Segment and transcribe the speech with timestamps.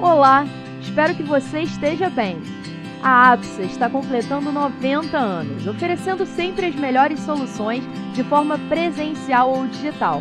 [0.00, 0.44] Olá,
[0.78, 2.36] espero que você esteja bem.
[3.02, 9.66] A APSA está completando 90 anos, oferecendo sempre as melhores soluções de forma presencial ou
[9.66, 10.20] digital.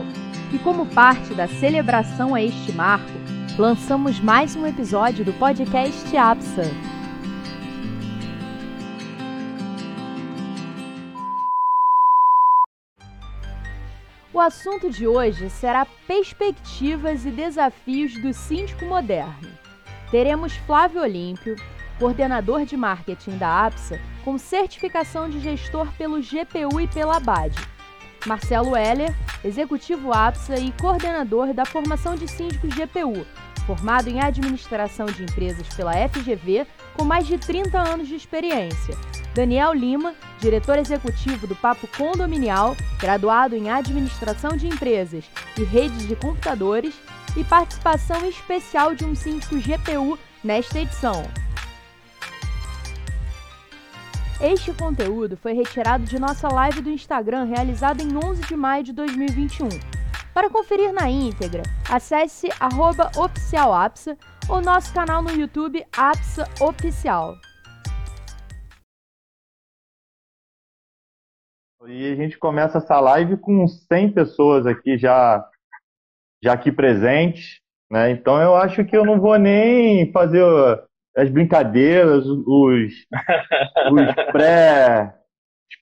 [0.53, 3.11] E como parte da celebração a este marco,
[3.57, 6.71] lançamos mais um episódio do podcast APSA.
[14.34, 19.64] O assunto de hoje será perspectivas e desafios do síndico moderno.
[20.16, 21.57] Teremos Flávio Olímpio,
[22.00, 27.54] coordenador de marketing da APSA, com certificação de gestor pelo GPU e pela BAD.
[28.25, 33.28] Marcelo Heller, executivo APSA e coordenador da formação de síndicos GPU,
[33.67, 38.95] formado em administração de empresas pela FGV, com mais de 30 anos de experiência.
[39.33, 45.25] Daniel Lima, diretor executivo do Papo Condominial, graduado em administração de empresas
[45.58, 46.95] e redes de computadores,
[47.36, 51.23] e participação especial de um síndico GPU nesta edição.
[54.42, 58.92] Este conteúdo foi retirado de nossa live do Instagram realizada em 11 de maio de
[58.92, 59.69] 2021.
[60.33, 62.50] Para conferir na íntegra, acesse
[63.17, 64.17] oficialapsa
[64.49, 67.36] ou nosso canal no YouTube Apsa Oficial.
[71.88, 75.47] E a gente começa essa live com 100 pessoas aqui já,
[76.44, 77.59] já aqui presentes,
[77.91, 78.11] né?
[78.11, 80.44] Então eu acho que eu não vou nem fazer
[81.16, 82.94] as brincadeiras, os, os
[84.31, 85.16] pré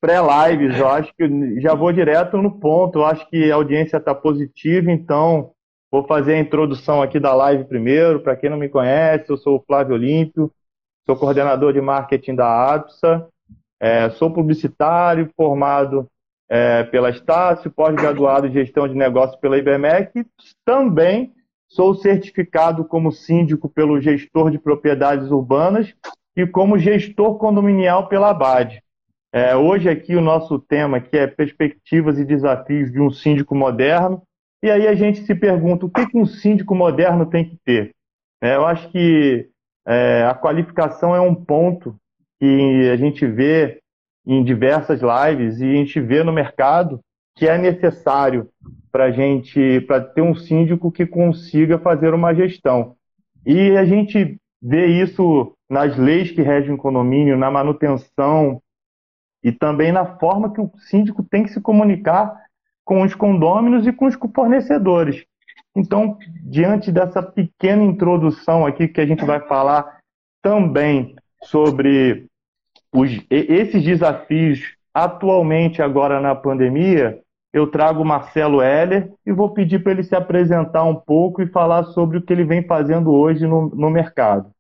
[0.04, 3.00] pré-lives, eu acho que já vou direto no ponto.
[3.00, 5.52] Eu acho que a audiência está positiva, então
[5.90, 8.20] vou fazer a introdução aqui da live primeiro.
[8.20, 10.52] Para quem não me conhece, eu sou o Flávio Olímpio,
[11.06, 13.30] sou coordenador de marketing da APSA,
[13.80, 16.10] é, sou publicitário, formado
[16.54, 20.24] é, pela Estácio, pós-graduado em gestão de negócios pela IBMEC,
[20.64, 21.34] também
[21.68, 25.96] sou certificado como síndico pelo gestor de propriedades urbanas
[26.38, 28.84] e como gestor condominial pela ABAD.
[29.34, 34.22] É, hoje aqui o nosso tema aqui é perspectivas e desafios de um síndico moderno.
[34.62, 37.96] E aí a gente se pergunta o que, que um síndico moderno tem que ter.
[38.44, 39.50] É, eu acho que
[39.88, 41.96] é, a qualificação é um ponto
[42.40, 43.82] que a gente vê
[44.26, 47.00] em diversas lives e a gente vê no mercado
[47.36, 48.50] que é necessário
[48.92, 52.96] para gente para ter um síndico que consiga fazer uma gestão.
[53.46, 58.62] E a gente vê isso nas leis que regem o condomínio, na manutenção
[59.44, 62.34] e também na forma que o síndico tem que se comunicar
[62.86, 65.26] com os condôminos e com os fornecedores.
[65.76, 70.00] Então, diante dessa pequena introdução aqui que a gente vai falar
[70.42, 72.28] também sobre
[72.94, 77.20] os, esses desafios atualmente agora na pandemia,
[77.52, 81.48] eu trago o Marcelo Heller e vou pedir para ele se apresentar um pouco e
[81.48, 84.52] falar sobre o que ele vem fazendo hoje no, no mercado.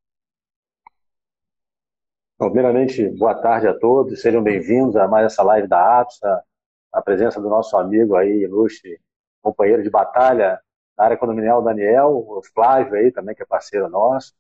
[2.38, 6.44] Primeiramente, boa tarde a todos, sejam bem-vindos a mais essa live da APSA,
[6.92, 9.00] a presença do nosso amigo aí, ilustre
[9.42, 10.60] companheiro de batalha
[10.98, 14.34] na área condominial, Daniel, o Flávio aí também, que é parceiro nosso.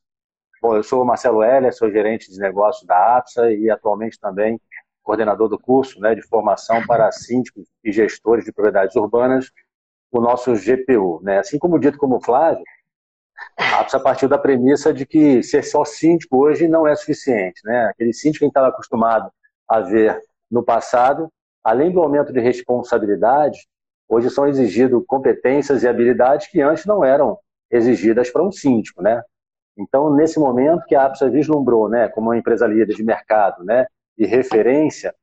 [0.63, 4.57] Bom, eu sou o Marcelo Heller, sou gerente de negócios da APSA e atualmente também
[5.03, 9.51] coordenador do curso né, de formação para síndicos e gestores de propriedades urbanas,
[10.09, 11.19] o nosso GPU.
[11.21, 11.39] Né?
[11.39, 12.63] Assim como dito como Flávio,
[13.59, 17.59] a APSA partiu da premissa de que ser só síndico hoje não é suficiente.
[17.65, 17.87] Né?
[17.87, 19.29] Aquele síndico que a gente estava acostumado
[19.67, 20.17] a ver
[20.49, 21.27] no passado,
[21.61, 23.67] além do aumento de responsabilidade,
[24.07, 27.37] hoje são exigidas competências e habilidades que antes não eram
[27.69, 29.03] exigidas para um síndico.
[29.03, 29.21] Né?
[29.77, 33.85] Então, nesse momento que a APSA vislumbrou né, como uma empresa líder de mercado, né,
[34.17, 35.13] e referência,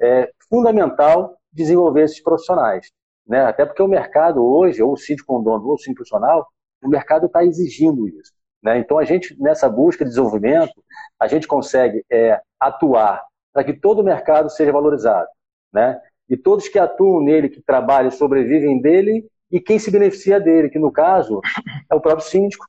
[0.00, 2.90] é fundamental desenvolver esses profissionais.
[3.26, 3.40] Né?
[3.44, 6.46] Até porque o mercado hoje, ou o síndico condono, ou o síndico profissional,
[6.82, 8.32] o mercado está exigindo isso.
[8.62, 8.78] Né?
[8.78, 10.72] Então, a gente, nessa busca de desenvolvimento,
[11.18, 15.28] a gente consegue é, atuar para que todo o mercado seja valorizado.
[15.72, 16.00] Né?
[16.28, 20.78] E todos que atuam nele, que trabalham, sobrevivem dele, e quem se beneficia dele, que
[20.78, 21.40] no caso
[21.90, 22.66] é o próprio síndico,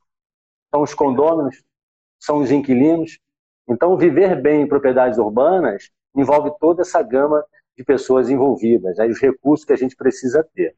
[0.70, 1.62] são os condôminos,
[2.18, 3.18] são os inquilinos,
[3.68, 7.44] então, viver bem em propriedades urbanas envolve toda essa gama
[7.76, 10.74] de pessoas envolvidas, né, os recursos que a gente precisa ter.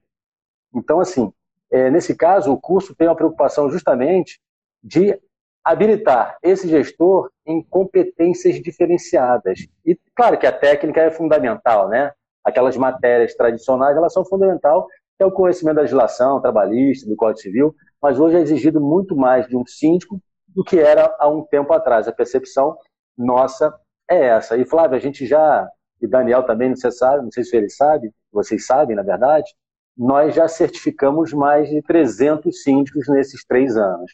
[0.75, 1.33] Então, assim,
[1.71, 4.41] é, nesse caso, o curso tem uma preocupação justamente
[4.83, 5.19] de
[5.63, 9.67] habilitar esse gestor em competências diferenciadas.
[9.87, 12.13] E claro que a técnica é fundamental, né?
[12.43, 14.89] Aquelas matérias tradicionais, elas são fundamental,
[15.23, 19.47] é o conhecimento da legislação trabalhista, do Código Civil, mas hoje é exigido muito mais
[19.47, 22.09] de um síndico do que era há um tempo atrás.
[22.09, 22.77] A percepção
[23.17, 23.73] nossa
[24.11, 24.57] é essa.
[24.57, 25.69] E Flávio, a gente já,
[26.01, 29.53] e Daniel também, não sei, sabe, não sei se ele sabe, vocês sabem, na verdade,
[29.97, 34.13] nós já certificamos mais de 300 síndicos nesses três anos.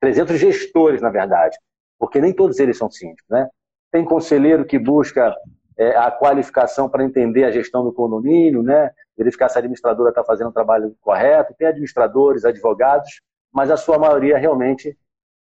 [0.00, 1.58] 300 gestores, na verdade,
[1.98, 3.48] porque nem todos eles são síndicos, né?
[3.90, 5.34] Tem conselheiro que busca
[5.76, 8.90] é, a qualificação para entender a gestão do condomínio, né?
[9.18, 11.54] Verificar se a administradora está fazendo o trabalho correto.
[11.58, 13.20] Tem administradores, advogados,
[13.52, 14.96] mas a sua maioria realmente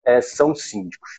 [0.05, 1.19] é, são síndicos.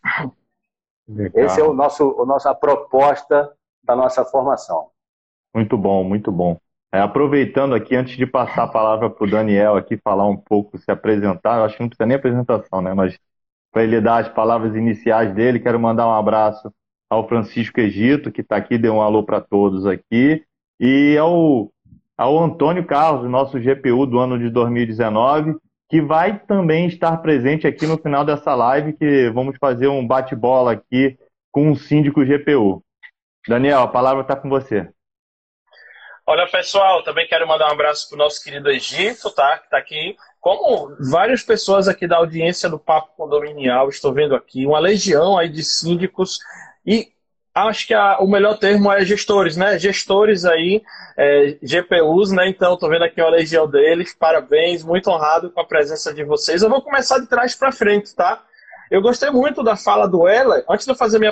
[1.07, 1.45] Legal.
[1.45, 3.51] Esse é o nosso, o nossa proposta
[3.83, 4.89] da nossa formação.
[5.53, 6.57] Muito bom, muito bom.
[6.91, 10.77] É, aproveitando aqui, antes de passar a palavra para o Daniel aqui falar um pouco,
[10.77, 12.93] se apresentar, eu acho que não precisa nem apresentação, né?
[12.93, 13.19] Mas
[13.71, 16.71] para ele dar as palavras iniciais dele, quero mandar um abraço
[17.09, 20.43] ao Francisco Egito, que está aqui, deu um alô para todos aqui,
[20.79, 21.69] e ao,
[22.17, 25.55] ao Antônio Carlos, nosso GPU do ano de 2019,
[25.89, 30.73] que vai também estar presente aqui no final dessa live, que vamos fazer um bate-bola
[30.73, 31.17] aqui
[31.51, 32.83] com o síndico GPU.
[33.47, 34.89] Daniel, a palavra está com você.
[36.27, 39.59] Olha, pessoal, também quero mandar um abraço para o nosso querido Egito, tá?
[39.59, 40.15] Que está aqui.
[40.41, 45.47] Como várias pessoas aqui da audiência do Papo Condominial, estou vendo aqui, uma legião aí
[45.47, 46.39] de síndicos
[46.83, 47.09] e
[47.55, 49.79] acho que a, o melhor termo é gestores, né?
[49.79, 50.83] Gestores aí,
[51.17, 52.49] é, GPUs, né?
[52.49, 54.13] Então, estou vendo aqui uma legião deles.
[54.13, 56.61] Parabéns, muito honrado com a presença de vocês.
[56.61, 58.43] Eu vou começar de trás para frente, tá?
[58.91, 60.63] Eu gostei muito da fala do Ela.
[60.69, 61.31] Antes de eu fazer minha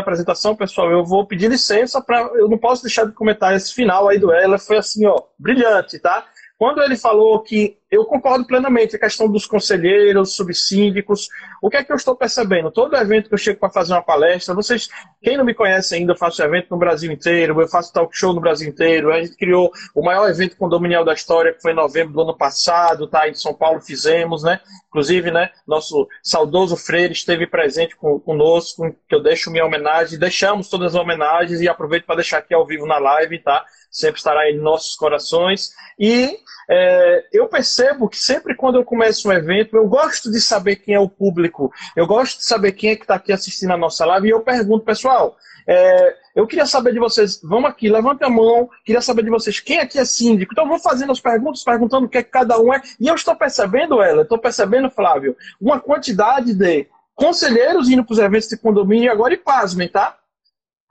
[0.00, 2.20] apresentação, pessoal, eu vou pedir licença para.
[2.34, 4.58] Eu não posso deixar de comentar esse final aí do Ela.
[4.58, 6.24] Foi assim, ó, brilhante, tá?
[6.58, 11.28] Quando ele falou que eu concordo plenamente a questão dos conselheiros, subsíndicos,
[11.62, 12.70] o que é que eu estou percebendo?
[12.70, 14.88] Todo evento que eu chego para fazer uma palestra, vocês,
[15.22, 18.32] quem não me conhece ainda, eu faço evento no Brasil inteiro, eu faço talk show
[18.32, 21.76] no Brasil inteiro, a gente criou o maior evento condominial da história, que foi em
[21.76, 23.28] novembro do ano passado, tá?
[23.28, 24.60] Em São Paulo fizemos, né?
[24.88, 30.94] Inclusive, né, nosso saudoso Freire esteve presente conosco, que eu deixo minha homenagem, deixamos todas
[30.94, 33.64] as homenagens e aproveito para deixar aqui ao vivo na live, tá?
[33.90, 35.70] Sempre estará em nossos corações.
[35.98, 36.38] E
[36.68, 40.94] é, eu percebo que sempre quando eu começo um evento, eu gosto de saber quem
[40.94, 44.04] é o público, eu gosto de saber quem é que está aqui assistindo a nossa
[44.04, 45.36] live, e eu pergunto, pessoal,
[45.66, 49.58] é, eu queria saber de vocês, vamos aqui, levante a mão, queria saber de vocês,
[49.58, 50.52] quem aqui é síndico?
[50.52, 53.14] Então, vou fazendo as perguntas, perguntando o que, é que cada um é, e eu
[53.14, 58.56] estou percebendo, ela, estou percebendo, Flávio, uma quantidade de conselheiros indo para os eventos de
[58.56, 60.16] condomínio agora, e pasmem, tá?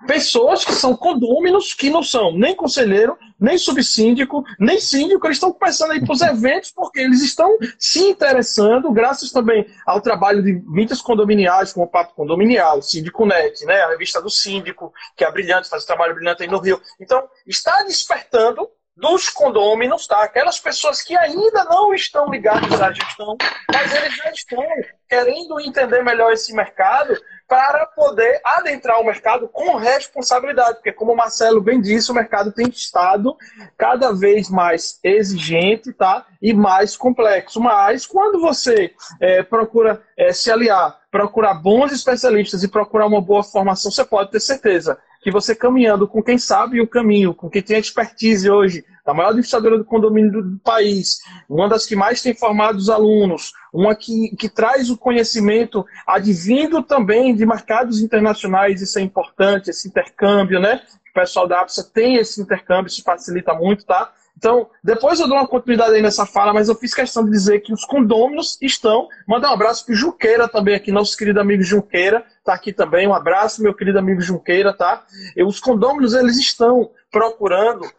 [0.05, 5.51] Pessoas que são condôminos, que não são nem conselheiro, nem subsíndico, nem síndico, eles estão
[5.51, 10.41] começando a ir para os eventos porque eles estão se interessando, graças também ao trabalho
[10.41, 15.25] de mídias condominiais, como o Papo Condominial, Síndico Net, né, a revista do Síndico, que
[15.25, 16.81] é brilhante, faz um trabalho brilhante aí no Rio.
[16.99, 20.23] Então, está despertando dos condôminos, tá?
[20.23, 23.35] Aquelas pessoas que ainda não estão ligadas à gestão,
[23.71, 24.63] mas eles já estão
[25.09, 27.13] querendo entender melhor esse mercado
[27.47, 32.51] para poder adentrar o mercado com responsabilidade, porque como o Marcelo bem disse, o mercado
[32.51, 33.35] tem estado
[33.77, 36.25] cada vez mais exigente, tá?
[36.41, 37.59] E mais complexo.
[37.59, 43.43] Mas quando você é, procura é, se aliar, procurar bons especialistas e procurar uma boa
[43.43, 47.59] formação, você pode ter certeza que você caminhando com quem sabe o caminho, com quem
[47.59, 51.17] tem expertise hoje, a maior administradora do condomínio do país,
[51.49, 56.83] uma das que mais tem formado os alunos, uma que, que traz o conhecimento advindo
[56.83, 60.83] também de mercados internacionais, isso é importante, esse intercâmbio, né?
[61.09, 64.13] O pessoal da APSA tem esse intercâmbio, isso facilita muito, tá?
[64.37, 67.61] Então, depois eu dou uma continuidade aí nessa fala, mas eu fiz questão de dizer
[67.61, 69.07] que os condôminos estão.
[69.27, 73.07] Mandar um abraço para Junqueira também aqui, nosso querido amigo Junqueira, tá aqui também.
[73.07, 75.05] Um abraço, meu querido amigo Junqueira, tá?
[75.35, 77.89] E os condôminos, eles estão procurando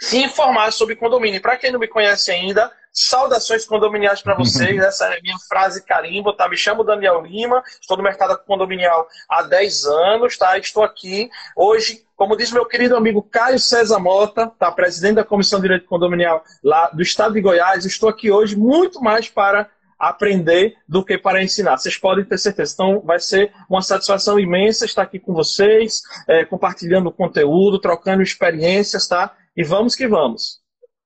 [0.00, 1.40] se informar sobre condomínio.
[1.40, 4.76] Para quem não me conhece ainda, saudações condominiais para vocês.
[4.82, 6.48] Essa é a minha frase carimbo, tá?
[6.48, 10.58] Me chamo Daniel Lima, estou no mercado condominial há 10 anos, tá?
[10.58, 15.58] Estou aqui hoje como diz meu querido amigo Caio César Mota, tá, presidente da Comissão
[15.58, 20.76] de Direito Condominial lá do Estado de Goiás, estou aqui hoje muito mais para aprender
[20.88, 21.76] do que para ensinar.
[21.76, 22.72] Vocês podem ter certeza.
[22.74, 29.06] Então, vai ser uma satisfação imensa estar aqui com vocês, é, compartilhando conteúdo, trocando experiências,
[29.06, 29.34] tá?
[29.56, 30.60] E vamos que vamos.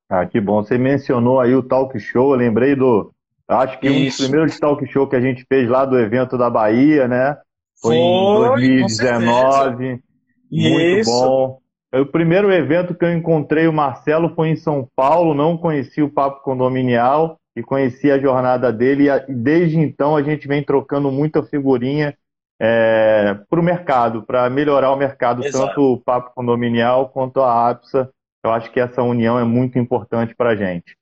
[0.09, 0.63] Ah, que bom.
[0.63, 3.13] Você mencionou aí o talk show, eu lembrei do.
[3.47, 3.97] Acho que Isso.
[3.97, 7.37] um dos primeiros talk show que a gente fez lá do evento da Bahia, né?
[7.81, 10.03] Foi, Foi em 2019.
[10.51, 11.11] Muito Isso.
[11.11, 11.61] bom.
[11.93, 16.11] O primeiro evento que eu encontrei o Marcelo foi em São Paulo, não conheci o
[16.11, 19.09] Papo Condominial e conheci a jornada dele.
[19.09, 22.17] E desde então a gente vem trocando muita figurinha
[22.61, 25.67] é, para o mercado, para melhorar o mercado, Exato.
[25.67, 28.11] tanto o Papo Condominial quanto a APSA.
[28.43, 30.97] Eu acho que essa união é muito importante para a gente.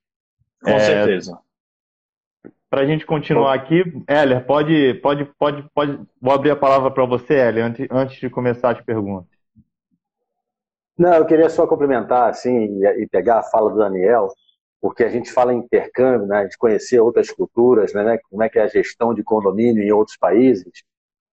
[0.61, 1.39] Com é, certeza.
[2.69, 5.99] Para a gente continuar aqui, Heller, pode, pode, pode, pode.
[6.21, 9.39] Vou abrir a palavra para você, Heller, antes, antes de começar as perguntas.
[10.97, 14.29] Não, eu queria só complementar assim e, pegar a fala do Daniel
[14.81, 18.59] porque a gente fala em intercâmbio, né, de conhecer outras culturas, né, como é que
[18.59, 20.71] é a gestão de condomínio em outros países.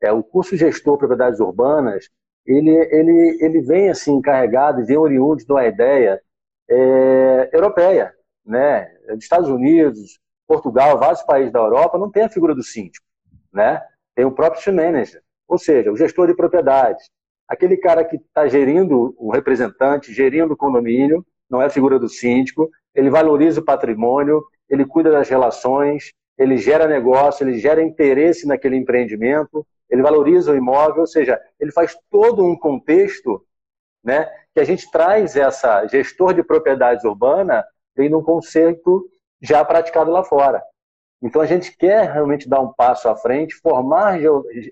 [0.01, 2.09] É, o curso Gestor Propriedades Urbanas,
[2.47, 6.21] ele, ele, ele vem assim encarregado e vem oriundo de uma ideia
[6.69, 8.13] é, europeia,
[8.45, 13.05] né, dos Estados Unidos, Portugal, vários países da Europa, não tem a figura do síndico,
[13.53, 13.83] né?
[14.15, 17.11] Tem o próprio manager, ou seja, o gestor de propriedades.
[17.49, 22.09] Aquele cara que está gerindo o representante, gerindo o condomínio, não é a figura do
[22.09, 28.47] síndico, ele valoriza o patrimônio, ele cuida das relações, ele gera negócio, ele gera interesse
[28.47, 33.45] naquele empreendimento, ele valoriza o imóvel, ou seja, ele faz todo um contexto
[34.03, 37.65] né, que a gente traz essa gestor de propriedades urbana
[37.97, 39.09] vem num conceito
[39.41, 40.63] já praticado lá fora.
[41.23, 44.21] Então a gente quer realmente dar um passo à frente, formar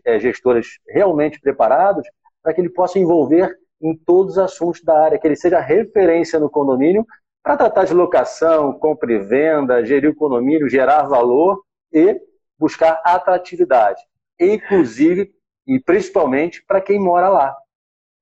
[0.04, 2.06] é, gestores realmente preparados
[2.42, 6.38] para que ele possa envolver em todos os assuntos da área, que ele seja referência
[6.38, 7.06] no condomínio
[7.42, 12.18] para tratar de locação, compra e venda, gerir o condomínio, gerar valor e
[12.58, 14.00] buscar atratividade,
[14.38, 15.32] inclusive
[15.66, 17.56] e principalmente para quem mora lá,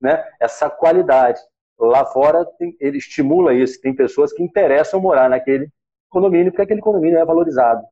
[0.01, 0.23] né?
[0.39, 1.39] Essa qualidade.
[1.77, 5.69] Lá fora tem, ele estimula isso, tem pessoas que interessam morar naquele
[6.09, 7.83] condomínio porque aquele condomínio é valorizado,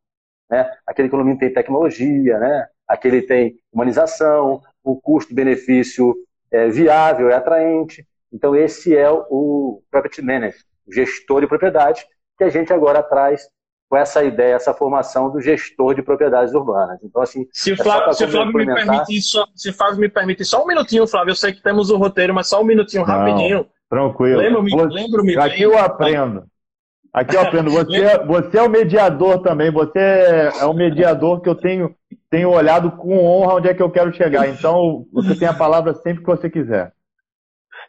[0.50, 0.72] né?
[0.86, 2.68] Aquele condomínio tem tecnologia, né?
[2.88, 6.16] Aquele tem humanização, o custo-benefício
[6.52, 8.06] é viável, é atraente.
[8.32, 12.06] Então, esse é o Property Manager, gestor de propriedade,
[12.38, 13.50] que a gente agora traz
[13.92, 16.98] com essa ideia, essa formação do gestor de propriedades urbanas.
[17.04, 17.46] Então, assim.
[17.52, 20.46] Se o é Flávio, é se o Flávio me permite só, se Flávio me permite
[20.46, 23.06] só um minutinho, Flávio, eu sei que temos o um roteiro, mas só um minutinho,
[23.06, 23.68] Não, rapidinho.
[23.90, 24.40] Tranquilo.
[24.40, 24.74] Lembro-me.
[24.74, 26.46] Lembro-me aqui bem, eu aprendo.
[27.12, 27.70] Aqui eu aprendo.
[27.70, 29.70] Você, é, você é o mediador também.
[29.70, 31.94] Você é o mediador que eu tenho,
[32.30, 34.48] tenho olhado com honra onde é que eu quero chegar.
[34.48, 36.94] Então, você tem a palavra sempre que você quiser.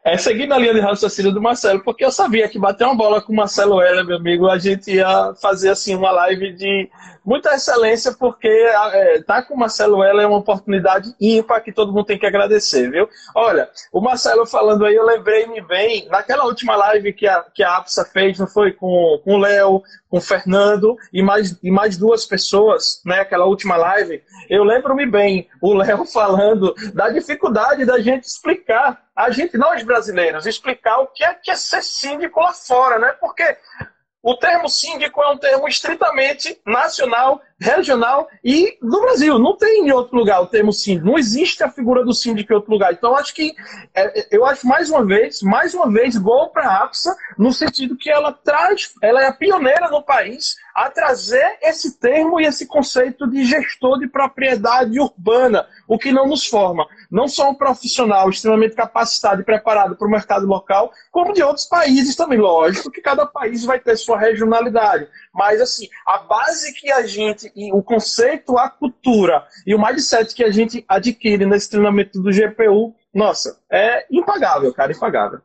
[0.04, 3.23] É seguindo a linha de raciocínio do Marcelo, porque eu sabia que bater uma bola
[3.23, 6.90] com o Marcelo Heller, meu amigo, a gente ia fazer assim uma live de
[7.25, 11.93] muita excelência, porque é, tá com o Marcelo Heller é uma oportunidade ímpar que todo
[11.93, 13.09] mundo tem que agradecer, viu?
[13.35, 17.76] Olha, o Marcelo falando aí, eu lembrei-me bem, naquela última live que a, que a
[17.76, 18.73] APSA fez, não foi?
[18.73, 23.21] Com, com o Léo, com o Fernando e mais, e mais duas pessoas, né?
[23.21, 24.23] Aquela última live.
[24.49, 30.47] Eu lembro-me bem, o Léo falando da dificuldade da gente explicar, a gente, nós brasileiros,
[30.47, 33.14] explicar o que é, que é ser síndico lá fora, né?
[33.21, 33.57] Porque
[34.23, 39.37] o termo síndico é um termo estritamente nacional, regional e no Brasil.
[39.38, 41.07] Não tem em outro lugar o termo síndico.
[41.07, 42.93] Não existe a figura do síndico em outro lugar.
[42.93, 43.52] Então, acho que,
[43.93, 47.97] é, eu acho mais uma vez, mais uma vez, gol para a APSA, no sentido
[47.97, 52.67] que ela traz, ela é a pioneira no país a trazer esse termo e esse
[52.67, 58.31] conceito de gestor de propriedade urbana, o que não nos forma não só um profissional
[58.31, 62.38] extremamente capacitado e preparado para o mercado local, como de outros países também.
[62.38, 65.07] Lógico que cada país vai ter sua regionalidade.
[65.35, 70.35] Mas, assim, a base que a gente, e o conceito, a cultura e o mindset
[70.35, 75.40] que a gente adquire nesse treinamento do GPU, nossa, é impagável, cara, impagável.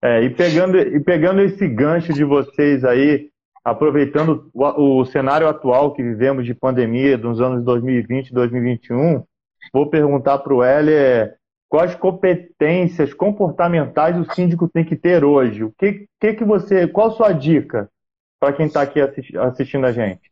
[0.00, 3.28] É, e pegando, e pegando esse gancho de vocês aí,
[3.64, 9.24] aproveitando o, o cenário atual que vivemos de pandemia dos anos 2020 e 2021,
[9.72, 11.36] vou perguntar para o Heller
[11.68, 15.64] quais competências comportamentais o síndico tem que ter hoje.
[15.64, 17.90] O que, que, que você, qual a sua dica
[18.38, 20.30] para quem está aqui assistindo a gente?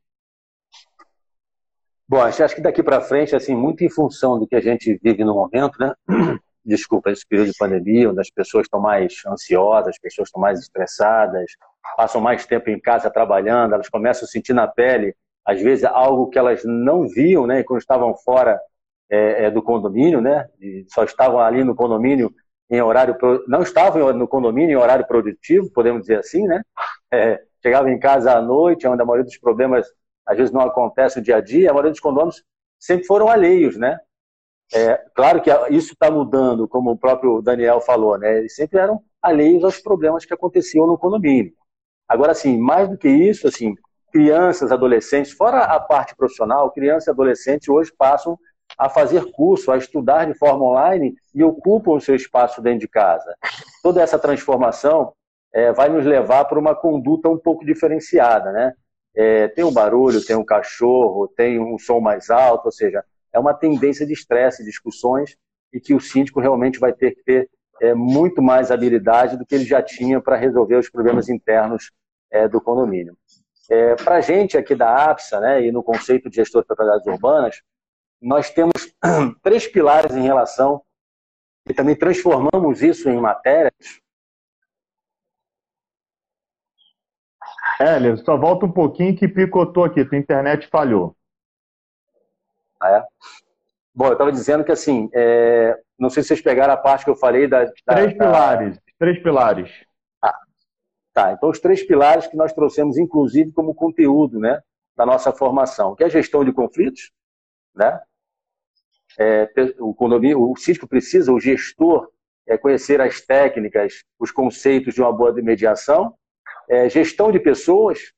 [2.10, 5.24] Bom, acho que daqui para frente, assim, muito em função do que a gente vive
[5.24, 5.94] no momento, né?
[6.62, 10.58] Desculpa, esse período de pandemia, onde as pessoas estão mais ansiosas, as pessoas estão mais
[10.58, 11.52] estressadas,
[11.96, 15.14] passam mais tempo em casa trabalhando, elas começam a sentir na pele,
[15.46, 17.62] às vezes, algo que elas não viam, né?
[17.62, 18.60] Quando estavam fora
[19.10, 20.48] é, é, do condomínio, né?
[20.60, 22.32] E só estavam ali no condomínio
[22.70, 23.16] em horário
[23.48, 26.62] não estavam no condomínio em horário produtivo, podemos dizer assim, né?
[27.12, 29.88] É, chegavam em casa à noite, onde a maioria dos problemas
[30.24, 31.70] às vezes não acontece no dia a dia.
[31.70, 32.44] A maioria dos condomínios
[32.78, 33.98] sempre foram alheios, né?
[34.72, 38.38] É, claro que isso está mudando, como o próprio Daniel falou, né?
[38.38, 41.52] Eles sempre eram alheios aos problemas que aconteciam no condomínio.
[42.08, 43.74] Agora, assim, mais do que isso, assim,
[44.12, 48.38] crianças, adolescentes, fora a parte profissional, crianças e adolescentes hoje passam
[48.80, 52.88] a fazer curso, a estudar de forma online e ocupam o seu espaço dentro de
[52.88, 53.36] casa.
[53.82, 55.12] Toda essa transformação
[55.52, 58.72] é, vai nos levar para uma conduta um pouco diferenciada, né?
[59.14, 63.38] É, tem um barulho, tem um cachorro, tem um som mais alto, ou seja, é
[63.38, 65.36] uma tendência de estresse, discussões,
[65.70, 67.50] e que o síndico realmente vai ter que ter
[67.82, 71.92] é, muito mais habilidade do que ele já tinha para resolver os problemas internos
[72.30, 73.14] é, do condomínio.
[73.70, 77.06] É, para a gente aqui da APSA, né, e no conceito de gestor de propriedades
[77.06, 77.60] urbanas,
[78.20, 78.72] nós temos
[79.42, 80.82] três pilares em relação
[81.68, 84.00] e também transformamos isso em matérias.
[87.80, 91.16] Hélio, só volta um pouquinho que picotou aqui, tua internet falhou.
[92.78, 93.04] Ah, é?
[93.94, 95.78] Bom, eu estava dizendo que assim, é...
[95.98, 97.64] não sei se vocês pegaram a parte que eu falei da.
[97.64, 98.24] da três da...
[98.24, 98.80] pilares.
[98.98, 99.70] Três pilares.
[100.22, 100.38] Ah,
[101.14, 101.32] tá.
[101.32, 104.60] Então, os três pilares que nós trouxemos, inclusive, como conteúdo, né,
[104.94, 107.10] da nossa formação, que é a gestão de conflitos,
[107.74, 107.98] né?
[109.18, 109.48] É,
[109.78, 112.08] o condomínio, o síndico precisa, o gestor,
[112.46, 116.14] é conhecer as técnicas, os conceitos de uma boa mediação,
[116.68, 118.12] é, gestão de pessoas,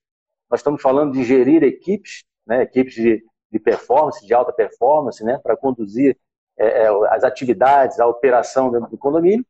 [0.50, 5.38] nós estamos falando de gerir equipes, né, equipes de, de performance, de alta performance, né,
[5.42, 6.16] para conduzir
[6.58, 9.44] é, é, as atividades, a operação dentro do condomínio.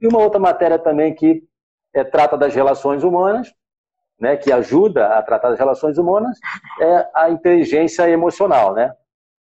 [0.00, 1.42] E uma outra matéria também que
[1.92, 3.52] é, trata das relações humanas,
[4.20, 6.38] né, que ajuda a tratar das relações humanas,
[6.80, 8.94] é a inteligência emocional, né,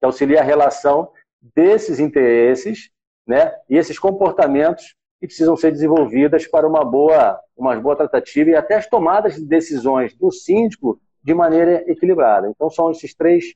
[0.01, 1.11] que auxilia a relação
[1.55, 2.91] desses interesses
[3.27, 8.55] né, e esses comportamentos que precisam ser desenvolvidas para uma boa, uma boa tratativa e
[8.55, 12.49] até as tomadas de decisões do síndico de maneira equilibrada.
[12.49, 13.55] Então são esses três,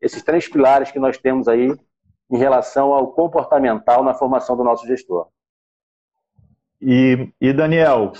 [0.00, 1.74] esses três pilares que nós temos aí
[2.30, 5.28] em relação ao comportamental na formação do nosso gestor.
[6.80, 8.12] E, e Daniel,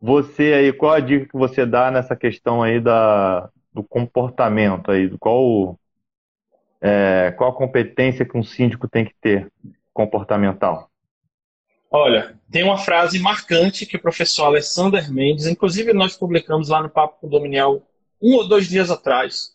[0.00, 5.16] você aí, qual a dica que você dá nessa questão aí da, do comportamento aí?
[5.18, 5.78] Qual,
[6.80, 9.50] é, qual a competência que um síndico tem que ter
[9.92, 10.90] comportamental?
[11.90, 16.88] Olha, tem uma frase marcante que o professor Alessander Mendes, inclusive nós publicamos lá no
[16.88, 17.82] Papo Condominial
[18.22, 19.50] um ou dois dias atrás,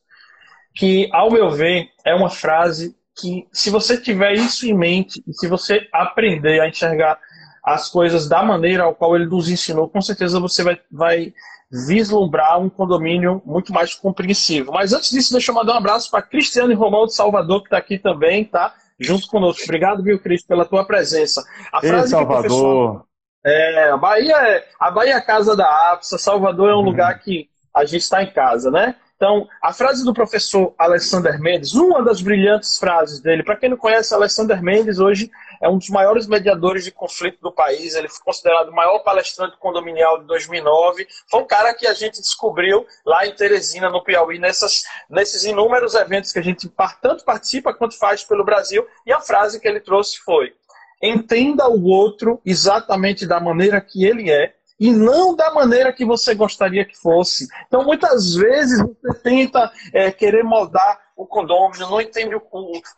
[0.74, 5.34] que, ao meu ver, é uma frase que, se você tiver isso em mente, e
[5.34, 7.17] se você aprender a enxergar
[7.65, 11.34] as coisas da maneira ao qual ele nos ensinou, com certeza você vai, vai
[11.72, 14.72] vislumbrar um condomínio muito mais compreensivo.
[14.72, 17.67] Mas antes disso, deixa eu mandar um abraço para Cristiano e Romão de Salvador, que
[17.67, 18.74] está aqui também, tá?
[19.00, 19.63] junto conosco.
[19.63, 21.43] Obrigado, viu, Cris, pela tua presença.
[21.72, 22.41] A frase Ei, Salvador.
[22.41, 23.05] que o professor...
[23.48, 26.86] É, a Bahia é a Bahia é a casa da APSA, Salvador é um uhum.
[26.86, 28.95] lugar que a gente está em casa, né?
[29.15, 33.77] Então, a frase do professor Alexander Mendes, uma das brilhantes frases dele, para quem não
[33.77, 35.29] conhece, Alexander Mendes hoje
[35.62, 39.57] é um dos maiores mediadores de conflito do país, ele foi considerado o maior palestrante
[39.57, 44.39] condominial de 2009, foi um cara que a gente descobriu lá em Teresina, no Piauí,
[44.39, 49.22] nessas, nesses inúmeros eventos que a gente tanto participa quanto faz pelo Brasil, e a
[49.22, 50.53] frase que ele trouxe foi,
[51.01, 56.35] entenda o outro exatamente da maneira que ele é, e não da maneira que você
[56.35, 57.48] gostaria que fosse.
[57.68, 62.41] Então, muitas vezes, você tenta é, querer moldar o condômino, não entende o,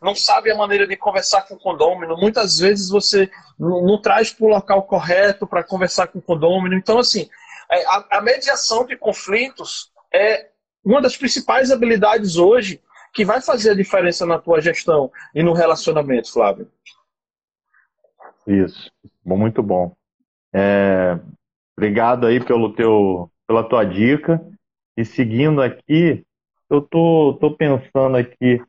[0.02, 2.16] não sabe a maneira de conversar com o condômino.
[2.16, 6.74] Muitas vezes você não, não traz para o local correto para conversar com o condômino.
[6.74, 7.28] Então, assim,
[7.70, 10.48] é, a, a mediação de conflitos é
[10.84, 12.82] uma das principais habilidades hoje
[13.14, 16.70] que vai fazer a diferença na tua gestão e no relacionamento, Flávio.
[18.46, 18.90] Isso,
[19.24, 19.94] muito bom.
[20.52, 21.18] É,
[21.78, 24.44] Obrigado aí pelo teu, pela tua dica.
[24.96, 26.26] E seguindo aqui,
[26.70, 28.60] eu tô, tô pensando aqui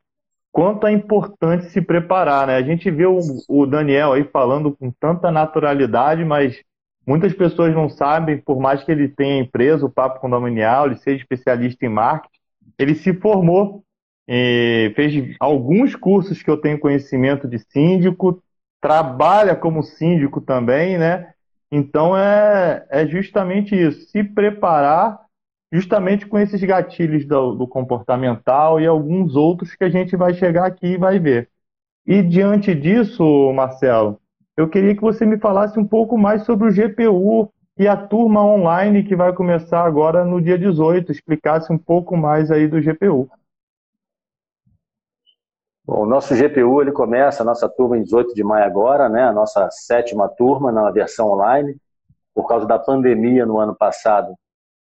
[0.52, 2.56] quanto é importante se preparar, né?
[2.56, 6.62] A gente vê o, o Daniel aí falando com tanta naturalidade, mas
[7.06, 11.22] muitas pessoas não sabem, por mais que ele tenha empresa, o Papo Condominial, ele seja
[11.22, 12.40] especialista em marketing,
[12.78, 13.84] ele se formou,
[14.28, 18.42] fez alguns cursos que eu tenho conhecimento de síndico,
[18.82, 21.32] trabalha como síndico também, né?
[21.72, 25.20] Então é, é justamente isso, se preparar
[25.72, 30.66] justamente com esses gatilhos do, do, comportamental e alguns outros que a gente vai chegar
[30.66, 31.50] aqui e vai ver.
[32.06, 34.20] E diante disso, Marcelo,
[34.58, 38.44] eu queria que você me falasse um pouco mais sobre o GPU e a turma
[38.44, 43.30] online que vai começar agora no dia 18, explicasse um pouco mais aí do GPU.
[45.86, 49.24] Bom, o nosso GPU ele começa a nossa turma em 18 de maio agora, né?
[49.24, 51.78] A nossa sétima turma na versão online.
[52.34, 54.36] Por causa da pandemia no ano passado,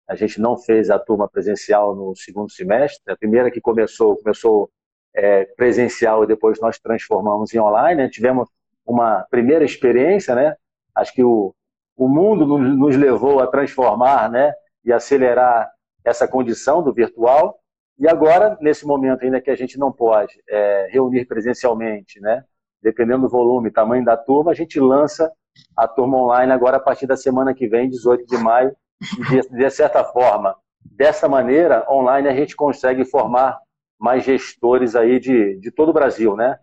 [0.07, 3.11] a gente não fez a turma presencial no segundo semestre.
[3.11, 4.69] A primeira que começou começou
[5.15, 8.03] é, presencial e depois nós transformamos em online.
[8.03, 8.09] Né?
[8.09, 8.47] Tivemos
[8.85, 10.55] uma primeira experiência, né?
[10.93, 11.55] Acho que o,
[11.95, 14.53] o mundo nos, levou a transformar, né?
[14.83, 15.71] E acelerar
[16.03, 17.57] essa condição do virtual.
[17.97, 22.43] E agora, nesse momento ainda que a gente não pode é, reunir presencialmente, né,
[22.81, 25.31] dependendo do volume tamanho da turma, a gente lança
[25.77, 28.75] a turma online agora a partir da semana que vem, 18 de maio.
[29.01, 33.59] De, de certa forma, dessa maneira, online a gente consegue formar
[33.99, 36.57] mais gestores aí de, de todo o Brasil, né?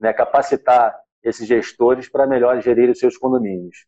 [0.00, 0.12] né?
[0.12, 3.86] Capacitar esses gestores para melhor gerir os seus condomínios.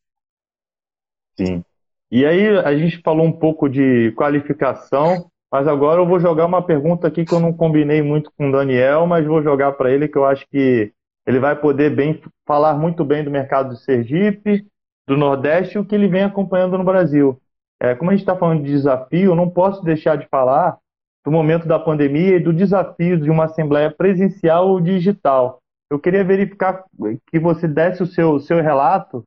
[1.37, 1.65] Sim.
[2.11, 6.65] E aí a gente falou um pouco de qualificação mas agora eu vou jogar uma
[6.65, 10.09] pergunta aqui que eu não combinei muito com o Daniel, mas vou jogar para ele
[10.09, 10.91] que eu acho que
[11.27, 14.67] ele vai poder bem falar muito bem do mercado de Sergipe,
[15.07, 17.39] do Nordeste e o que ele vem acompanhando no Brasil.
[17.83, 20.79] É, como a gente está falando de desafio, eu não posso deixar de falar
[21.25, 25.59] do momento da pandemia e do desafio de uma assembleia presencial ou digital.
[25.91, 26.85] Eu queria verificar
[27.27, 29.25] que você desse o seu, seu relato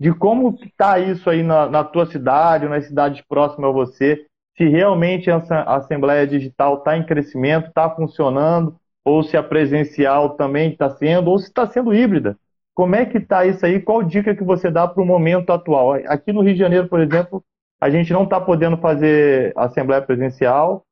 [0.00, 4.26] de como está isso aí na, na tua cidade ou nas cidades próximas a você,
[4.58, 10.72] se realmente essa assembleia digital está em crescimento, está funcionando, ou se a presencial também
[10.72, 12.36] está sendo, ou se está sendo híbrida.
[12.74, 13.78] Como é que está isso aí?
[13.78, 15.92] Qual dica que você dá para o momento atual?
[16.08, 17.44] Aqui no Rio de Janeiro, por exemplo,
[17.82, 20.84] a gente não está podendo fazer assembleia presencial.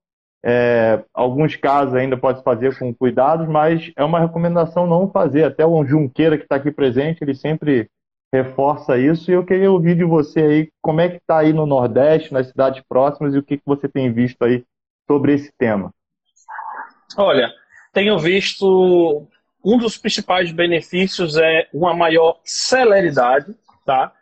[0.44, 5.44] É, alguns casos ainda pode fazer com cuidados, mas é uma recomendação não fazer.
[5.44, 7.88] Até o Junqueira, que está aqui presente, ele sempre
[8.34, 9.30] reforça isso.
[9.30, 12.48] E eu queria ouvir de você aí como é que está aí no Nordeste, nas
[12.48, 14.64] cidades próximas, e o que, que você tem visto aí
[15.08, 15.94] sobre esse tema.
[17.16, 17.52] Olha,
[17.92, 19.28] tenho visto
[19.64, 23.54] um dos principais benefícios é uma maior celeridade,
[23.86, 24.12] tá?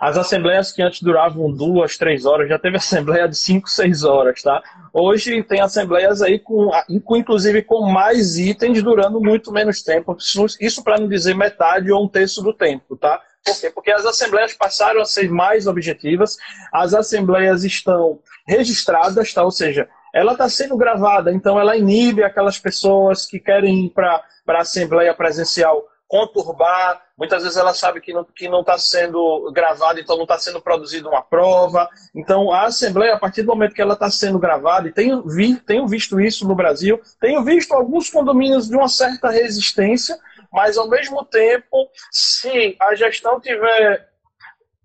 [0.00, 4.42] As assembleias que antes duravam duas, três horas, já teve assembleia de cinco, seis horas,
[4.42, 4.62] tá?
[4.92, 6.70] Hoje tem assembleias aí com,
[7.16, 10.16] inclusive com mais itens durando muito menos tempo.
[10.60, 13.20] Isso para não dizer metade ou um terço do tempo, tá?
[13.44, 13.70] Por quê?
[13.70, 16.38] Porque as assembleias passaram a ser mais objetivas,
[16.72, 19.44] as assembleias estão registradas, tá?
[19.44, 24.24] ou seja, ela está sendo gravada, então ela inibe aquelas pessoas que querem ir para
[24.48, 30.00] a assembleia presencial conturbar, muitas vezes ela sabe que não que não está sendo gravada,
[30.00, 31.88] então não está sendo produzida uma prova.
[32.14, 35.56] Então a assembleia, a partir do momento que ela está sendo gravada, e tenho, vi,
[35.56, 40.18] tenho visto isso no Brasil, tenho visto alguns condomínios de uma certa resistência,
[40.52, 44.08] mas ao mesmo tempo, se a gestão tiver,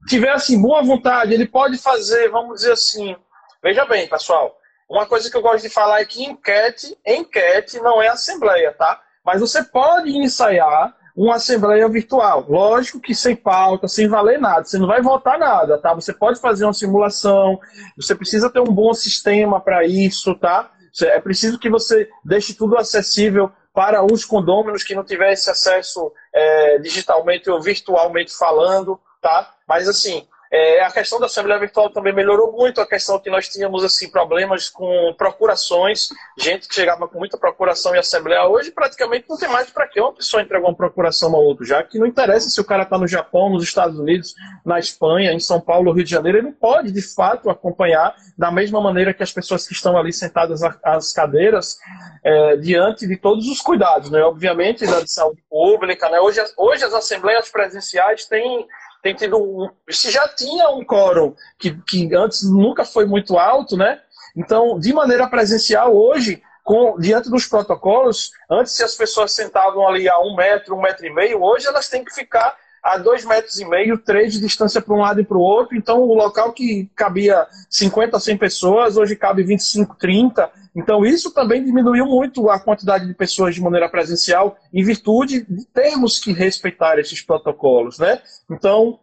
[0.08, 3.16] tiver assim, boa vontade, ele pode fazer, vamos dizer assim,
[3.62, 4.58] veja bem, pessoal,
[4.90, 9.00] uma coisa que eu gosto de falar é que enquete, enquete não é assembleia, tá?
[9.24, 12.46] Mas você pode ensaiar uma assembleia virtual.
[12.48, 14.64] Lógico que sem pauta, sem valer nada.
[14.64, 15.94] Você não vai votar nada, tá?
[15.94, 17.60] Você pode fazer uma simulação,
[17.98, 20.72] você precisa ter um bom sistema para isso, tá?
[21.02, 26.10] É preciso que você deixe tudo acessível para os condôminos que não tiverem esse acesso
[26.34, 29.54] é, digitalmente ou virtualmente falando, tá?
[29.68, 33.48] Mas assim, é, a questão da Assembleia Virtual também melhorou muito, a questão que nós
[33.48, 38.48] tínhamos assim problemas com procurações, gente que chegava com muita procuração em Assembleia.
[38.48, 41.84] Hoje praticamente não tem mais para que uma pessoa entregar uma procuração a outra, já
[41.84, 44.34] que não interessa se o cara está no Japão, nos Estados Unidos,
[44.66, 48.52] na Espanha, em São Paulo, Rio de Janeiro, ele não pode de fato acompanhar da
[48.52, 51.78] mesma maneira que as pessoas que estão ali sentadas às cadeiras,
[52.24, 54.22] é, diante de todos os cuidados, né?
[54.24, 56.10] obviamente da saúde pública.
[56.10, 56.20] Né?
[56.20, 58.68] Hoje, hoje as assembleias presenciais têm
[59.02, 63.78] tem tido um, se já tinha um quórum que, que antes nunca foi muito alto,
[63.78, 64.02] né?
[64.36, 70.08] Então, de maneira presencial, hoje, com, diante dos protocolos, antes se as pessoas sentavam ali
[70.08, 73.60] a um metro, um metro e meio, hoje elas têm que ficar a dois metros
[73.60, 75.76] e meio, três de distância para um lado e para o outro.
[75.76, 80.50] Então, o local que cabia 50 a 100 pessoas, hoje cabe 25, 30.
[80.76, 85.66] Então, isso também diminuiu muito a quantidade de pessoas de maneira presencial, em virtude de
[85.66, 88.22] termos que respeitar esses protocolos, né?
[88.50, 89.00] Então,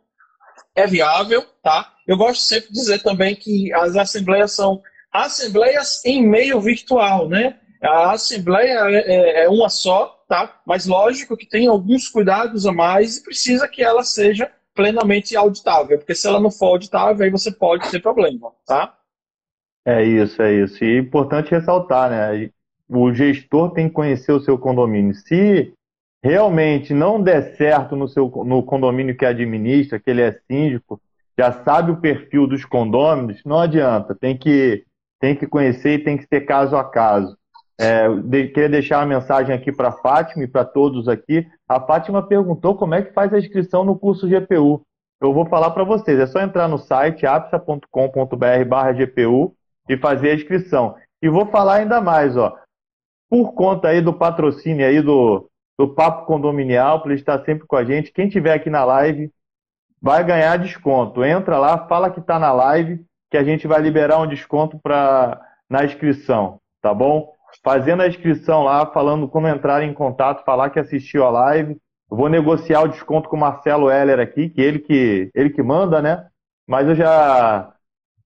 [0.75, 1.93] é viável, tá?
[2.07, 4.81] Eu gosto sempre de dizer também que as assembleias são
[5.13, 7.57] assembleias em meio virtual, né?
[7.83, 10.61] A assembleia é, é, é uma só, tá?
[10.67, 15.99] Mas lógico que tem alguns cuidados a mais e precisa que ela seja plenamente auditável,
[15.99, 18.95] porque se ela não for auditável, aí você pode ter problema, tá?
[19.85, 20.85] É isso, é isso.
[20.85, 22.51] E é importante ressaltar, né?
[22.89, 25.15] O gestor tem que conhecer o seu condomínio.
[25.15, 25.73] Se
[26.23, 31.01] realmente não der certo no seu no condomínio que administra, que ele é síndico,
[31.39, 34.15] já sabe o perfil dos condôminos, não adianta.
[34.15, 34.85] Tem que
[35.21, 37.37] tem que conhecer e tem que ter caso a caso.
[37.79, 41.47] É, de, queria deixar uma mensagem aqui para a Fátima e para todos aqui.
[41.69, 44.83] A Fátima perguntou como é que faz a inscrição no curso GPU.
[45.21, 46.19] Eu vou falar para vocês.
[46.19, 49.55] É só entrar no site apsa.com.br/gpu
[49.89, 50.97] e fazer a inscrição.
[51.23, 52.59] E vou falar ainda mais, ó.
[53.29, 57.77] Por conta aí do patrocínio aí do, do Papo Condominial, para ele estar sempre com
[57.77, 58.13] a gente.
[58.13, 59.31] Quem tiver aqui na live
[60.01, 61.25] vai ganhar desconto.
[61.25, 65.41] Entra lá, fala que está na live, que a gente vai liberar um desconto pra,
[65.69, 67.36] na inscrição, tá bom?
[67.63, 71.77] Fazendo a inscrição lá, falando como entrar em contato, falar que assistiu a live.
[72.11, 75.63] Eu vou negociar o desconto com o Marcelo Heller aqui, que ele que ele que
[75.63, 76.27] manda, né?
[76.67, 77.73] Mas eu já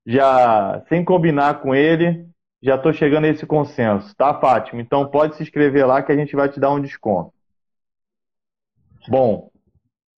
[0.06, 2.26] já, sem combinar com ele,
[2.62, 4.80] já estou chegando a esse consenso, tá, Fátima?
[4.80, 7.32] Então pode se inscrever lá que a gente vai te dar um desconto.
[9.08, 9.50] Bom,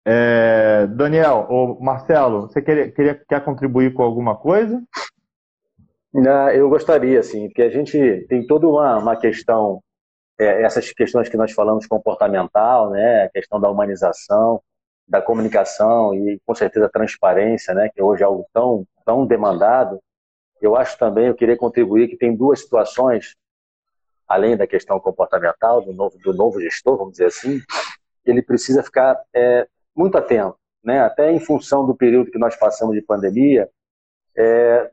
[0.05, 4.83] é, Daniel, ou Marcelo, você quer, quer, quer contribuir com alguma coisa?
[6.13, 9.83] Não, eu gostaria, sim, porque a gente tem toda uma, uma questão,
[10.39, 14.63] é, essas questões que nós falamos comportamental, né, a questão da humanização,
[15.09, 19.99] da comunicação e, com certeza, transparência, né, que hoje é algo tão, tão demandado,
[20.61, 23.35] eu acho também, eu queria contribuir que tem duas situações,
[24.29, 27.59] além da questão comportamental do novo, do novo gestor, vamos dizer assim,
[28.25, 32.95] ele precisa ficar é, muito atento, né, até em função do período que nós passamos
[32.95, 33.67] de pandemia,
[34.37, 34.91] é,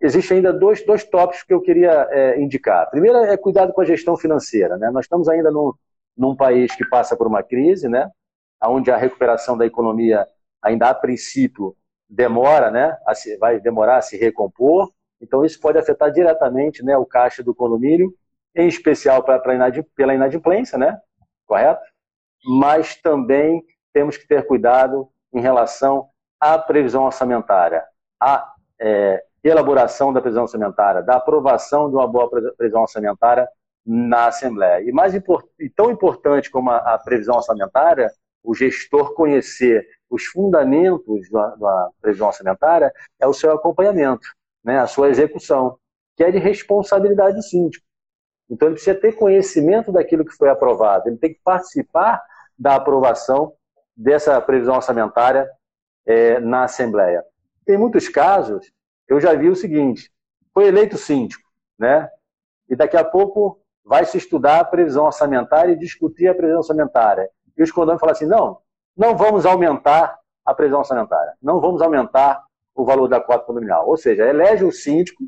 [0.00, 2.88] Existem ainda dois, dois tópicos que eu queria é, indicar.
[2.90, 4.76] Primeiro é cuidado com a gestão financeira.
[4.78, 4.90] Né?
[4.90, 5.72] Nós estamos ainda num,
[6.16, 8.10] num país que passa por uma crise, né?
[8.64, 10.26] onde a recuperação da economia
[10.62, 11.76] ainda a princípio
[12.08, 12.96] demora, né?
[13.14, 14.90] Se, vai demorar a se recompor.
[15.20, 18.12] Então isso pode afetar diretamente né, o caixa do condomínio,
[18.54, 19.54] em especial pra, pra
[19.94, 20.98] pela inadimplência, né?
[21.50, 21.82] correto?
[22.44, 26.08] Mas também temos que ter cuidado em relação
[26.38, 27.84] à previsão orçamentária,
[28.20, 33.48] à é, elaboração da previsão orçamentária, da aprovação de uma boa previsão orçamentária
[33.84, 34.82] na Assembleia.
[34.86, 38.10] E mais e tão importante como a, a, previsão orçamentária,
[38.42, 44.26] o gestor conhecer os fundamentos da, da, previsão orçamentária é o seu acompanhamento,
[44.62, 45.78] né, a sua execução,
[46.16, 47.84] que é de responsabilidade do síndico.
[48.48, 52.22] Então ele precisa ter conhecimento daquilo que foi aprovado, ele tem que participar
[52.58, 53.54] da aprovação
[53.96, 55.48] dessa previsão orçamentária
[56.06, 57.24] é, na Assembleia.
[57.64, 58.70] Tem muitos casos
[59.10, 60.10] eu já vi o seguinte:
[60.52, 62.08] foi eleito síndico, né?
[62.68, 67.28] E daqui a pouco vai se estudar a previsão orçamentária e discutir a previsão orçamentária.
[67.56, 68.58] E os condomínios falam assim: não,
[68.96, 72.42] não vamos aumentar a previsão orçamentária, não vamos aumentar
[72.74, 73.88] o valor da cota condominial.
[73.88, 75.24] Ou seja, elege o síndico,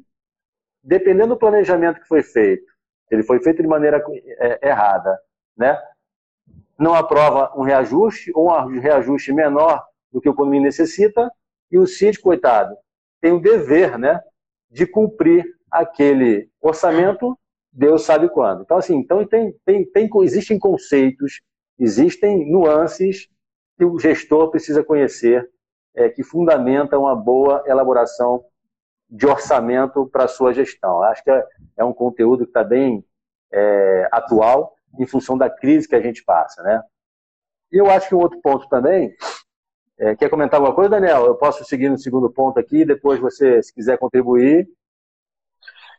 [0.83, 2.73] dependendo do planejamento que foi feito,
[3.11, 4.03] ele foi feito de maneira
[4.39, 5.19] é, errada,
[5.57, 5.79] né?
[6.83, 11.31] não aprova um reajuste ou um reajuste menor do que o condomínio necessita,
[11.71, 12.77] e o síndico, coitado,
[13.23, 14.21] tem o dever né,
[14.69, 17.39] de cumprir aquele orçamento,
[17.73, 18.63] Deus sabe quando.
[18.63, 21.41] Então, assim, então tem, tem, tem, existem conceitos,
[21.79, 23.29] existem nuances
[23.79, 25.49] que o gestor precisa conhecer,
[25.95, 28.45] é, que fundamentam uma boa elaboração
[29.09, 31.03] de orçamento para a sua gestão.
[31.03, 31.47] Acho que é,
[31.79, 33.05] é um conteúdo que está bem
[33.53, 36.63] é, atual em função da crise que a gente passa.
[36.63, 36.83] Né?
[37.71, 39.15] E eu acho que um outro ponto também
[39.99, 41.27] é, quer comentar alguma coisa, Daniel?
[41.27, 44.69] Eu posso seguir no segundo ponto aqui, depois você, se quiser contribuir.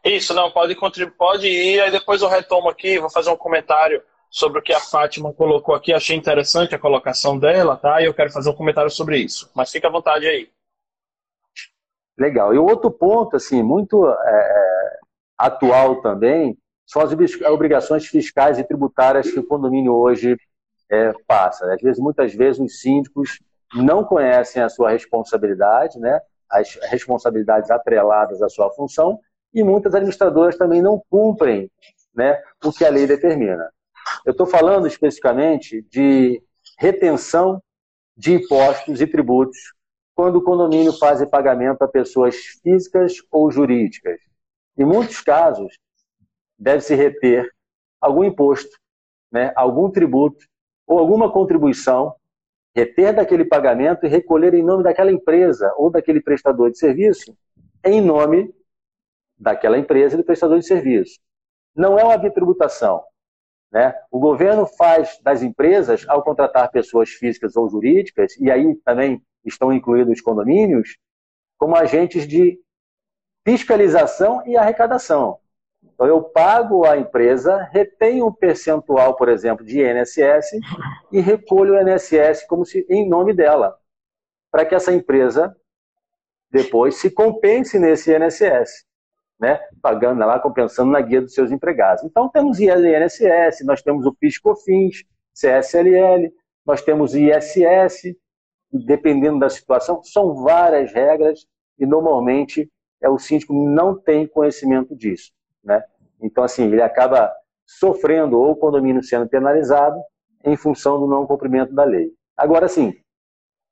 [0.04, 0.76] Isso, não, pode,
[1.18, 4.80] pode ir, aí depois eu retomo aqui, vou fazer um comentário sobre o que a
[4.80, 8.02] Fátima colocou aqui, achei interessante a colocação dela, tá?
[8.02, 10.50] E eu quero fazer um comentário sobre isso, mas fica à vontade aí.
[12.18, 12.54] Legal.
[12.54, 15.00] E outro ponto, assim, muito é, é
[15.38, 17.12] atual também, são as
[17.46, 20.36] obrigações fiscais e tributárias que o condomínio hoje
[20.90, 21.72] é, passa.
[21.74, 23.40] Às vezes, muitas vezes, os síndicos
[23.76, 26.20] não conhecem a sua responsabilidade, né?
[26.50, 29.20] as responsabilidades atreladas à sua função,
[29.54, 31.70] e muitas administradoras também não cumprem
[32.14, 33.70] né, o que a lei determina.
[34.26, 36.42] Eu estou falando especificamente de
[36.78, 37.62] retenção
[38.16, 39.58] de impostos e tributos
[40.16, 44.20] quando o condomínio faz pagamento a pessoas físicas ou jurídicas.
[44.78, 45.78] Em muitos casos,
[46.58, 47.50] deve-se reter
[48.00, 48.76] algum imposto,
[49.32, 50.46] né, algum tributo
[50.86, 52.16] ou alguma contribuição
[52.76, 57.36] reter daquele pagamento e recolher em nome daquela empresa ou daquele prestador de serviço
[57.84, 58.54] em nome
[59.38, 61.20] daquela empresa e do prestador de serviço.
[61.76, 63.04] Não é uma bitributação.
[63.72, 63.94] Né?
[64.12, 69.74] O governo faz das empresas, ao contratar pessoas físicas ou jurídicas, e aí também estão
[69.74, 70.98] incluídos os condomínios,
[71.58, 72.60] como agentes de
[73.46, 75.40] fiscalização e arrecadação.
[75.94, 80.60] Então, eu pago a empresa, retenho um percentual, por exemplo, de INSS
[81.12, 83.78] e recolho o INSS como se em nome dela,
[84.52, 85.56] para que essa empresa
[86.52, 88.86] depois se compense nesse INSS,
[89.40, 89.60] né?
[89.82, 92.04] pagando lá, compensando na guia dos seus empregados.
[92.04, 95.04] Então, temos INSS, nós temos o PIS-COFINS,
[95.34, 96.32] CSLL,
[96.66, 98.16] nós temos ISS,
[98.72, 101.46] dependendo da situação, são várias regras
[101.78, 105.32] e normalmente é o síndico não tem conhecimento disso.
[105.64, 105.84] Né?
[106.22, 107.34] Então, assim, ele acaba
[107.66, 110.00] sofrendo ou o condomínio sendo penalizado
[110.44, 112.12] em função do não cumprimento da lei.
[112.36, 112.94] Agora, sim,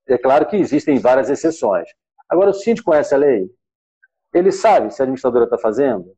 [0.08, 1.90] é claro que existem várias exceções.
[2.30, 3.50] Agora, o síndico conhece a lei?
[4.34, 6.16] Ele sabe se a administradora está fazendo?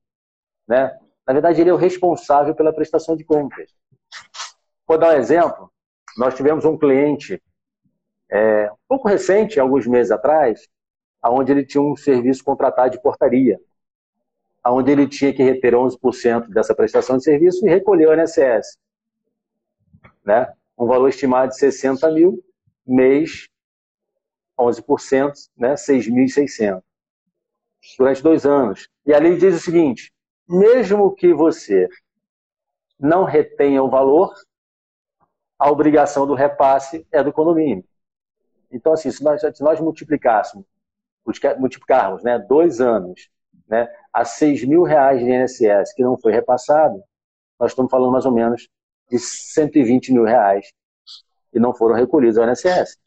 [0.68, 0.96] Né?
[1.26, 3.72] Na verdade, ele é o responsável pela prestação de contas.
[4.88, 5.72] Vou dar um exemplo.
[6.18, 7.42] Nós tivemos um cliente,
[8.30, 10.68] é, um pouco recente, alguns meses atrás,
[11.26, 13.60] onde ele tinha um serviço contratado de portaria
[14.65, 18.78] onde ele tinha que reter 11% dessa prestação de serviço e recolher o INSS.
[20.23, 20.52] Né?
[20.78, 22.43] Um valor estimado de 60 mil,
[22.86, 23.49] mês,
[24.58, 25.73] 11%, né?
[25.73, 26.82] 6.600.
[27.97, 28.89] Durante dois anos.
[29.06, 30.13] E a lei diz o seguinte,
[30.47, 31.89] mesmo que você
[32.99, 34.34] não retenha o valor,
[35.60, 37.84] a obrigação do repasse é do condomínio.
[38.71, 40.65] Então, assim, se nós, se nós multiplicássemos,
[41.60, 43.30] multiplicarmos né, dois anos
[43.67, 47.02] né, a 6 mil reais de INSS que não foi repassado,
[47.60, 48.67] nós estamos falando mais ou menos
[49.10, 50.71] de 120 mil reais
[51.52, 52.97] que não foram recolhidos ao INSS.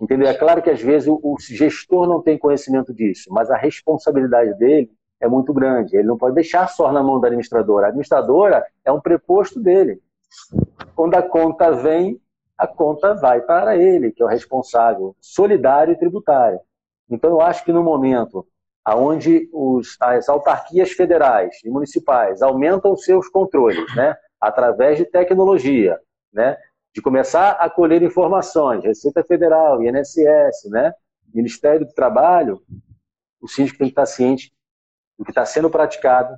[0.00, 0.26] Entendeu?
[0.28, 4.52] É claro que às vezes o, o gestor não tem conhecimento disso, mas a responsabilidade
[4.58, 5.96] dele é muito grande.
[5.96, 7.86] Ele não pode deixar só na mão da administradora.
[7.86, 10.00] A administradora é um preposto dele.
[10.96, 12.20] Quando a conta vem,
[12.58, 16.60] a conta vai para ele, que é o responsável solidário e tributário.
[17.08, 18.46] Então, eu acho que no momento
[18.88, 25.98] onde os, as autarquias federais e municipais aumentam seus controles, né, através de tecnologia,
[26.32, 26.56] né,
[26.94, 30.92] de começar a colher informações, Receita Federal, INSS, né,
[31.32, 32.62] Ministério do Trabalho,
[33.40, 34.52] o síndico tem que estar ciente
[35.18, 36.36] do que está sendo praticado,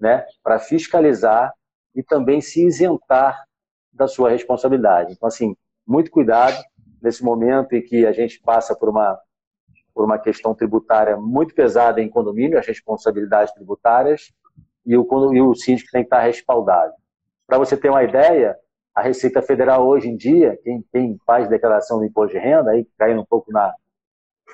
[0.00, 1.52] né, para fiscalizar
[1.94, 3.44] e também se isentar
[3.92, 5.12] da sua responsabilidade.
[5.12, 5.54] Então, assim,
[5.86, 6.56] muito cuidado
[7.02, 9.18] nesse momento em que a gente passa por uma,
[9.94, 14.32] por uma questão tributária muito pesada em condomínio, as responsabilidades tributárias,
[14.86, 16.92] e o, e o síndico tem que estar respaldado.
[17.46, 18.56] Para você ter uma ideia,
[18.94, 22.86] a Receita Federal hoje em dia, quem, quem faz declaração do imposto de renda, aí
[22.98, 23.74] caindo um pouco na,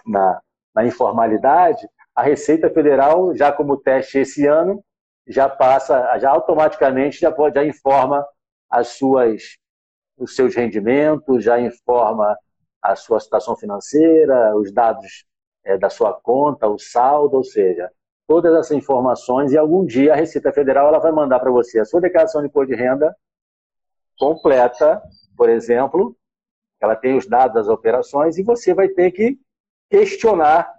[0.07, 0.41] na,
[0.75, 4.83] na informalidade, a Receita Federal, já como teste esse ano,
[5.27, 8.25] já passa, já automaticamente já, pode, já informa
[8.71, 9.59] as suas,
[10.17, 12.37] os seus rendimentos, já informa
[12.93, 15.25] a sua situação financeira, os dados
[15.65, 17.91] é, da sua conta, o saldo, ou seja,
[18.27, 21.85] todas essas informações e algum dia a Receita Federal ela vai mandar para você a
[21.85, 23.15] sua declaração de imposto de renda
[24.19, 25.03] completa,
[25.37, 26.17] por exemplo,
[26.81, 29.39] ela tem os dados das operações e você vai ter que
[29.91, 30.71] questionar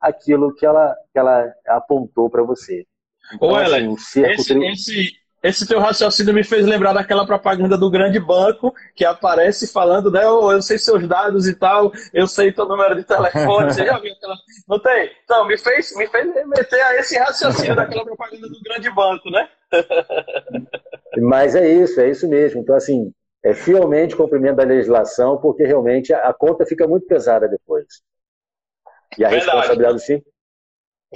[0.00, 2.86] aquilo que ela, que ela apontou para você.
[3.34, 3.92] Então, Ô, assim,
[4.24, 4.72] esse, tri...
[4.72, 10.10] esse, esse teu raciocínio me fez lembrar daquela propaganda do grande banco que aparece falando,
[10.10, 10.28] né?
[10.28, 13.72] Oh, eu sei seus dados e tal, eu sei teu número de telefone.
[13.72, 14.34] Você já viu aquela.
[14.68, 15.10] Não tem?
[15.24, 19.48] Então, me fez, me fez remeter a esse raciocínio daquela propaganda do grande banco, né?
[21.18, 22.60] Mas é isso, é isso mesmo.
[22.60, 23.10] Então, assim,
[23.42, 27.86] é fielmente cumprimento da legislação, porque realmente a, conta fica muito pesada depois.
[29.16, 29.50] E a Verdade.
[29.50, 30.22] responsabilidade do sim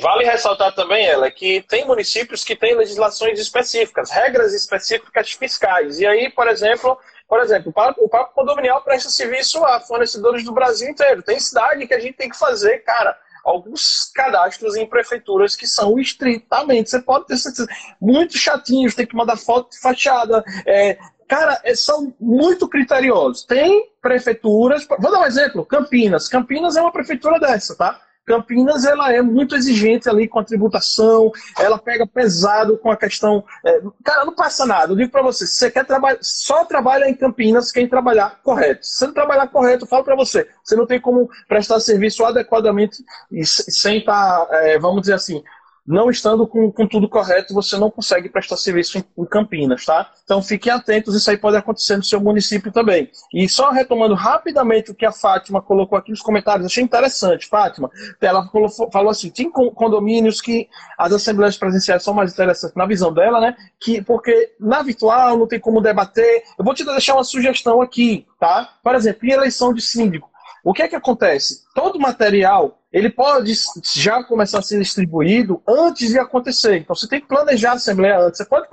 [0.01, 6.01] Vale ressaltar também, ela, que tem municípios que têm legislações específicas, regras específicas fiscais.
[6.01, 10.89] E aí, por exemplo, por exemplo, o Papo Condominial presta serviço a fornecedores do Brasil
[10.89, 11.23] inteiro.
[11.23, 15.99] Tem cidade que a gente tem que fazer, cara, alguns cadastros em prefeituras que são
[15.99, 17.69] estritamente, você pode ter certeza,
[18.01, 20.43] muito chatinhos, tem que mandar foto de fachada.
[20.67, 23.45] É, cara, é, são muito criteriosos.
[23.45, 26.29] Tem prefeituras, vou dar um exemplo, Campinas.
[26.29, 28.01] Campinas é uma prefeitura dessa, tá?
[28.25, 33.45] Campinas ela é muito exigente ali com a tributação, ela pega pesado com a questão.
[33.65, 34.93] É, cara, não passa nada.
[34.93, 38.87] Eu digo para você, você quer trabalhar, só trabalha em Campinas quem trabalhar correto.
[38.87, 42.25] Se você não trabalhar correto, eu falo para você, você não tem como prestar serviço
[42.25, 45.43] adequadamente e sem estar, tá, é, vamos dizer assim,
[45.87, 50.11] não estando com, com tudo correto, você não consegue prestar serviço em, em, Campinas, tá?
[50.25, 53.11] Então fiquem atentos, isso aí pode acontecer no seu município também.
[53.33, 57.91] E só retomando rapidamente o que a Fátima colocou aqui nos comentários, achei interessante, Fátima.
[58.21, 58.49] Ela
[58.91, 60.69] falou, assim: tem condomínios que
[60.99, 63.55] as assembleias presenciais são mais interessantes na visão dela, né?
[63.79, 66.43] Que, porque na virtual não tem como debater.
[66.59, 68.71] Eu vou te deixar uma sugestão aqui, tá?
[68.83, 70.31] Por exemplo, em eleição de síndico.
[70.65, 71.63] O que é que acontece?
[71.75, 73.53] Todo material ele pode
[73.93, 76.77] já começar a ser distribuído antes de acontecer.
[76.77, 78.39] Então você tem que planejar a assembleia antes.
[78.39, 78.69] Você pode,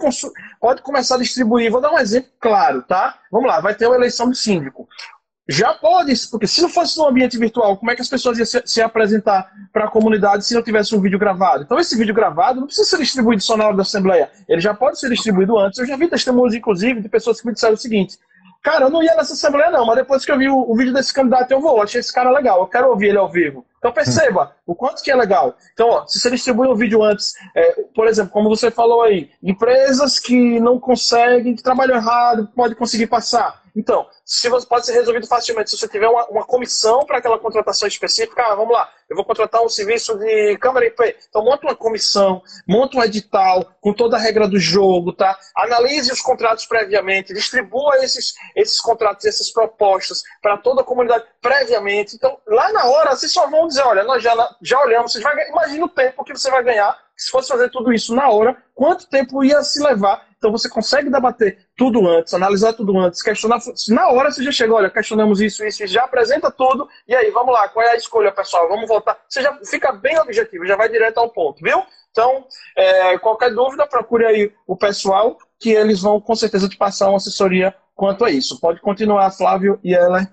[0.60, 1.72] pode começar a distribuir.
[1.72, 3.18] Vou dar um exemplo claro, tá?
[3.32, 4.88] Vamos lá, vai ter uma eleição de síndico.
[5.50, 8.46] Já pode, porque se não fosse no ambiente virtual, como é que as pessoas iam
[8.46, 11.64] se, se apresentar para a comunidade se não tivesse um vídeo gravado?
[11.64, 14.30] Então esse vídeo gravado não precisa ser distribuído só na hora da assembleia.
[14.48, 15.80] Ele já pode ser distribuído antes.
[15.80, 18.20] Eu já vi testemunhos, inclusive, de pessoas que me disseram o seguinte:
[18.62, 20.94] Cara, eu não ia nessa assembleia, não, mas depois que eu vi o, o vídeo
[20.94, 21.82] desse candidato, eu vou.
[21.82, 23.66] Achei esse cara legal, eu quero ouvir ele ao vivo.
[23.82, 25.58] Então perceba o quanto que é legal.
[25.74, 29.32] Então, ó, se você distribui um vídeo antes, é, por exemplo, como você falou aí,
[29.42, 33.61] empresas que não conseguem, que trabalham errado, pode conseguir passar.
[33.76, 37.40] Então, se você pode ser resolvido facilmente, se você tiver uma, uma comissão para aquela
[37.40, 41.16] contratação específica, ah, vamos lá, eu vou contratar um serviço de câmera IP.
[41.30, 45.38] Então, monta uma comissão, monta um edital com toda a regra do jogo, tá?
[45.56, 52.16] Analise os contratos previamente, distribua esses, esses contratos, essas propostas para toda a comunidade previamente.
[52.16, 55.50] Então, lá na hora, vocês só vão dizer, olha, nós já, já olhamos, vocês vai,
[55.50, 59.08] imagina o tempo que você vai ganhar se fosse fazer tudo isso na hora, quanto
[59.08, 63.60] tempo ia se levar então você consegue debater tudo antes, analisar tudo antes, questionar.
[63.90, 67.54] Na hora você já chega, olha, questionamos isso, isso, já apresenta tudo, e aí, vamos
[67.54, 68.68] lá, qual é a escolha, pessoal?
[68.68, 69.20] Vamos voltar.
[69.30, 71.84] Você já fica bem objetivo, já vai direto ao ponto, viu?
[72.10, 72.44] Então,
[72.76, 77.18] é, qualquer dúvida, procure aí o pessoal que eles vão com certeza te passar uma
[77.18, 78.60] assessoria quanto a isso.
[78.60, 80.28] Pode continuar, Flávio e ela.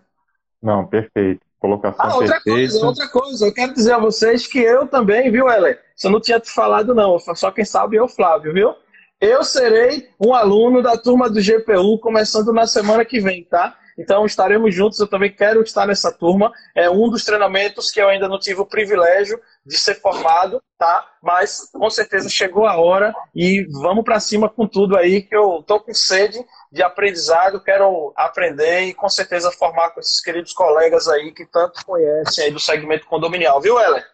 [0.63, 1.43] Não, perfeito.
[1.59, 2.51] Colocação ah, outra perfeita.
[2.51, 3.47] coisa, outra coisa.
[3.47, 5.79] Eu quero dizer a vocês que eu também, viu, Heller?
[5.95, 7.19] Isso eu não tinha te falado, não.
[7.19, 8.75] Só quem sabe é o Flávio, viu?
[9.21, 13.77] Eu serei um aluno da turma do GPU começando na semana que vem, tá?
[13.99, 16.53] Então estaremos juntos, eu também quero estar nessa turma.
[16.73, 21.05] É um dos treinamentos que eu ainda não tive o privilégio de ser formado, tá?
[21.21, 25.65] Mas com certeza chegou a hora e vamos para cima com tudo aí, que eu
[25.67, 26.39] tô com sede
[26.71, 31.85] de aprendizado, quero aprender e com certeza formar com esses queridos colegas aí que tanto
[31.85, 34.07] conhecem aí do segmento condominial, viu, Heller?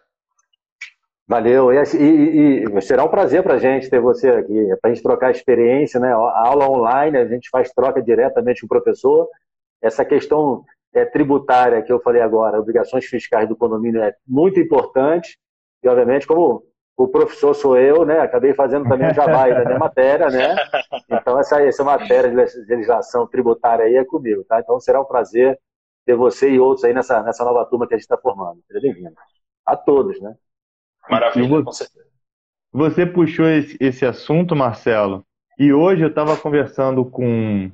[1.27, 4.93] Valeu, e, e, e será um prazer para a gente ter você aqui, para a
[4.93, 6.13] gente trocar experiência, né?
[6.13, 9.27] A aula online, a gente faz troca diretamente com o professor.
[9.81, 10.63] Essa questão
[10.93, 15.39] é, tributária que eu falei agora, obrigações fiscais do condomínio é muito importante.
[15.83, 16.63] E, obviamente, como
[16.95, 18.19] o professor sou eu, né?
[18.19, 20.55] Acabei fazendo também o jabá da minha matéria, né?
[21.09, 22.35] Então, essa, essa matéria de
[22.67, 24.59] legislação tributária aí é comigo, tá?
[24.59, 25.59] Então, será um prazer
[26.05, 28.61] ter você e outros aí nessa, nessa nova turma que a gente está formando.
[28.67, 29.15] Seja bem-vindo.
[29.65, 30.35] A todos, né?
[31.09, 32.05] Maravilha, com certeza.
[32.71, 35.25] Você puxou esse, esse assunto, Marcelo,
[35.57, 37.71] e hoje eu estava conversando com,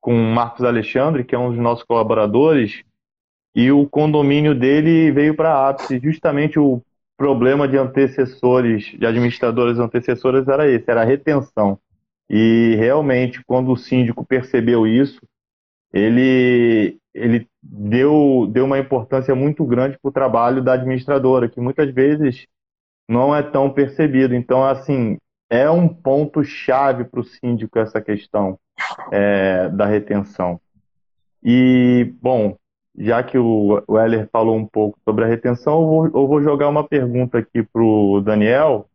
[0.00, 2.82] com o Marcos Alexandre, que é um dos nossos colaboradores,
[3.54, 6.00] e o condomínio dele veio para a ápice.
[6.02, 6.82] Justamente o
[7.16, 11.78] problema de antecessores, de administradores antecessores era esse, era a retenção.
[12.28, 15.20] E realmente, quando o síndico percebeu isso,
[15.92, 21.92] ele, ele deu, deu uma importância muito grande para o trabalho da administradora, que muitas
[21.92, 22.46] vezes
[23.08, 24.34] não é tão percebido.
[24.34, 25.18] Então, assim,
[25.50, 28.58] é um ponto chave para o síndico essa questão
[29.12, 30.60] é, da retenção.
[31.42, 32.56] E, bom,
[32.98, 36.68] já que o Weller falou um pouco sobre a retenção, eu vou, eu vou jogar
[36.68, 38.88] uma pergunta aqui para o Daniel,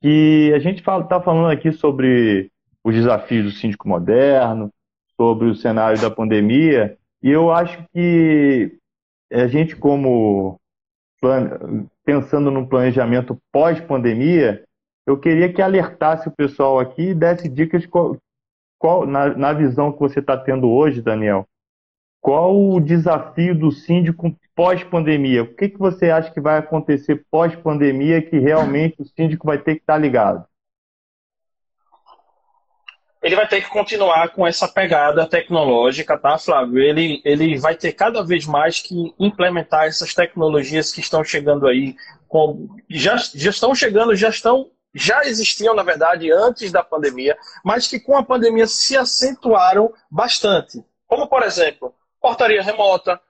[0.00, 2.50] que a gente está falando aqui sobre
[2.82, 4.72] os desafios do síndico moderno,
[5.16, 6.96] sobre o cenário da pandemia,
[7.26, 8.78] e eu acho que
[9.32, 10.60] a gente, como
[12.04, 14.62] pensando no planejamento pós-pandemia,
[15.04, 18.16] eu queria que alertasse o pessoal aqui e desse dicas qual,
[18.78, 21.44] qual na, na visão que você está tendo hoje, Daniel.
[22.20, 25.42] Qual o desafio do síndico pós-pandemia?
[25.42, 29.74] O que, que você acha que vai acontecer pós-pandemia que realmente o síndico vai ter
[29.74, 30.46] que estar tá ligado?
[33.26, 36.78] Ele vai ter que continuar com essa pegada tecnológica, tá, Flávio?
[36.78, 41.96] Ele, ele vai ter cada vez mais que implementar essas tecnologias que estão chegando aí,
[42.28, 47.88] com, já, já estão chegando, já estão, já existiam, na verdade, antes da pandemia, mas
[47.88, 50.84] que com a pandemia se acentuaram bastante.
[51.08, 53.20] Como, por exemplo, portaria remota,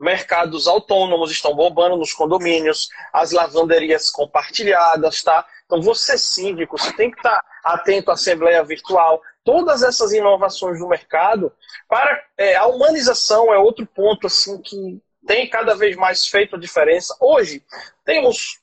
[0.00, 5.44] mercados autônomos estão bombando nos condomínios, as lavanderias compartilhadas, tá?
[5.66, 10.88] Então, você síndico, você tem que estar atento à assembleia virtual, todas essas inovações no
[10.88, 11.52] mercado,
[11.88, 16.58] para é, a humanização é outro ponto assim que tem cada vez mais feito a
[16.58, 17.16] diferença.
[17.20, 17.62] Hoje,
[18.04, 18.60] temos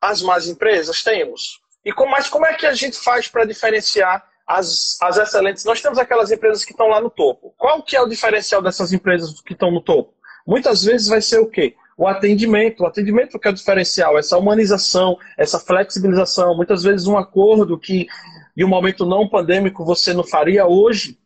[0.00, 1.02] as más empresas?
[1.02, 1.60] Temos.
[1.84, 5.64] E com, mas como é que a gente faz para diferenciar as, as excelentes?
[5.64, 7.54] Nós temos aquelas empresas que estão lá no topo.
[7.56, 10.14] Qual que é o diferencial dessas empresas que estão no topo?
[10.46, 11.76] Muitas vezes vai ser o quê?
[11.98, 12.84] o atendimento.
[12.84, 16.56] O atendimento que é o diferencial, essa humanização, essa flexibilização.
[16.56, 18.06] Muitas vezes um acordo que,
[18.58, 21.16] em um momento não pandêmico, você não faria hoje,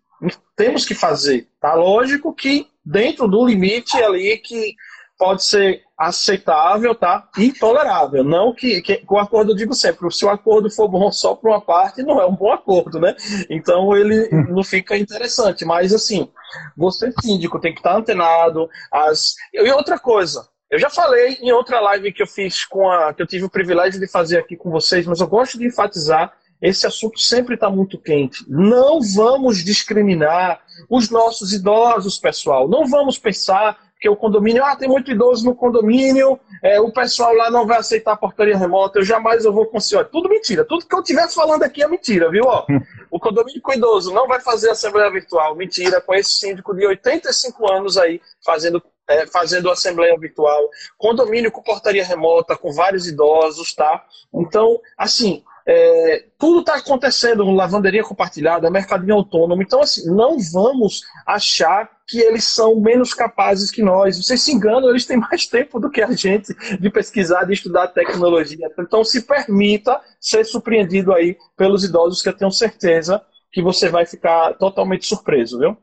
[0.54, 1.48] temos que fazer.
[1.58, 4.74] Tá lógico que dentro do limite ali que
[5.18, 7.28] pode ser aceitável, tá?
[7.38, 8.22] E tolerável.
[8.22, 11.50] Não que, que o acordo eu digo sempre, se o acordo for bom só para
[11.50, 13.14] uma parte, não é um bom acordo, né?
[13.48, 15.64] Então ele não fica interessante.
[15.64, 16.28] Mas assim,
[16.76, 18.68] você síndico tem que estar antenado.
[18.92, 19.36] As...
[19.54, 23.14] E outra coisa, eu já falei em outra live que eu fiz com a.
[23.14, 26.32] que eu tive o privilégio de fazer aqui com vocês, mas eu gosto de enfatizar.
[26.62, 28.44] Esse assunto sempre está muito quente.
[28.48, 32.68] Não vamos discriminar os nossos idosos, pessoal.
[32.68, 37.32] Não vamos pensar que o condomínio, ah, tem muito idoso no condomínio, é, o pessoal
[37.34, 40.04] lá não vai aceitar a portaria remota, eu jamais eu vou conseguir.
[40.06, 40.64] Tudo mentira.
[40.64, 42.44] Tudo que eu estiver falando aqui é mentira, viu?
[42.46, 42.66] Ó,
[43.10, 45.54] o condomínio com idoso não vai fazer assembleia virtual.
[45.54, 51.62] Mentira, com esse síndico de 85 anos aí fazendo é, fazendo assembleia virtual, condomínio com
[51.62, 54.04] portaria remota, com vários idosos, tá?
[54.32, 59.62] Então, assim, é, tudo está acontecendo, lavanderia compartilhada, mercadinho autônomo.
[59.62, 64.16] Então, assim, não vamos achar que eles são menos capazes que nós.
[64.16, 67.88] Vocês se enganam, eles têm mais tempo do que a gente de pesquisar, de estudar
[67.88, 68.70] tecnologia.
[68.78, 74.06] Então, se permita ser surpreendido aí pelos idosos, que eu tenho certeza que você vai
[74.06, 75.76] ficar totalmente surpreso, viu?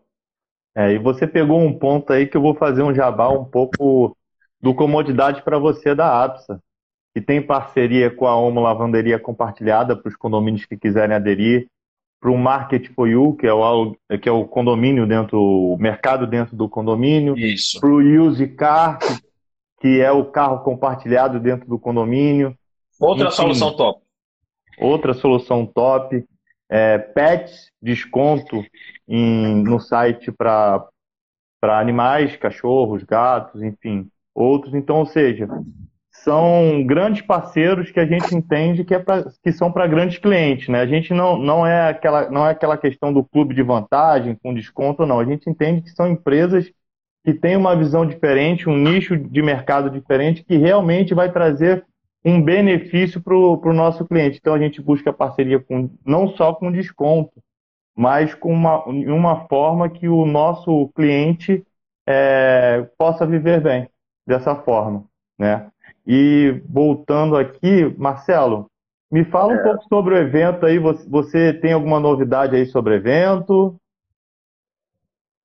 [0.76, 4.16] É, e você pegou um ponto aí que eu vou fazer um jabá um pouco
[4.62, 6.62] do comodidade para você da APSA,
[7.14, 11.68] que tem parceria com a Omo Lavanderia Compartilhada para os condomínios que quiserem aderir.
[12.22, 16.28] para o Market for You, que é o, que é o condomínio dentro, o mercado
[16.28, 17.34] dentro do condomínio.
[17.80, 19.00] Para o Use Car,
[19.80, 22.54] que é o carro compartilhado dentro do condomínio.
[23.00, 24.02] Outra Enfim, solução top.
[24.78, 26.26] Outra solução top.
[26.72, 28.64] É, pets, desconto
[29.08, 30.88] em, no site para
[31.64, 34.76] animais, cachorros, gatos, enfim, outros.
[34.76, 35.48] Então, ou seja,
[36.24, 40.68] são grandes parceiros que a gente entende que, é pra, que são para grandes clientes,
[40.68, 40.82] né?
[40.82, 44.54] A gente não, não, é aquela, não é aquela questão do clube de vantagem com
[44.54, 45.20] desconto, não.
[45.20, 46.72] A gente entende que são empresas
[47.24, 51.86] que têm uma visão diferente, um nicho de mercado diferente, que realmente vai trazer
[52.24, 54.38] um benefício para o nosso cliente.
[54.40, 57.34] Então a gente busca parceria com, não só com desconto,
[57.96, 61.66] mas com uma, uma forma que o nosso cliente
[62.08, 63.90] é, possa viver bem
[64.28, 65.06] dessa forma,
[65.38, 65.70] né?
[66.06, 68.68] E voltando aqui, Marcelo,
[69.12, 69.64] me fala um é.
[69.64, 70.80] pouco sobre o evento aí.
[70.80, 73.76] Você, você, tem alguma novidade aí sobre o evento?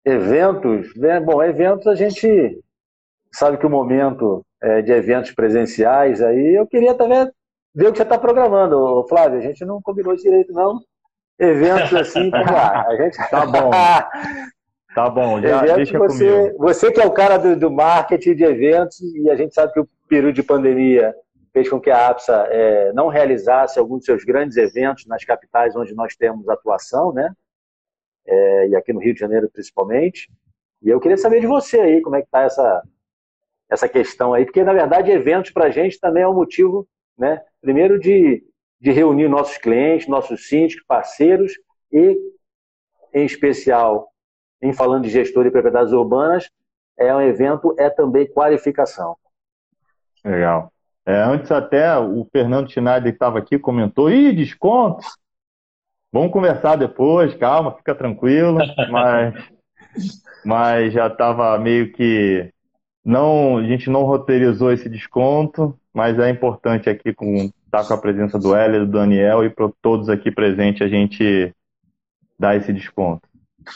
[0.04, 0.94] Eventos?
[0.96, 1.20] Né?
[1.20, 2.60] Bom, eventos a gente
[3.32, 7.28] sabe que o momento é de eventos presenciais aí, eu queria também
[7.74, 9.38] ver o que você está programando, Flávio.
[9.38, 10.80] A gente não combinou direito, não.
[11.38, 12.86] Eventos assim, vamos lá.
[12.86, 13.16] A gente...
[13.30, 13.70] Tá bom.
[14.94, 16.58] Tá bom, já eventos, deixa você, comigo.
[16.58, 19.80] Você que é o cara do, do, marketing de eventos, e a gente sabe que
[19.80, 21.12] o período de pandemia
[21.52, 25.74] fez com que a APSA é, não realizasse alguns dos seus grandes eventos nas capitais
[25.74, 27.32] onde nós temos atuação, né?
[28.24, 30.30] É, e aqui no Rio de Janeiro principalmente.
[30.80, 32.82] E eu queria saber de você aí, como é que está essa,
[33.68, 36.86] essa questão aí, porque na verdade eventos para a gente também é um motivo,
[37.18, 37.42] né?
[37.60, 38.44] Primeiro de,
[38.80, 41.54] de reunir nossos clientes, nossos síndicos, parceiros
[41.92, 42.16] e,
[43.12, 44.12] em especial,
[44.62, 46.48] em falando de gestor e propriedades urbanas,
[46.96, 49.16] é um evento, é também qualificação.
[50.24, 50.72] Legal.
[51.06, 55.04] É, antes até o Fernando Schneider estava aqui, comentou, ih, desconto.
[56.12, 58.58] Vamos conversar depois, calma, fica tranquilo,
[58.90, 59.34] mas,
[60.44, 62.50] mas já estava meio que
[63.04, 67.94] não, a gente não roteirizou esse desconto, mas é importante aqui com estar tá com
[67.94, 71.52] a presença do Hélio, do Daniel e para todos aqui presentes a gente
[72.38, 73.28] dar esse desconto.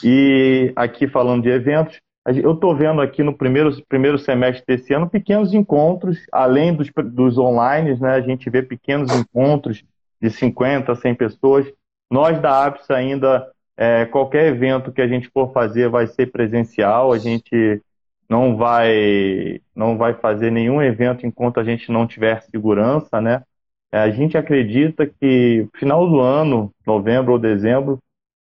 [0.03, 1.99] E aqui falando de eventos,
[2.37, 7.37] eu estou vendo aqui no primeiro, primeiro semestre desse ano pequenos encontros, além dos, dos
[7.37, 9.83] online, né, a gente vê pequenos encontros
[10.21, 11.71] de 50, 100 pessoas.
[12.11, 17.13] Nós da APS ainda, é, qualquer evento que a gente for fazer vai ser presencial,
[17.13, 17.81] a gente
[18.27, 23.43] não vai, não vai fazer nenhum evento enquanto a gente não tiver segurança, né?
[23.91, 27.97] É, a gente acredita que final do ano, novembro ou dezembro,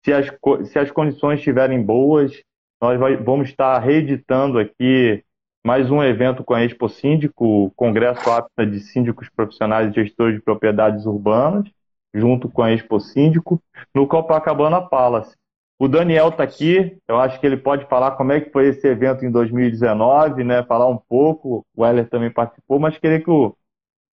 [0.04, 0.28] se as,
[0.66, 2.34] se as condições estiverem boas,
[2.82, 5.24] nós vai, vamos estar reeditando aqui
[5.64, 10.36] mais um evento com a Expo Síndico, o Congresso Apta de Síndicos Profissionais e Gestores
[10.36, 11.70] de Propriedades Urbanas,
[12.12, 13.62] junto com a Expo Síndico,
[13.94, 15.36] no Copacabana Palace.
[15.78, 18.88] O Daniel está aqui, eu acho que ele pode falar como é que foi esse
[18.88, 20.64] evento em 2019, né?
[20.64, 23.56] Falar um pouco, o Heller também participou, mas queria que o,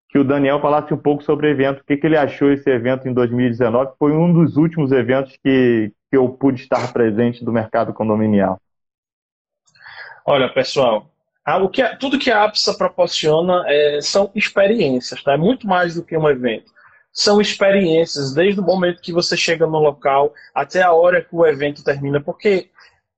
[0.10, 2.70] que o Daniel falasse um pouco sobre o evento, o que, que ele achou esse
[2.70, 7.52] evento em 2019, foi um dos últimos eventos que, que eu pude estar presente do
[7.52, 8.60] mercado condominial?
[10.26, 11.10] Olha, pessoal,
[11.62, 15.34] o que, tudo que a APSA proporciona é, são experiências, tá?
[15.34, 16.72] é muito mais do que um evento.
[17.14, 21.46] São experiências, desde o momento que você chega no local até a hora que o
[21.46, 22.70] evento termina, porque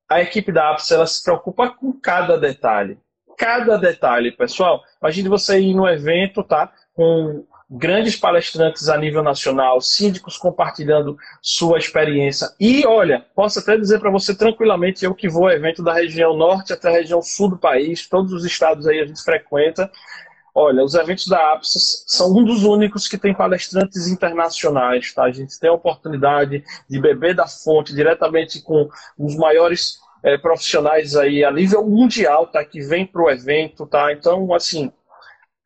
[0.07, 2.97] a equipe da APSA ela se preocupa com cada detalhe.
[3.37, 4.83] Cada detalhe, pessoal.
[5.01, 6.71] Imagine você ir no evento, tá?
[6.93, 12.49] Com grandes palestrantes a nível nacional, síndicos compartilhando sua experiência.
[12.59, 16.35] E olha, posso até dizer para você tranquilamente, eu que vou ao evento da região
[16.35, 19.91] norte até a região sul do país, todos os estados aí a gente frequenta.
[20.53, 25.23] Olha, os eventos da APSA são um dos únicos que tem palestrantes internacionais, tá?
[25.23, 31.15] A gente tem a oportunidade de beber da fonte diretamente com os maiores é, profissionais
[31.15, 32.65] aí a nível mundial, tá?
[32.65, 34.11] Que vem para o evento, tá?
[34.11, 34.91] Então, assim,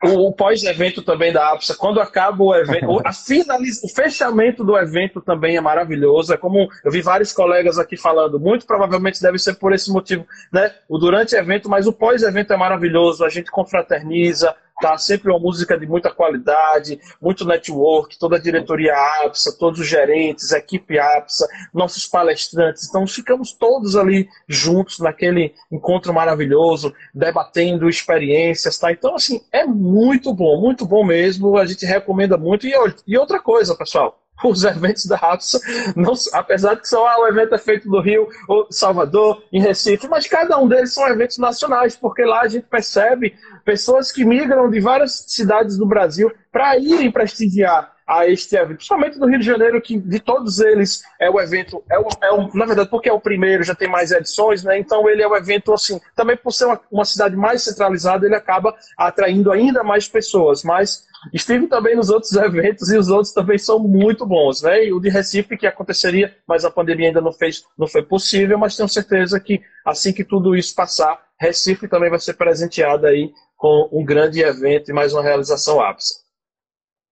[0.03, 4.77] o, o pós-evento também da APSA, quando acaba o evento, a finaliza, o fechamento do
[4.77, 6.33] evento também é maravilhoso.
[6.33, 10.25] É como eu vi vários colegas aqui falando, muito provavelmente deve ser por esse motivo,
[10.51, 10.73] né?
[10.87, 14.97] O durante evento, mas o pós-evento é maravilhoso, a gente confraterniza, tá?
[14.97, 20.51] Sempre uma música de muita qualidade, muito network, toda a diretoria APSA, todos os gerentes,
[20.51, 22.89] equipe APSA, nossos palestrantes.
[22.89, 28.91] Então ficamos todos ali juntos naquele encontro maravilhoso, debatendo experiências, tá?
[28.91, 31.57] Então, assim, é muito bom, muito bom mesmo.
[31.57, 32.67] A gente recomenda muito.
[32.67, 32.73] E,
[33.07, 35.59] e outra coisa, pessoal os eventos da APSA,
[35.95, 39.61] não, apesar de que só ah, o evento é feito no Rio, ou Salvador, em
[39.61, 44.25] Recife, mas cada um deles são eventos nacionais, porque lá a gente percebe pessoas que
[44.25, 49.39] migram de várias cidades do Brasil para irem prestigiar a este evento, principalmente no Rio
[49.39, 52.89] de Janeiro, que de todos eles é o evento, é o, é o, na verdade,
[52.89, 54.77] porque é o primeiro, já tem mais edições, né?
[54.77, 58.35] Então ele é o evento, assim, também por ser uma, uma cidade mais centralizada, ele
[58.35, 60.63] acaba atraindo ainda mais pessoas.
[60.63, 64.85] Mas estive também nos outros eventos e os outros também são muito bons, né?
[64.85, 68.57] E o de Recife, que aconteceria, mas a pandemia ainda não fez, não foi possível,
[68.57, 73.31] mas tenho certeza que assim que tudo isso passar, Recife também vai ser presenteada aí
[73.55, 76.23] com um grande evento e mais uma realização ápice.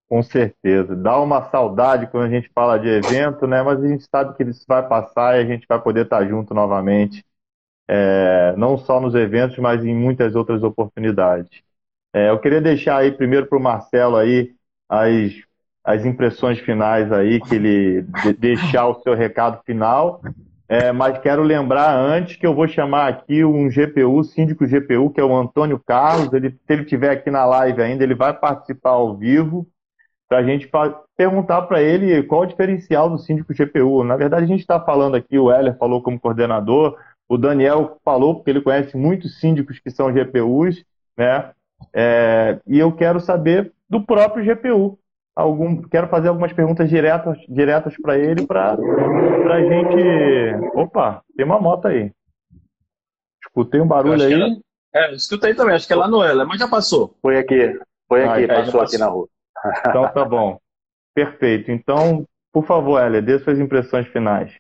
[0.10, 0.94] Com certeza.
[0.94, 3.62] Dá uma saudade quando a gente fala de evento, né?
[3.64, 6.54] Mas a gente sabe que isso vai passar e a gente vai poder estar junto
[6.54, 7.24] novamente.
[7.88, 11.62] É, não só nos eventos, mas em muitas outras oportunidades.
[12.14, 14.52] É, eu queria deixar aí primeiro para o Marcelo aí
[14.90, 15.34] as,
[15.84, 20.22] as impressões finais aí, que ele de, deixar o seu recado final.
[20.68, 25.20] É, mas quero lembrar antes que eu vou chamar aqui um GPU, síndico GPU, que
[25.20, 26.32] é o Antônio Carlos.
[26.32, 29.68] Ele, se ele estiver aqui na live ainda, ele vai participar ao vivo
[30.30, 30.70] para a gente
[31.18, 34.02] perguntar para ele qual o diferencial do síndico GPU.
[34.06, 36.98] Na verdade, a gente está falando aqui, o Heller falou como coordenador,
[37.28, 40.86] o Daniel falou porque ele conhece muitos síndicos que são GPUs,
[41.18, 41.52] né?
[41.94, 44.98] É, e eu quero saber do próprio GPU.
[45.36, 50.76] Algum, quero fazer algumas perguntas diretas, diretas para ele para a gente.
[50.76, 52.12] Opa, tem uma moto aí.
[53.44, 54.62] Escutei um barulho aí.
[54.94, 57.16] É, escutei também, acho que é lá no Heller, mas já passou.
[57.22, 57.80] Foi aqui,
[58.10, 59.28] foi aqui, ah, passou, passou aqui na rua.
[59.88, 60.60] Então tá bom.
[61.14, 61.72] Perfeito.
[61.72, 64.52] Então, por favor, Elia, dê suas impressões finais.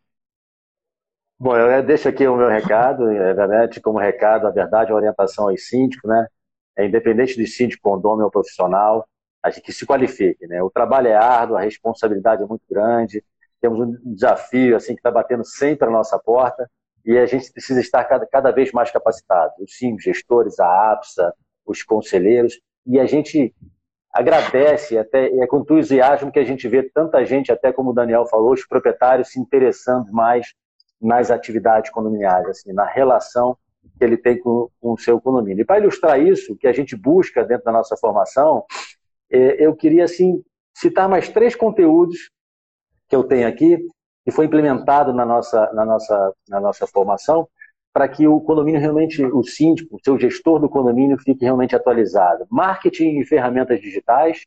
[1.39, 5.67] Bom, eu deixo aqui o meu recado, realmente como recado, a verdade, a orientação aos
[5.67, 6.27] síndicos, né?
[6.81, 9.07] É independente de síndico, condomínio ou profissional,
[9.43, 10.61] a gente que se qualifique, né?
[10.61, 13.23] O trabalho é árduo, a responsabilidade é muito grande,
[13.59, 16.69] temos um desafio assim que está batendo sempre a nossa porta
[17.05, 19.53] e a gente precisa estar cada, cada vez mais capacitado.
[19.59, 21.33] Os síndicos, gestores, a APSA,
[21.65, 23.53] os conselheiros, e a gente
[24.13, 28.25] agradece, até é com entusiasmo que a gente vê tanta gente, até como o Daniel
[28.25, 30.53] falou, os proprietários se interessando mais
[31.01, 33.57] nas atividades condominiais, assim, na relação
[33.97, 35.61] que ele tem com, com o seu condomínio.
[35.61, 38.65] E para ilustrar isso, que a gente busca dentro da nossa formação,
[39.29, 42.29] é, eu queria assim citar mais três conteúdos
[43.07, 43.77] que eu tenho aqui
[44.23, 47.47] que foi implementado na nossa na nossa na nossa formação
[47.93, 52.45] para que o condomínio realmente, o síndico, o seu gestor do condomínio fique realmente atualizado.
[52.49, 54.45] Marketing e ferramentas digitais,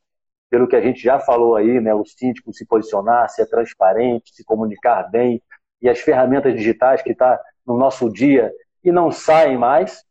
[0.49, 4.43] pelo que a gente já falou aí, né, o síndico se posicionar, ser transparente, se
[4.43, 5.41] comunicar bem,
[5.81, 8.51] e as ferramentas digitais que está no nosso dia
[8.85, 10.03] e não saem mais,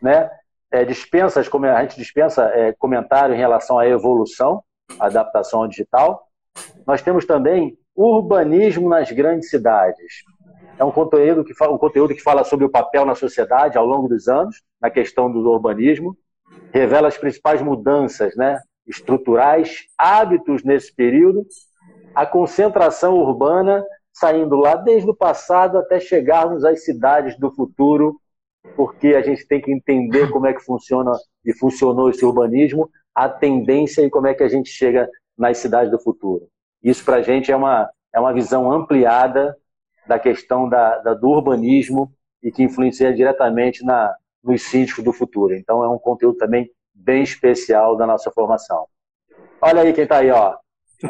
[0.00, 0.30] né?
[0.70, 4.62] É, dispensas, como a gente dispensa é, comentário em relação à evolução,
[4.98, 6.26] adaptação digital.
[6.86, 10.22] Nós temos também urbanismo nas grandes cidades.
[10.78, 13.84] É um conteúdo que fala, um conteúdo que fala sobre o papel na sociedade ao
[13.84, 16.16] longo dos anos, na questão do urbanismo,
[16.72, 21.46] revela as principais mudanças, né, estruturais, hábitos nesse período,
[22.14, 28.20] a concentração urbana saindo lá desde o passado até chegarmos às cidades do futuro,
[28.76, 31.12] porque a gente tem que entender como é que funciona
[31.44, 35.90] e funcionou esse urbanismo, a tendência e como é que a gente chega nas cidades
[35.90, 36.46] do futuro.
[36.82, 39.56] Isso para a gente é uma, é uma visão ampliada
[40.06, 45.54] da questão da, da, do urbanismo e que influencia diretamente na, nos síndicos do futuro.
[45.54, 48.86] Então é um conteúdo também bem especial da nossa formação.
[49.60, 50.56] Olha aí quem está aí, ó.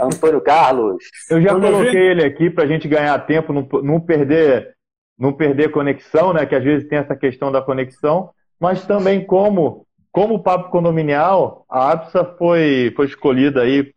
[0.00, 1.04] Antônio Carlos.
[1.30, 4.74] Eu já coloquei ele aqui para a gente ganhar tempo, não, não, perder
[5.18, 6.46] não perder conexão, né?
[6.46, 8.30] Que às vezes tem essa questão da conexão,
[8.60, 13.92] mas também como como o papo condominial, a APSA foi foi escolhida aí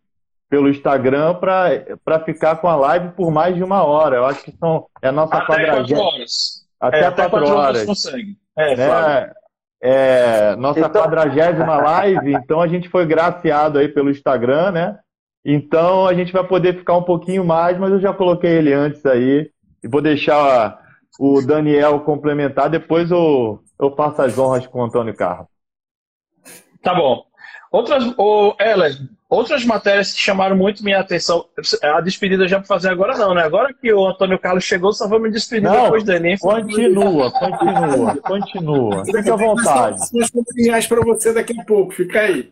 [0.48, 4.16] pelo Instagram para ficar com a live por mais de uma hora.
[4.16, 6.00] Eu acho que são, é a nossa até quadragésima.
[6.00, 6.32] horas.
[6.80, 7.84] Até, é, até quatro, quatro horas.
[7.84, 8.36] consegue.
[8.56, 9.32] É, né?
[9.82, 11.02] é, nossa então...
[11.02, 14.98] quadragésima live, então a gente foi graciado aí pelo Instagram, né?
[15.48, 19.06] Então a gente vai poder ficar um pouquinho mais, mas eu já coloquei ele antes
[19.06, 19.48] aí.
[19.80, 20.84] E vou deixar
[21.20, 25.46] o Daniel complementar, depois eu, eu faço as honras com o Antônio Carlos.
[26.82, 27.24] Tá bom.
[27.70, 31.44] Outras, oh, Ellen, outras matérias que chamaram muito minha atenção.
[31.82, 33.42] A despedida já para fazer agora não, né?
[33.42, 36.30] Agora que o Antônio Carlos chegou, só vou me despedir não, depois dele.
[36.30, 36.38] Hein?
[36.40, 39.04] Continua, continua, continua.
[39.04, 39.98] Fique à vontade.
[40.56, 42.50] reais para você daqui a pouco, fica aí.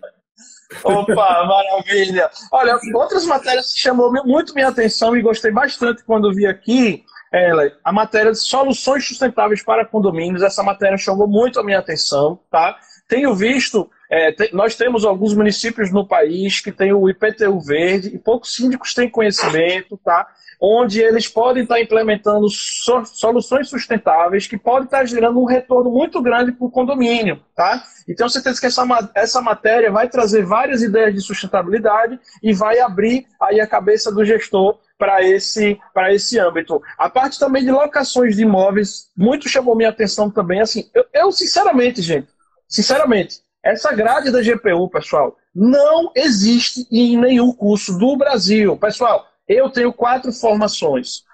[0.82, 2.30] Opa, maravilha!
[2.50, 7.70] Olha, outras matérias que chamou muito minha atenção e gostei bastante quando vi aqui, ela,
[7.84, 10.42] a matéria de soluções sustentáveis para condomínios.
[10.42, 12.76] Essa matéria chamou muito a minha atenção, tá?
[13.08, 18.18] Tenho visto É, nós temos alguns municípios no país que tem o IPTU verde e
[18.18, 20.28] poucos síndicos têm conhecimento, tá?
[20.60, 26.20] Onde eles podem estar implementando so, soluções sustentáveis que podem estar gerando um retorno muito
[26.22, 27.82] grande para o condomínio, tá?
[28.06, 32.78] E tenho certeza que essa, essa matéria vai trazer várias ideias de sustentabilidade e vai
[32.78, 35.78] abrir aí a cabeça do gestor para esse,
[36.10, 36.80] esse âmbito.
[36.96, 40.60] A parte também de locações de imóveis, muito chamou minha atenção também.
[40.60, 42.28] Assim, eu, eu sinceramente, gente,
[42.68, 48.76] sinceramente, essa grade da GPU, pessoal, não existe em nenhum curso do Brasil.
[48.76, 51.24] Pessoal, eu tenho quatro formações.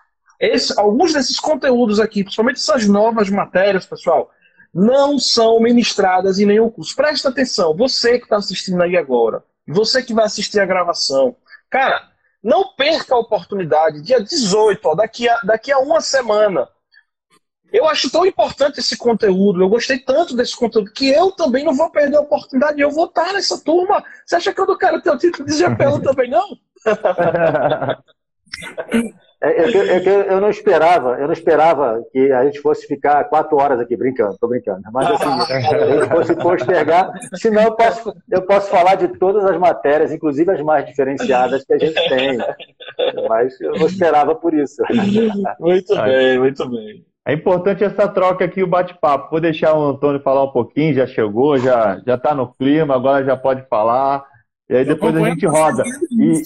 [0.41, 4.31] Esse, alguns desses conteúdos aqui, principalmente essas novas matérias, pessoal,
[4.73, 6.95] não são ministradas em nenhum curso.
[6.95, 11.37] Presta atenção, você que está assistindo aí agora, você que vai assistir a gravação,
[11.69, 12.09] cara,
[12.43, 16.69] não perca a oportunidade, dia 18, ó, daqui, a, daqui a uma semana,
[17.73, 21.75] eu acho tão importante esse conteúdo, eu gostei tanto desse conteúdo, que eu também não
[21.75, 24.03] vou perder a oportunidade, eu vou estar nessa turma.
[24.25, 26.59] Você acha que eu não quero ter o título de GPU também, não?
[29.43, 33.25] É, é, é, que eu não esperava, eu não esperava que a gente fosse ficar
[33.25, 34.83] quatro horas aqui brincando, tô brincando.
[34.93, 35.31] Mas assim,
[35.75, 40.51] a gente fosse postergar, senão eu posso, eu posso falar de todas as matérias, inclusive
[40.51, 42.37] as mais diferenciadas que a gente tem.
[43.29, 44.83] Mas eu não esperava por isso.
[45.59, 47.10] Muito bem, muito bem.
[47.31, 49.31] É importante essa troca aqui, o bate-papo.
[49.31, 53.25] Vou deixar o Antônio falar um pouquinho, já chegou, já já está no clima, agora
[53.25, 54.25] já pode falar.
[54.69, 55.85] E aí depois a gente roda.
[56.11, 56.43] E,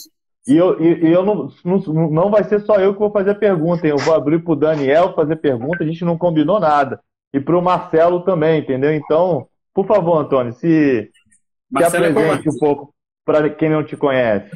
[0.46, 3.34] e eu, e, eu não, não, não vai ser só eu que vou fazer a
[3.34, 3.94] pergunta, hein?
[3.96, 7.00] eu vou abrir para o Daniel fazer pergunta, a gente não combinou nada.
[7.32, 8.94] E para o Marcelo também, entendeu?
[8.94, 11.10] Então, por favor, Antônio, se,
[11.78, 14.54] se apresente um pouco para quem não te conhece.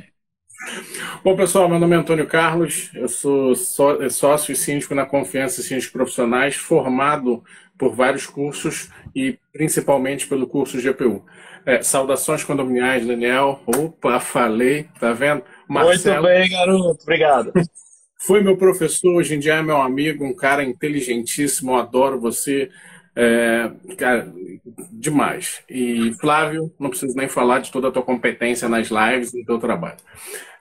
[1.22, 5.92] Bom, pessoal, meu nome é Antônio Carlos, eu sou sócio e síndico na Confiança Síndicos
[5.92, 7.44] Profissionais, formado
[7.76, 11.24] por vários cursos e principalmente pelo curso GPU.
[11.64, 13.60] É, saudações condominiais, Daniel.
[13.66, 15.42] Opa, falei, tá vendo?
[15.68, 17.52] Marcelo, Muito bem, garoto, obrigado.
[18.20, 22.68] Foi meu professor, hoje em dia é meu amigo, um cara inteligentíssimo, adoro você.
[23.20, 24.32] É, cara,
[24.92, 25.60] demais.
[25.68, 29.58] E Flávio, não preciso nem falar de toda a tua competência nas lives, no teu
[29.58, 29.96] trabalho.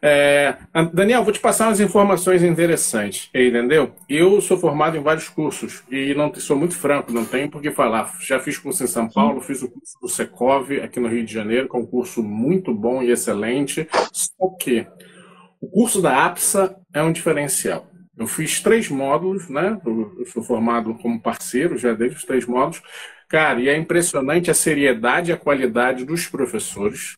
[0.02, 0.56] É,
[0.92, 3.94] Daniel, vou te passar umas informações interessantes, entendeu?
[4.10, 7.70] Eu sou formado em vários cursos e não sou muito franco, não tenho por que
[7.70, 8.12] falar.
[8.22, 11.32] Já fiz curso em São Paulo, fiz o curso do Secov aqui no Rio de
[11.32, 13.88] Janeiro, que é um curso muito bom e excelente.
[14.12, 14.88] Só que
[15.62, 17.88] o curso da APSA é um diferencial.
[18.18, 19.80] Eu fiz três módulos, né?
[19.86, 22.82] Eu sou formado como parceiro já desde os três módulos.
[23.30, 27.18] Cara, e é impressionante a seriedade e a qualidade dos professores.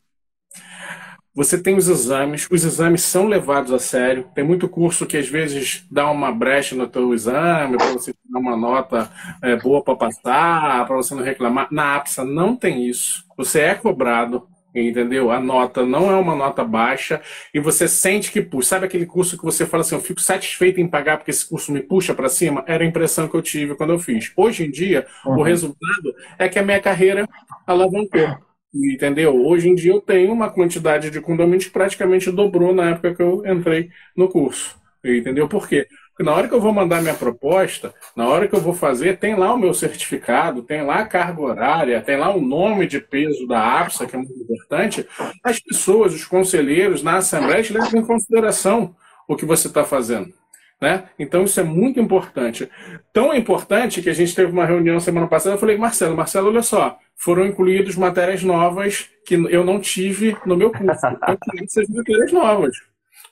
[1.32, 4.28] Você tem os exames, os exames são levados a sério.
[4.34, 8.18] Tem muito curso que às vezes dá uma brecha no teu exame para você ter
[8.38, 11.68] uma nota é, boa para passar, para você não reclamar.
[11.70, 13.24] Na APSA não tem isso.
[13.36, 15.30] Você é cobrado, entendeu?
[15.30, 17.20] A nota não é uma nota baixa
[17.52, 20.80] e você sente que, puxa, sabe aquele curso que você fala assim, eu fico satisfeito
[20.80, 22.64] em pagar porque esse curso me puxa para cima?
[22.66, 24.32] Era a impressão que eu tive quando eu fiz.
[24.36, 25.38] Hoje em dia, uhum.
[25.38, 27.28] o resultado é que a minha carreira
[27.66, 28.38] alavancou.
[28.72, 29.34] Entendeu?
[29.44, 33.22] Hoje em dia eu tenho uma quantidade de condomínios que praticamente dobrou na época que
[33.22, 34.78] eu entrei no curso.
[35.04, 35.48] Entendeu?
[35.48, 35.88] Por quê?
[36.22, 39.34] Na hora que eu vou mandar minha proposta, na hora que eu vou fazer, tem
[39.34, 43.46] lá o meu certificado, tem lá a carga horária, tem lá o nome de peso
[43.46, 45.06] da APSA, que é muito importante.
[45.42, 48.94] As pessoas, os conselheiros na Assembleia, levam em consideração
[49.26, 50.32] o que você está fazendo.
[50.80, 51.04] Né?
[51.18, 52.68] Então isso é muito importante.
[53.12, 56.62] Tão importante que a gente teve uma reunião semana passada, eu falei, Marcelo, Marcelo, olha
[56.62, 61.06] só, foram incluídas matérias novas que eu não tive no meu curso.
[61.50, 62.76] Queria essas matérias novas.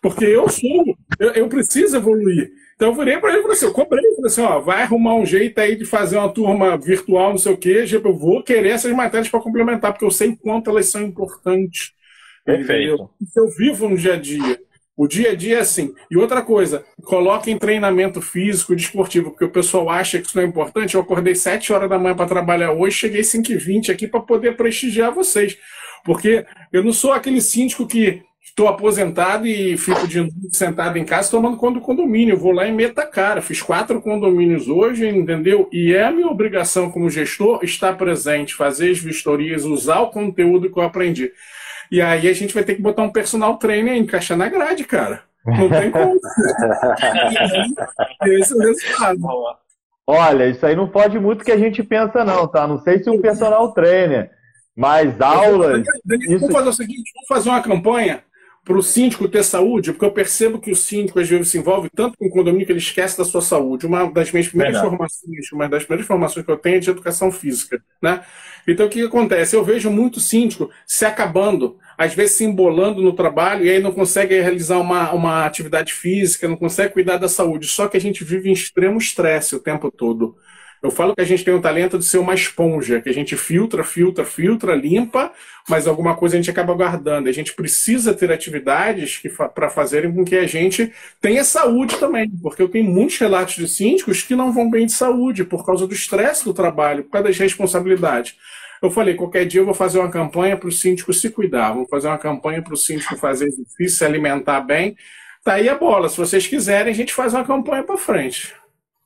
[0.01, 2.51] Porque eu sou, eu, eu preciso evoluir.
[2.79, 5.17] Então eu virei para ele e falei assim, eu cobrei, falei assim, ó, vai arrumar
[5.17, 8.69] um jeito aí de fazer uma turma virtual, não sei o quê, eu vou querer
[8.69, 11.91] essas matérias para complementar, porque eu sei quanto elas são importantes.
[12.45, 13.11] Perfeito.
[13.21, 14.61] Isso eu vivo no dia a dia.
[14.97, 15.93] O dia a dia é assim.
[16.09, 20.45] E outra coisa, coloque em treinamento físico, desportivo, porque o pessoal acha que isso não
[20.45, 20.95] é importante.
[20.95, 24.21] Eu acordei 7 horas da manhã para trabalhar hoje, cheguei 5 e 20 aqui para
[24.21, 25.59] poder prestigiar vocês.
[26.05, 28.23] Porque eu não sou aquele síndico que
[28.59, 32.35] Estou aposentado e fico de sentado em casa tomando conta do condomínio.
[32.35, 33.41] Eu vou lá e meto a cara.
[33.41, 35.69] Fiz quatro condomínios hoje, entendeu?
[35.71, 40.73] E é a minha obrigação como gestor estar presente, fazer as vistorias, usar o conteúdo
[40.73, 41.31] que eu aprendi.
[41.89, 44.83] E aí a gente vai ter que botar um personal trainer e encaixar na grade,
[44.83, 45.23] cara.
[45.47, 46.19] Não tem como.
[48.27, 49.21] Esse é o resultado.
[50.05, 52.67] Olha, isso aí não pode muito que a gente pensa, não, tá?
[52.67, 54.33] Não sei se um personal trainer,
[54.77, 55.87] mas aulas.
[56.27, 58.25] Vamos fazer o seguinte: vamos fazer uma campanha
[58.69, 61.89] para o síndico ter saúde, porque eu percebo que o síndico às vezes se envolve
[61.89, 63.87] tanto com o condomínio que ele esquece da sua saúde.
[63.87, 64.91] Uma das minhas primeiras Verdade.
[64.91, 68.21] formações, uma das primeiras formações que eu tenho é de educação física, né?
[68.67, 69.57] Então o que, acontece?
[69.57, 73.91] Eu vejo muito síndico se acabando, às vezes se embolando no trabalho e aí não
[73.91, 77.67] consegue realizar uma, uma atividade física, não consegue cuidar da saúde.
[77.69, 80.37] Só que a gente vive em extremo estresse o tempo todo.
[80.83, 83.37] Eu falo que a gente tem o talento de ser uma esponja, que a gente
[83.37, 85.33] filtra, filtra, filtra, limpa,
[85.69, 87.29] mas alguma coisa a gente acaba guardando.
[87.29, 92.31] A gente precisa ter atividades que para fazerem com que a gente tenha saúde também,
[92.43, 95.87] porque eu tenho muitos relatos de síndicos que não vão bem de saúde por causa
[95.87, 98.37] do estresse do trabalho, por causa das responsabilidades.
[98.81, 101.89] Eu falei, qualquer dia eu vou fazer uma campanha para o síndico se cuidar, vamos
[101.91, 104.97] fazer uma campanha para o síndico fazer exercício, se alimentar bem.
[105.43, 106.09] Tá aí a bola.
[106.09, 108.55] Se vocês quiserem, a gente faz uma campanha para frente.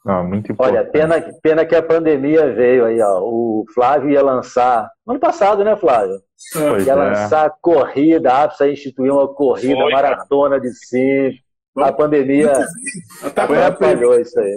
[0.05, 0.79] Não, muito importante.
[0.79, 3.21] Olha, pena, pena que a pandemia veio aí, ó.
[3.23, 4.91] O Flávio ia lançar.
[5.07, 6.17] Ano passado, né, Flávio?
[6.53, 6.97] Pois ia é.
[6.97, 11.39] lançar corrida, a APSA instituiu uma corrida, Foi, maratona de cinco.
[11.75, 12.53] A pandemia
[13.35, 14.55] tá atrapalhou isso aí.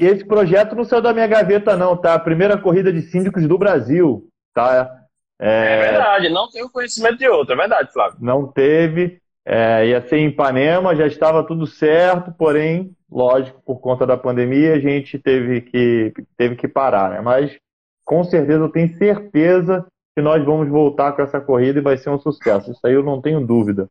[0.00, 2.14] Esse projeto não saiu da minha gaveta, não, tá?
[2.14, 5.04] A primeira corrida de síndicos do Brasil, tá?
[5.40, 8.16] É, é verdade, não tenho conhecimento de outra, é verdade, Flávio.
[8.20, 9.20] Não teve.
[9.46, 14.74] É, ia ser em Ipanema, já estava tudo certo, porém lógico, por conta da pandemia,
[14.74, 17.20] a gente teve que, teve que parar, né?
[17.20, 17.56] Mas
[18.04, 19.86] com certeza eu tenho certeza
[20.16, 22.72] que nós vamos voltar com essa corrida e vai ser um sucesso.
[22.72, 23.88] Isso aí eu não tenho dúvida.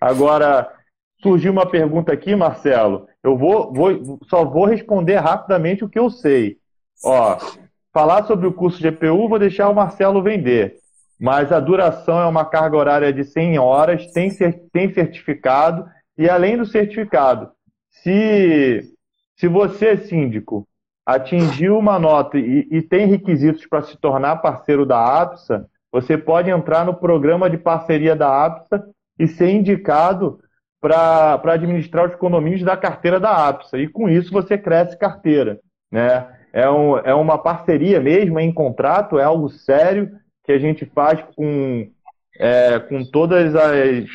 [0.00, 0.72] Agora,
[1.20, 3.06] surgiu uma pergunta aqui, Marcelo.
[3.22, 6.56] Eu vou, vou só vou responder rapidamente o que eu sei.
[7.04, 7.36] Ó,
[7.92, 10.76] falar sobre o curso EPU, vou deixar o Marcelo vender.
[11.20, 14.30] Mas a duração é uma carga horária de 100 horas, tem,
[14.72, 17.50] tem certificado, e além do certificado,
[17.90, 18.82] se,
[19.36, 20.66] se você, síndico,
[21.04, 26.48] atingiu uma nota e, e tem requisitos para se tornar parceiro da APSA, você pode
[26.48, 28.82] entrar no programa de parceria da APSA
[29.18, 30.38] e ser indicado
[30.80, 33.76] para administrar os condomínios da carteira da APSA.
[33.76, 35.60] E com isso você cresce carteira.
[35.90, 36.26] Né?
[36.52, 40.10] É, um, é uma parceria mesmo, é em contrato, é algo sério
[40.50, 41.88] que a gente faz com,
[42.36, 44.08] é, com todas as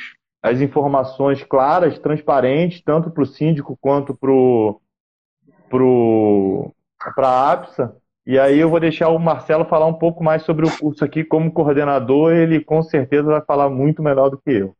[0.46, 4.30] as informações claras, transparentes, tanto para o síndico quanto para
[7.18, 7.96] a APSA.
[8.28, 11.24] E aí eu vou deixar o Marcelo falar um pouco mais sobre o curso aqui
[11.24, 14.76] como coordenador, ele com certeza vai falar muito melhor do que eu.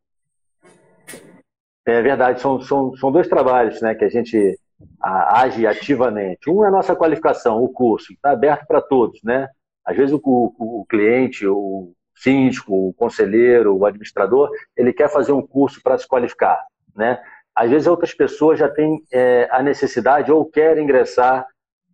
[1.84, 4.60] É verdade, são, são, são dois trabalhos né, que a gente
[5.02, 6.48] age ativamente.
[6.48, 9.20] Um é a nossa qualificação, o curso, está aberto para todos.
[9.24, 9.48] Né?
[9.86, 15.32] Às vezes o, o, o cliente, o síndico, o conselheiro, o administrador, ele quer fazer
[15.32, 16.60] um curso para se qualificar,
[16.96, 17.22] né?
[17.54, 21.46] Às vezes outras pessoas já têm é, a necessidade ou querem ingressar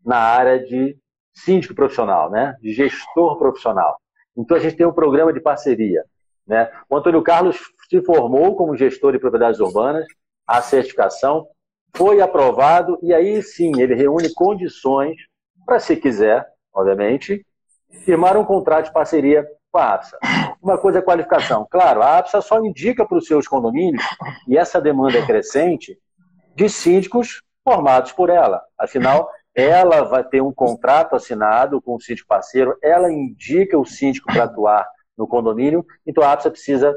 [0.03, 0.97] na área de
[1.33, 2.55] síndico profissional, né?
[2.61, 3.99] De gestor profissional.
[4.35, 6.03] Então a gente tem um programa de parceria,
[6.47, 6.71] né?
[6.89, 10.05] O Antônio Carlos se formou como gestor de propriedades urbanas,
[10.47, 11.47] a certificação
[11.95, 15.15] foi aprovado e aí sim ele reúne condições
[15.65, 17.45] para, se quiser, obviamente,
[18.05, 20.17] firmar um contrato de parceria com a APSA.
[20.61, 21.65] Uma coisa é qualificação.
[21.69, 24.03] Claro, a APSA só indica para os seus condomínios,
[24.47, 25.97] e essa demanda é crescente,
[26.55, 28.61] de síndicos formados por ela.
[28.77, 34.31] Afinal, ela vai ter um contrato assinado com o síndico parceiro, ela indica o síndico
[34.31, 34.87] para atuar
[35.17, 36.95] no condomínio, então a APSA precisa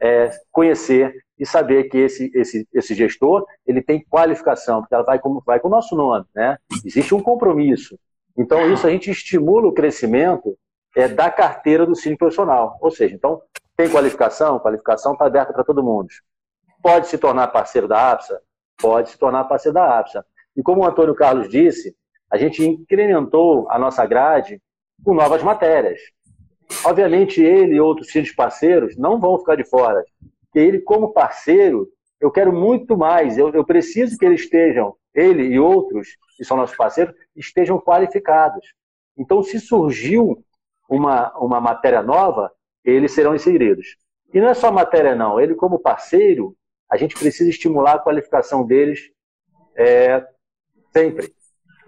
[0.00, 5.18] é, conhecer e saber que esse, esse, esse gestor ele tem qualificação, porque ela vai,
[5.18, 6.26] como, vai com o nosso nome.
[6.34, 6.56] Né?
[6.84, 7.98] Existe um compromisso.
[8.40, 10.56] Então, isso a gente estimula o crescimento
[10.96, 12.78] é, da carteira do síndico profissional.
[12.80, 13.42] Ou seja, então,
[13.76, 14.58] tem qualificação?
[14.58, 16.08] Qualificação está aberta para todo mundo.
[16.82, 18.40] Pode se tornar parceiro da APSA?
[18.80, 20.24] Pode se tornar parceiro da APSA.
[20.56, 21.94] E como o Antônio Carlos disse,
[22.32, 24.58] a gente incrementou a nossa grade
[25.04, 26.00] com novas matérias.
[26.86, 30.02] Obviamente, ele e outros síndicos parceiros não vão ficar de fora.
[30.44, 31.86] Porque ele, como parceiro,
[32.18, 33.36] eu quero muito mais.
[33.36, 38.74] Eu, eu preciso que eles estejam, ele e outros, que são nossos parceiros, estejam qualificados.
[39.16, 40.42] Então, se surgiu
[40.88, 42.50] uma, uma matéria nova,
[42.84, 43.96] eles serão inseridos.
[44.32, 45.40] E não é só matéria, não.
[45.40, 46.56] Ele, como parceiro,
[46.90, 49.10] a gente precisa estimular a qualificação deles
[49.76, 50.24] é,
[50.92, 51.32] sempre.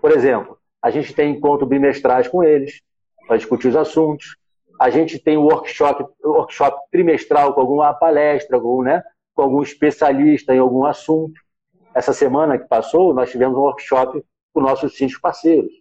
[0.01, 2.83] Por exemplo, a gente tem encontro bimestrais com eles
[3.27, 4.37] para discutir os assuntos.
[4.81, 9.03] A gente tem o workshop, workshop trimestral com alguma palestra, com, né,
[9.35, 11.41] com algum especialista em algum assunto.
[11.95, 14.23] Essa semana que passou, nós tivemos um workshop
[14.53, 15.73] com nossos síndicos parceiros.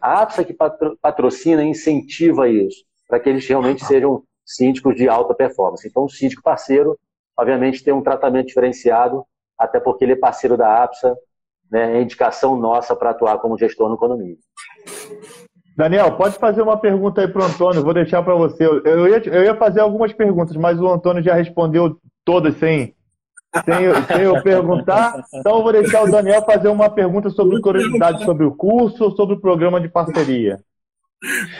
[0.00, 0.56] A APSA que
[1.00, 5.86] patrocina incentiva isso, para que eles realmente sejam síndicos de alta performance.
[5.86, 6.98] Então, o síndico parceiro,
[7.38, 9.24] obviamente, tem um tratamento diferenciado,
[9.58, 11.14] até porque ele é parceiro da APSA,
[11.70, 14.38] né, é indicação nossa para atuar como gestor no condomínio.
[15.76, 18.66] Daniel, pode fazer uma pergunta aí para o Antônio, vou deixar para você.
[18.66, 22.94] Eu ia, eu ia fazer algumas perguntas, mas o Antônio já respondeu todas sem,
[23.64, 25.24] sem, eu perguntar.
[25.34, 29.34] Então eu vou deixar o Daniel fazer uma pergunta sobre curiosidade sobre o curso sobre
[29.34, 30.58] o programa de parceria.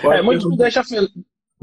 [0.05, 1.11] É, muito me deixa feliz.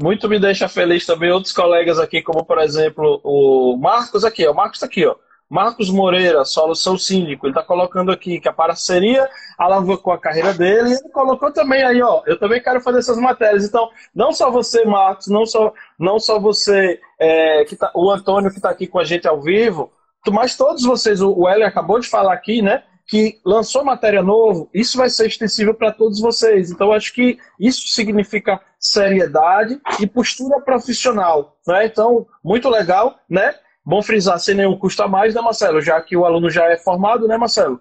[0.00, 4.52] Muito me deixa feliz também outros colegas aqui, como por exemplo o Marcos aqui, ó.
[4.52, 5.16] O Marcos está aqui, ó.
[5.50, 10.90] Marcos Moreira, solução síndico, ele está colocando aqui que a parceria alavancou a carreira dele
[10.90, 13.64] e ele colocou também aí, ó, eu também quero fazer essas matérias.
[13.64, 18.50] Então, não só você, Marcos, não só, não só você, é, que tá, o Antônio
[18.50, 19.90] que está aqui com a gente ao vivo,
[20.30, 24.98] mas todos vocês, o Hélio acabou de falar aqui, né, que lançou matéria novo, isso
[24.98, 26.70] vai ser extensível para todos vocês.
[26.70, 31.56] Então, acho que isso significa seriedade e postura profissional.
[31.66, 31.86] Né?
[31.86, 33.54] Então, muito legal, né?
[33.82, 35.80] Bom frisar, sem nenhum custo a mais, né, Marcelo?
[35.80, 37.80] Já que o aluno já é formado, né, Marcelo?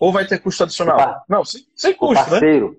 [0.00, 0.96] Ou vai ter custo adicional?
[0.96, 1.22] Opa.
[1.28, 2.70] Não, sem, sem custo, o parceiro.
[2.70, 2.76] né?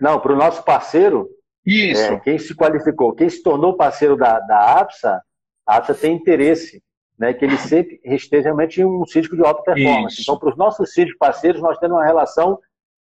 [0.00, 1.28] Não, para o nosso parceiro,
[1.64, 2.02] Isso.
[2.02, 5.22] É, quem se qualificou, quem se tornou parceiro da, da APSA,
[5.64, 6.82] a APSA tem interesse
[7.18, 10.14] né, que ele sempre esteja realmente em um síndico de alta performance.
[10.14, 10.22] Isso.
[10.22, 12.58] Então, para os nossos síndicos parceiros, nós temos uma relação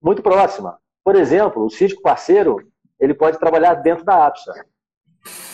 [0.02, 0.78] muito próxima.
[1.04, 2.58] Por exemplo, o síndico parceiro
[3.00, 4.54] ele pode trabalhar dentro da APSA.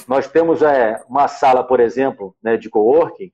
[0.08, 3.32] Nós temos é, uma sala, por exemplo, né, de coworking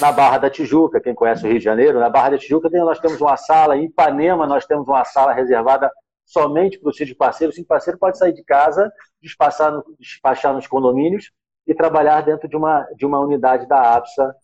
[0.00, 2.98] na Barra da Tijuca, quem conhece o Rio de Janeiro, na Barra da Tijuca nós
[2.98, 5.90] temos uma sala, em Ipanema nós temos uma sala reservada
[6.24, 7.50] somente para o sítio parceiro.
[7.50, 8.92] O sítio parceiro pode sair de casa,
[9.22, 11.32] despachar, no, despachar nos condomínios
[11.66, 14.34] e trabalhar dentro de uma, de uma unidade da APSA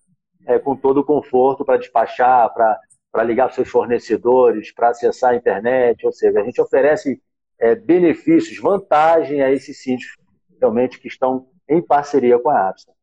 [0.47, 5.37] é, com todo o conforto para despachar, para ligar para seus fornecedores, para acessar a
[5.37, 6.07] internet.
[6.07, 7.21] Ou seja, a gente oferece
[7.59, 10.17] é, benefícios, vantagem a esses sítios
[10.61, 12.96] realmente que estão em parceria com a APSA.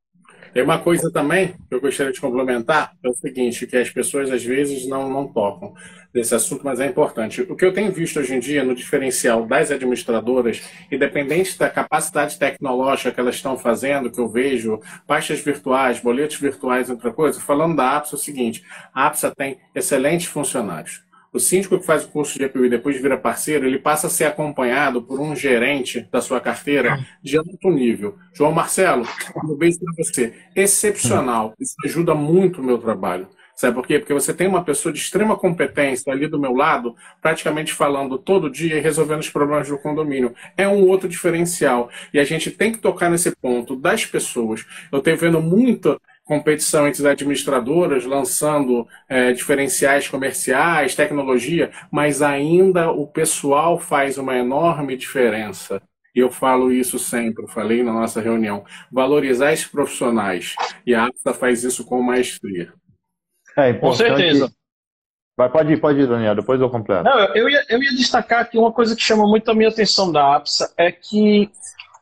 [0.52, 4.32] Tem uma coisa também que eu gostaria de complementar, é o seguinte, que as pessoas
[4.32, 5.74] às vezes não, não tocam
[6.14, 7.42] desse assunto, mas é importante.
[7.42, 12.38] O que eu tenho visto hoje em dia no diferencial das administradoras, independente da capacidade
[12.38, 17.76] tecnológica que elas estão fazendo, que eu vejo, pastas virtuais, boletos virtuais, outra coisa, falando
[17.76, 18.64] da APSA é o seguinte,
[18.94, 21.02] a APSA tem excelentes funcionários.
[21.34, 24.10] O síndico que faz o curso de EPU e depois vira parceiro, ele passa a
[24.10, 28.16] ser acompanhado por um gerente da sua carteira de alto nível.
[28.32, 29.04] João Marcelo,
[29.44, 30.34] um beijo para você.
[30.56, 31.56] Excepcional.
[31.60, 33.28] Isso ajuda muito o meu trabalho.
[33.56, 34.00] Sabe por quê?
[34.00, 38.50] Porque você tem uma pessoa de extrema competência ali do meu lado, praticamente falando todo
[38.50, 40.34] dia e resolvendo os problemas do condomínio.
[40.58, 41.90] É um outro diferencial.
[42.14, 44.66] E a gente tem que tocar nesse ponto das pessoas.
[44.92, 52.92] Eu tenho vendo muito competição entre as administradoras, lançando é, diferenciais comerciais, tecnologia, mas ainda
[52.92, 55.82] o pessoal faz uma enorme diferença.
[56.16, 58.64] E eu falo isso sempre, falei na nossa reunião.
[58.92, 60.56] Valorizar esses profissionais.
[60.86, 62.72] E a APSA faz isso com maestria.
[63.58, 64.52] É com certeza.
[65.36, 67.04] Vai, pode ir, pode ir, Daniel, depois eu completo.
[67.04, 70.12] Não, eu ia, eu ia destacar aqui uma coisa que chama muito a minha atenção
[70.12, 71.50] da APSA, é que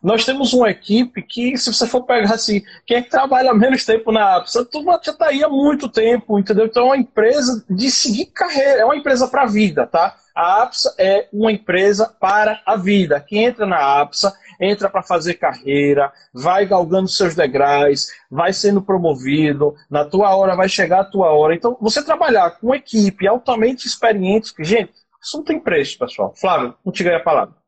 [0.01, 3.85] nós temos uma equipe que, se você for pegar assim, quem é que trabalha menos
[3.85, 6.65] tempo na APSA, tu já está aí há muito tempo, entendeu?
[6.65, 10.15] Então é uma empresa de seguir carreira, é uma empresa para a vida, tá?
[10.35, 13.19] A APSA é uma empresa para a vida.
[13.19, 19.75] Quem entra na APSA entra para fazer carreira, vai galgando seus degraus, vai sendo promovido,
[19.89, 21.55] na tua hora vai chegar a tua hora.
[21.55, 26.33] Então, você trabalhar com equipe altamente experiente, gente, isso não tem preço, pessoal.
[26.35, 27.60] Flávio, não te ganha a palavra.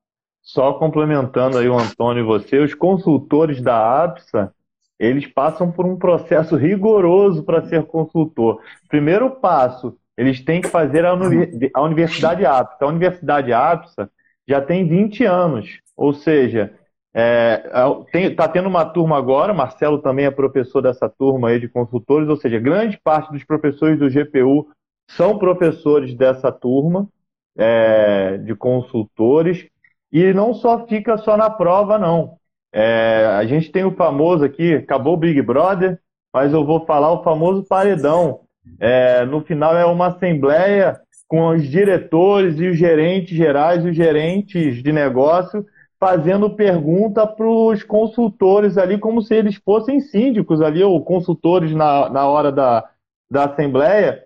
[0.43, 4.53] Só complementando aí o Antônio e você, os consultores da APSA,
[4.99, 8.61] eles passam por um processo rigoroso para ser consultor.
[8.89, 11.13] Primeiro passo, eles têm que fazer a,
[11.81, 12.85] Universidade APSA.
[12.85, 14.11] A Universidade APSA
[14.47, 16.73] já tem 20 anos, ou seja,
[17.13, 21.59] está é, é tá tendo uma turma agora, Marcelo também é professor dessa turma aí
[21.59, 24.67] de consultores, ou seja, grande parte dos professores do GPU
[25.09, 27.07] são professores dessa turma
[27.55, 29.67] é, de consultores,
[30.13, 32.37] e não só fica só na prova, não.
[32.71, 35.99] É, a gente tem o famoso aqui, acabou o Big Brother,
[36.31, 38.41] mas eu vou falar o famoso paredão.
[38.79, 44.83] É, no final é uma assembleia com os diretores e os gerentes gerais os gerentes
[44.83, 45.65] de negócio
[45.99, 52.09] fazendo pergunta para os consultores ali, como se eles fossem síndicos ali, ou consultores na,
[52.09, 52.87] na hora da,
[53.31, 54.21] da assembleia,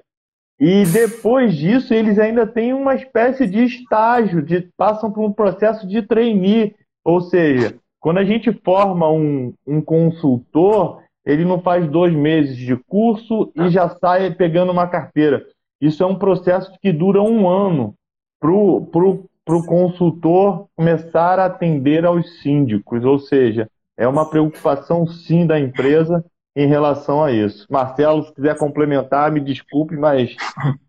[0.59, 5.87] e depois disso, eles ainda têm uma espécie de estágio, de, passam por um processo
[5.87, 6.75] de trainee.
[7.05, 12.75] Ou seja, quando a gente forma um, um consultor, ele não faz dois meses de
[12.75, 15.45] curso e já sai pegando uma carteira.
[15.79, 17.93] Isso é um processo que dura um ano
[18.39, 23.05] para o consultor começar a atender aos síndicos.
[23.05, 26.25] Ou seja, é uma preocupação sim da empresa
[26.57, 27.67] em relação a isso.
[27.69, 30.35] Marcelo, se quiser complementar, me desculpe, mas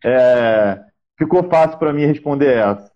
[0.03, 0.81] é,
[1.19, 2.91] ficou fácil para mim responder essa.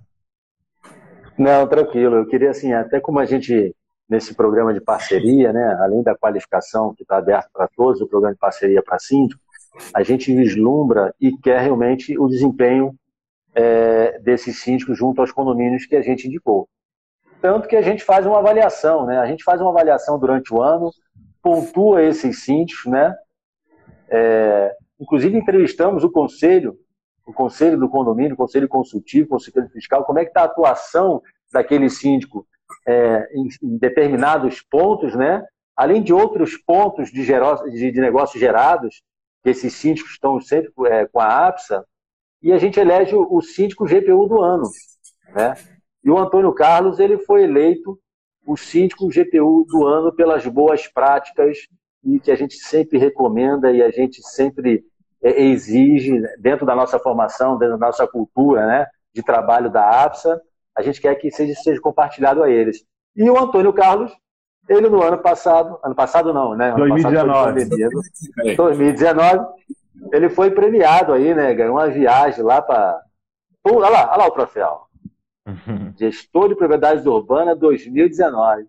[1.36, 2.16] Não, tranquilo.
[2.16, 3.76] Eu queria, assim, até como a gente
[4.08, 5.76] nesse programa de parceria, né?
[5.80, 9.40] além da qualificação que está aberto para todos, o programa de parceria para síndico,
[9.94, 12.94] a gente vislumbra e quer realmente o desempenho
[13.54, 16.68] é, desses síndicos junto aos condomínios que a gente indicou.
[17.40, 19.18] Tanto que a gente faz uma avaliação, né?
[19.18, 20.90] a gente faz uma avaliação durante o ano,
[21.42, 23.14] pontua esses síndicos, né?
[24.08, 26.76] É, inclusive entrevistamos o conselho,
[27.26, 30.44] o conselho do condomínio, o conselho consultivo, o conselho fiscal, como é que está a
[30.44, 31.20] atuação
[31.52, 32.46] daquele síndico
[32.86, 35.44] é, em, em, determinados pontos, né?
[35.76, 39.02] além de outros pontos de, de, de negócios gerados,
[39.42, 41.84] que esses síndicos estão sempre é, com a APSA,
[42.42, 44.68] e a gente elege o, o síndico GPU do ano.
[45.34, 45.54] Né?
[46.04, 47.98] E o Antônio Carlos ele foi eleito
[48.46, 51.58] o síndico GPU do ano pelas boas práticas
[52.04, 54.84] e que a gente sempre recomenda e a gente sempre
[55.22, 60.40] é, exige dentro da nossa formação, dentro da nossa cultura né, de trabalho da APSA,
[60.76, 62.84] a gente quer que seja, seja compartilhado a eles.
[63.14, 64.12] E o Antônio Carlos,
[64.68, 66.70] ele no ano passado, ano passado não, né?
[66.70, 67.22] Ano 2019.
[67.22, 67.56] Passado
[68.56, 69.46] 2019,
[70.12, 71.52] ele foi premiado aí, né?
[71.54, 73.00] Ganhou uma viagem lá para.
[73.64, 74.80] Olha lá, olha lá o troféu.
[75.98, 78.66] Gestor de Propriedades Urbanas 2019.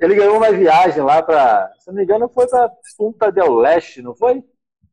[0.00, 4.00] Ele ganhou uma viagem lá para, se não me engano, foi para Punta del Leste,
[4.00, 4.42] não foi?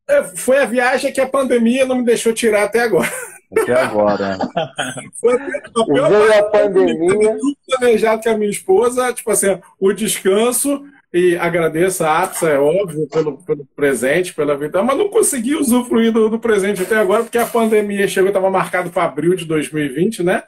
[0.06, 3.08] É, foi a viagem que a pandemia não me deixou tirar até agora.
[3.56, 4.36] Até agora.
[5.18, 7.36] foi a, a pandemia.
[7.66, 13.08] planejado com a minha esposa, tipo assim, o descanso e agradeço a APSA, é óbvio,
[13.08, 17.38] pelo, pelo presente, pela vida, mas não consegui usufruir do, do presente até agora, porque
[17.38, 20.42] a pandemia chegou, estava marcado para abril de 2020, né?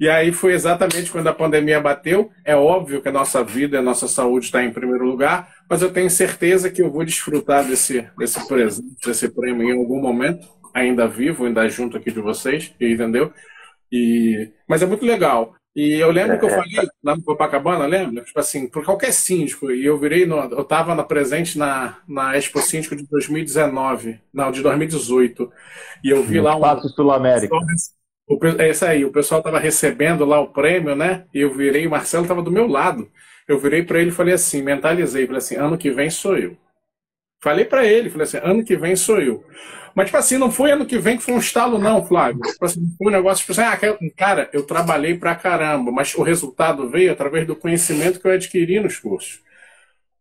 [0.00, 2.30] E aí foi exatamente quando a pandemia bateu.
[2.42, 5.92] É óbvio que a nossa vida, a nossa saúde está em primeiro lugar, mas eu
[5.92, 11.06] tenho certeza que eu vou desfrutar desse, desse presente, desse prêmio em algum momento, ainda
[11.06, 13.30] vivo, ainda junto aqui de vocês, entendeu?
[13.92, 15.54] E, mas é muito legal.
[15.74, 16.56] E eu lembro é, que eu é.
[16.56, 18.24] falei lá no Copacabana, lembra?
[18.24, 22.36] Tipo assim, por qualquer síndico, e eu virei, no, eu estava na, presente na, na
[22.36, 25.50] Expo Síndico de 2019, não, de 2018,
[26.02, 26.58] e eu vi no lá um...
[26.58, 27.54] Espaço Sul América.
[28.26, 31.24] O, é isso aí, o pessoal estava recebendo lá o prêmio, né?
[31.32, 33.08] E eu virei, o Marcelo estava do meu lado.
[33.46, 36.56] Eu virei para ele e falei assim, mentalizei, falei assim, ano que vem sou eu.
[37.42, 39.44] Falei para ele, falei assim, ano que vem sou eu.
[39.94, 42.40] Mas, tipo assim, não foi ano que vem que foi um estalo, não, Flávio.
[42.42, 46.22] Tipo assim, foi um negócio, tipo assim, ah, cara, eu trabalhei pra caramba, mas o
[46.22, 49.40] resultado veio através do conhecimento que eu adquiri nos cursos.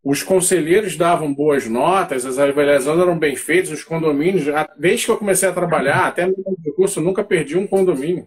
[0.04, 4.46] Os conselheiros davam boas notas, as avaliações eram bem feitas, os condomínios,
[4.78, 6.34] desde que eu comecei a trabalhar, até no
[6.76, 8.26] curso, eu nunca perdi um condomínio.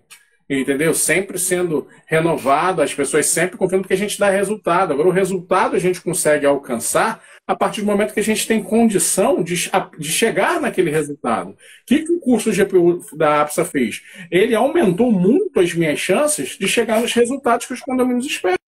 [0.50, 0.92] Entendeu?
[0.92, 4.92] Sempre sendo renovado, as pessoas sempre confiando que a gente dá resultado.
[4.92, 8.62] Agora, o resultado a gente consegue alcançar a partir do momento que a gente tem
[8.62, 11.50] condição de, de chegar naquele resultado.
[11.50, 14.02] O que, que o curso GPU da APSA fez?
[14.30, 18.61] Ele aumentou muito as minhas chances de chegar nos resultados que os condomínios esperam.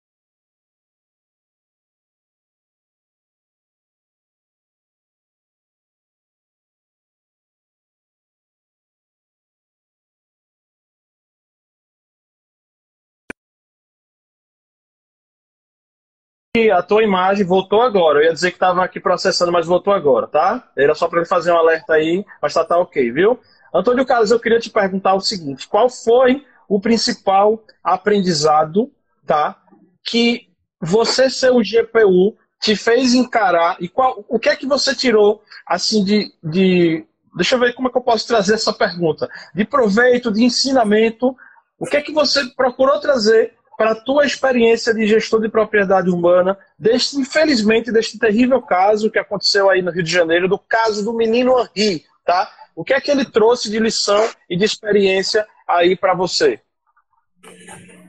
[16.72, 18.20] A tua imagem voltou agora.
[18.20, 20.70] Eu ia dizer que estava aqui processando, mas voltou agora, tá?
[20.78, 23.40] Era só para ele fazer um alerta aí, mas tá, tá ok, viu?
[23.74, 28.92] Antônio Carlos, eu queria te perguntar o seguinte: qual foi o principal aprendizado,
[29.26, 29.60] tá?
[30.06, 30.48] Que
[30.80, 35.42] você ser o GPU te fez encarar e qual, o que é que você tirou
[35.66, 37.04] assim de, de
[37.36, 41.36] deixa eu ver como é que eu posso trazer essa pergunta de proveito, de ensinamento,
[41.80, 46.10] o que é que você procurou trazer para a tua experiência de gestor de propriedade
[46.10, 51.04] urbana, deste, infelizmente, deste terrível caso que aconteceu aí no Rio de Janeiro, do caso
[51.04, 52.50] do menino Henri, tá?
[52.76, 56.60] O que é que ele trouxe de lição e de experiência aí para você?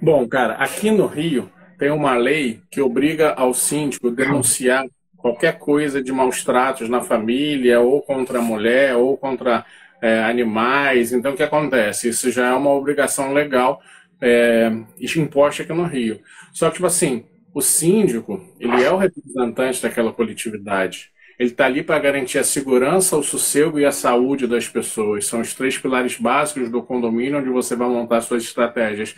[0.00, 4.86] Bom, cara, aqui no Rio tem uma lei que obriga ao síndico denunciar
[5.16, 9.64] qualquer coisa de maus tratos na família, ou contra a mulher, ou contra
[10.02, 11.12] é, animais.
[11.12, 12.10] Então, o que acontece?
[12.10, 13.80] Isso já é uma obrigação legal
[14.24, 14.72] é,
[15.18, 16.20] imposta aqui no Rio.
[16.52, 21.12] Só que, tipo assim, o síndico, ele é o representante daquela coletividade.
[21.38, 25.26] Ele está ali para garantir a segurança, o sossego e a saúde das pessoas.
[25.26, 29.14] São os três pilares básicos do condomínio onde você vai montar suas estratégias.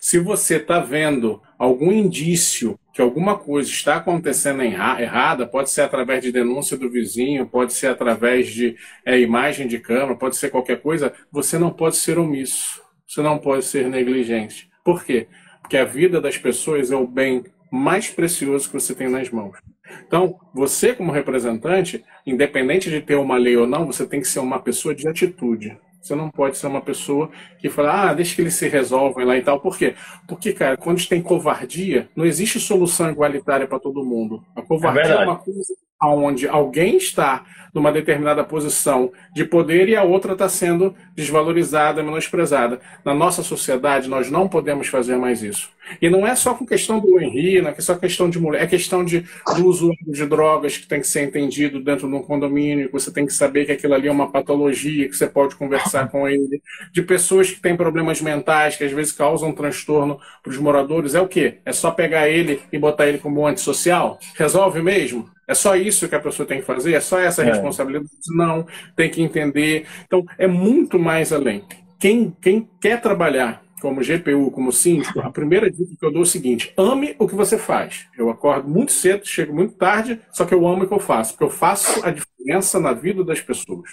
[0.00, 6.22] Se você está vendo algum indício que alguma coisa está acontecendo errada, pode ser através
[6.22, 8.76] de denúncia do vizinho, pode ser através de
[9.06, 13.38] é, imagem de câmera, pode ser qualquer coisa, você não pode ser omisso você não
[13.38, 14.70] pode ser negligente.
[14.84, 15.26] Por quê?
[15.60, 19.58] Porque a vida das pessoas é o bem mais precioso que você tem nas mãos.
[20.06, 24.38] Então, você como representante, independente de ter uma lei ou não, você tem que ser
[24.38, 25.76] uma pessoa de atitude.
[26.00, 29.36] Você não pode ser uma pessoa que fala, ah, deixa que eles se resolvem lá
[29.36, 29.60] e tal.
[29.60, 29.96] Por quê?
[30.28, 34.44] Porque, cara, quando tem covardia, não existe solução igualitária para todo mundo.
[34.54, 37.44] A covardia é, é uma coisa onde alguém está
[37.74, 42.80] numa determinada posição de poder e a outra está sendo desvalorizada, menosprezada.
[43.04, 45.70] Na nossa sociedade, nós não podemos fazer mais isso.
[46.00, 48.66] E não é só com questão do Henri, não é só questão de mulher, é
[48.66, 49.24] questão de,
[49.56, 53.10] do uso de drogas que tem que ser entendido dentro de um condomínio, que você
[53.10, 56.62] tem que saber que aquilo ali é uma patologia, que você pode conversar com ele,
[56.92, 61.14] de pessoas que têm problemas mentais, que às vezes causam transtorno para os moradores.
[61.14, 61.58] É o quê?
[61.64, 64.18] É só pegar ele e botar ele como antissocial?
[64.36, 65.28] Resolve mesmo?
[65.46, 66.94] É só isso que a pessoa tem que fazer?
[66.94, 67.46] É só essa é.
[67.46, 68.08] responsabilidade?
[68.28, 68.64] Não,
[68.94, 69.84] tem que entender.
[70.06, 71.64] Então, é muito mais além.
[71.98, 76.24] Quem, quem quer trabalhar como GPU, como síndico, a primeira dica que eu dou é
[76.24, 78.06] o seguinte: ame o que você faz.
[78.16, 81.32] Eu acordo muito cedo, chego muito tarde, só que eu amo o que eu faço,
[81.32, 83.90] porque eu faço a diferença na vida das pessoas.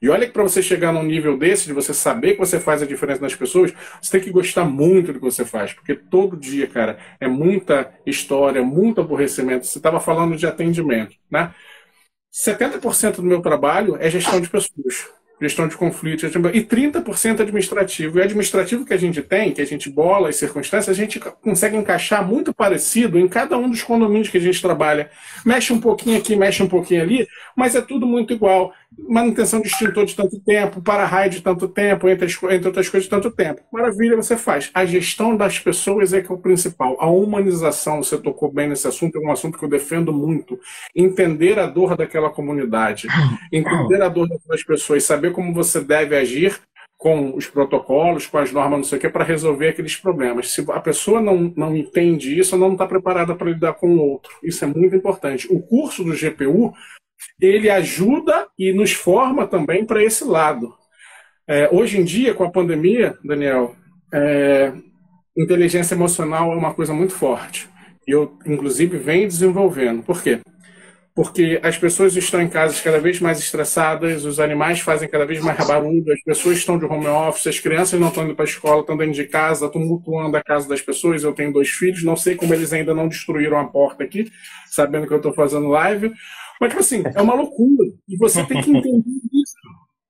[0.00, 2.82] E olha que para você chegar num nível desse, de você saber que você faz
[2.82, 5.72] a diferença nas pessoas, você tem que gostar muito do que você faz.
[5.72, 9.66] Porque todo dia, cara, é muita história, muito aborrecimento.
[9.66, 11.54] Você estava falando de atendimento, né?
[12.30, 15.08] 70% do meu trabalho é gestão de pessoas
[15.40, 18.18] gestão de conflitos, e 30% administrativo.
[18.18, 21.76] E administrativo que a gente tem, que a gente bola as circunstâncias, a gente consegue
[21.76, 25.10] encaixar muito parecido em cada um dos condomínios que a gente trabalha.
[25.44, 28.72] Mexe um pouquinho aqui, mexe um pouquinho ali, mas é tudo muito igual.
[29.08, 33.04] Manutenção de extintor de tanto tempo, para-raio de tanto tempo, entre, as, entre outras coisas
[33.04, 33.62] de tanto tempo.
[33.72, 34.70] Maravilha, você faz.
[34.72, 36.96] A gestão das pessoas é que é o principal.
[37.00, 40.58] A humanização, você tocou bem nesse assunto, é um assunto que eu defendo muito.
[40.94, 43.08] Entender a dor daquela comunidade,
[43.52, 46.60] entender a dor daquelas pessoas, saber como você deve agir
[46.96, 50.50] com os protocolos, com as normas, não sei o que, para resolver aqueles problemas.
[50.52, 54.00] Se a pessoa não, não entende isso, ela não está preparada para lidar com o
[54.00, 54.32] outro.
[54.42, 55.46] Isso é muito importante.
[55.50, 56.72] O curso do GPU,
[57.40, 60.74] ele ajuda e nos forma também para esse lado.
[61.48, 63.76] É, hoje em dia, com a pandemia, Daniel,
[64.12, 64.72] é,
[65.36, 67.68] inteligência emocional é uma coisa muito forte.
[68.06, 70.02] E eu, inclusive, venho desenvolvendo.
[70.02, 70.40] Por quê?
[71.16, 75.40] porque as pessoas estão em casas cada vez mais estressadas, os animais fazem cada vez
[75.40, 78.48] mais barulho, as pessoas estão de home office, as crianças não estão indo para a
[78.48, 81.24] escola, estão dentro de casa, tumultuando a casa das pessoas.
[81.24, 84.30] Eu tenho dois filhos, não sei como eles ainda não destruíram a porta aqui,
[84.66, 86.12] sabendo que eu estou fazendo live.
[86.60, 87.84] Mas, tipo assim, é uma loucura.
[88.08, 89.54] E você tem que entender isso.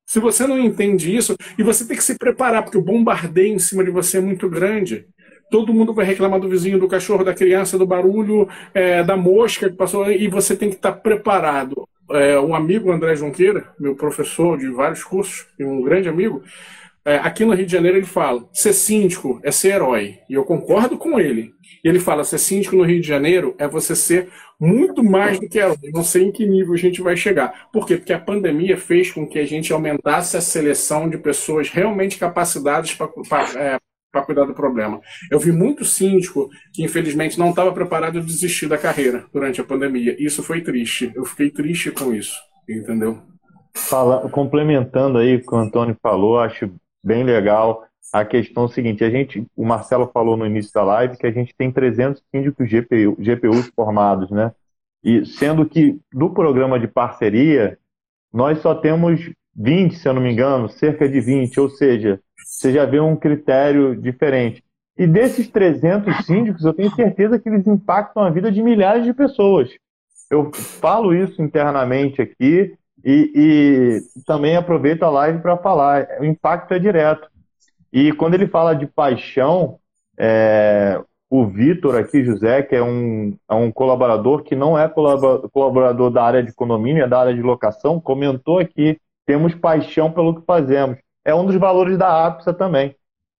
[0.04, 3.58] Se você não entende isso, e você tem que se preparar, porque o bombardeio em
[3.58, 5.06] cima de você é muito grande
[5.50, 9.70] todo mundo vai reclamar do vizinho, do cachorro, da criança, do barulho, é, da mosca
[9.70, 11.88] que passou, e você tem que estar preparado.
[12.10, 16.42] É, um amigo, André Junqueira, meu professor de vários cursos, e um grande amigo,
[17.04, 20.18] é, aqui no Rio de Janeiro ele fala: ser síndico é ser herói.
[20.28, 21.52] E eu concordo com ele.
[21.82, 24.28] Ele fala: ser síndico no Rio de Janeiro é você ser
[24.58, 25.76] muito mais do que herói.
[25.92, 27.68] Não sei em que nível a gente vai chegar.
[27.72, 27.96] Por quê?
[27.96, 32.94] Porque a pandemia fez com que a gente aumentasse a seleção de pessoas realmente capacitadas
[32.94, 33.10] para
[33.60, 33.78] é,
[34.24, 35.00] cuidar do problema.
[35.30, 39.64] Eu vi muito síndico que, infelizmente, não estava preparado a desistir da carreira durante a
[39.64, 40.16] pandemia.
[40.18, 41.12] Isso foi triste.
[41.14, 42.34] Eu fiquei triste com isso,
[42.68, 43.18] entendeu?
[43.74, 46.70] Fala, complementando aí o que o Antônio falou, acho
[47.04, 51.26] bem legal a questão seguinte, a gente, o Marcelo falou no início da live que
[51.26, 54.52] a gente tem 300 síndicos GPU, GPUs formados, né?
[55.04, 57.78] E sendo que do programa de parceria,
[58.32, 62.72] nós só temos 20, se eu não me engano, cerca de 20, ou seja, você
[62.72, 64.62] já vê um critério diferente.
[64.98, 69.12] E desses 300 síndicos, eu tenho certeza que eles impactam a vida de milhares de
[69.12, 69.70] pessoas.
[70.30, 72.74] Eu falo isso internamente aqui
[73.04, 76.08] e, e também aproveito a live para falar.
[76.18, 77.28] O impacto é direto.
[77.92, 79.78] E quando ele fala de paixão,
[80.18, 81.00] é,
[81.30, 86.22] o Vitor aqui, José, que é um, é um colaborador que não é colaborador da
[86.22, 90.98] área de economia, é da área de locação, comentou aqui, temos paixão pelo que fazemos
[91.26, 92.94] é um dos valores da APSA também.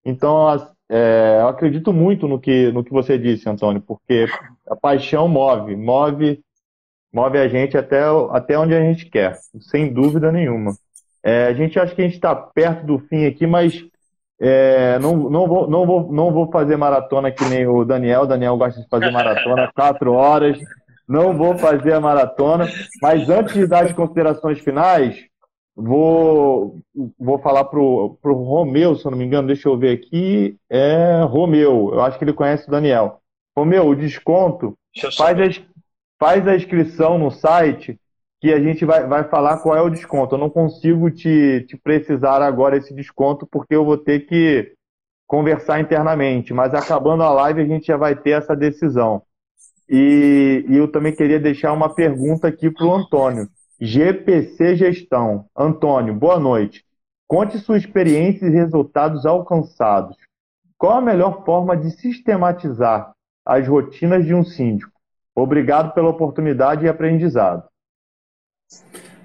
[0.05, 0.49] Então,
[0.91, 4.27] é, eu acredito muito no que, no que você disse, Antônio, porque
[4.69, 6.41] a paixão move, move,
[7.13, 8.03] move a gente até,
[8.33, 10.73] até onde a gente quer, sem dúvida nenhuma.
[11.23, 13.85] É, a gente acha que a gente está perto do fim aqui, mas
[14.41, 18.23] é, não, não, vou, não, vou, não vou fazer maratona que nem o Daniel.
[18.23, 20.59] O Daniel gosta de fazer maratona, quatro horas.
[21.09, 22.69] Não vou fazer a maratona.
[23.01, 25.17] Mas antes de dar as considerações finais,
[25.79, 26.81] Vou,
[27.19, 30.57] vou falar pro, pro Romeu, se eu não me engano, deixa eu ver aqui.
[30.71, 33.21] É Romeu, eu acho que ele conhece o Daniel.
[33.55, 34.75] Romeu, o desconto,
[35.15, 35.63] faz a,
[36.19, 38.01] faz a inscrição no site
[38.47, 40.37] que a gente vai, vai falar qual é o desconto.
[40.37, 44.73] Eu não consigo te, te precisar agora esse desconto porque eu vou ter que
[45.27, 49.21] conversar internamente, mas acabando a live a gente já vai ter essa decisão.
[49.89, 53.49] E, e eu também queria deixar uma pergunta aqui para o Antônio.
[53.81, 55.47] GPC Gestão.
[55.57, 56.85] Antônio, boa noite.
[57.27, 60.17] Conte sua experiência e resultados alcançados.
[60.79, 63.13] Qual a melhor forma de sistematizar
[63.45, 64.93] as rotinas de um síndico?
[65.35, 67.65] Obrigado pela oportunidade e aprendizado.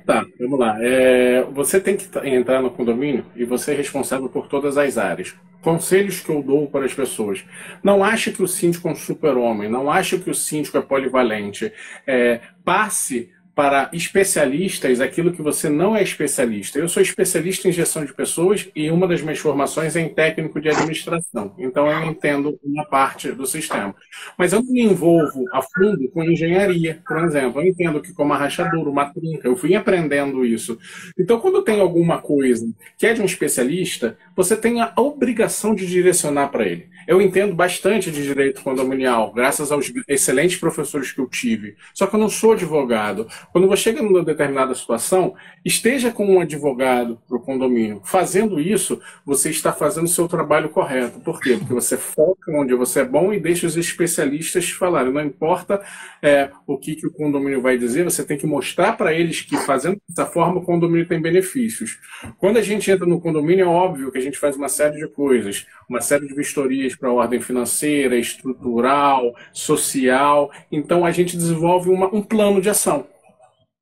[0.06, 0.78] Tá, vamos lá.
[0.82, 5.36] É, você tem que entrar no condomínio e você é responsável por todas as áreas.
[5.62, 7.46] Conselhos que eu dou para as pessoas.
[7.84, 11.72] Não ache que o síndico é um super-homem, não ache que o síndico é polivalente.
[12.08, 16.80] É, passe para especialistas aquilo que você não é especialista.
[16.80, 20.60] Eu sou especialista em gestão de pessoas e uma das minhas formações é em técnico
[20.62, 21.54] de administração.
[21.58, 23.94] Então eu entendo uma parte do sistema.
[24.38, 27.62] Mas eu não me envolvo a fundo com engenharia, por exemplo.
[27.62, 30.78] Eu entendo que como rachadura, uma trinca, eu fui aprendendo isso.
[31.20, 35.86] Então quando tem alguma coisa que é de um especialista, você tem a obrigação de
[35.86, 36.90] direcionar para ele.
[37.08, 41.76] Eu entendo bastante de direito condominial, graças aos excelentes professores que eu tive.
[41.94, 43.28] Só que eu não sou advogado.
[43.52, 45.34] Quando você chega numa determinada situação,
[45.66, 48.02] esteja com um advogado para o condomínio.
[48.04, 51.20] Fazendo isso, você está fazendo o seu trabalho correto.
[51.20, 51.58] Por quê?
[51.58, 55.12] Porque você foca onde você é bom e deixa os especialistas falarem.
[55.12, 55.82] Não importa
[56.22, 59.58] é, o que, que o condomínio vai dizer, você tem que mostrar para eles que
[59.58, 62.00] fazendo dessa forma o condomínio tem benefícios.
[62.38, 65.08] Quando a gente entra no condomínio, é óbvio que a gente faz uma série de
[65.08, 70.52] coisas, uma série de vistorias para a ordem financeira, estrutural, social.
[70.72, 73.08] Então a gente desenvolve uma, um plano de ação.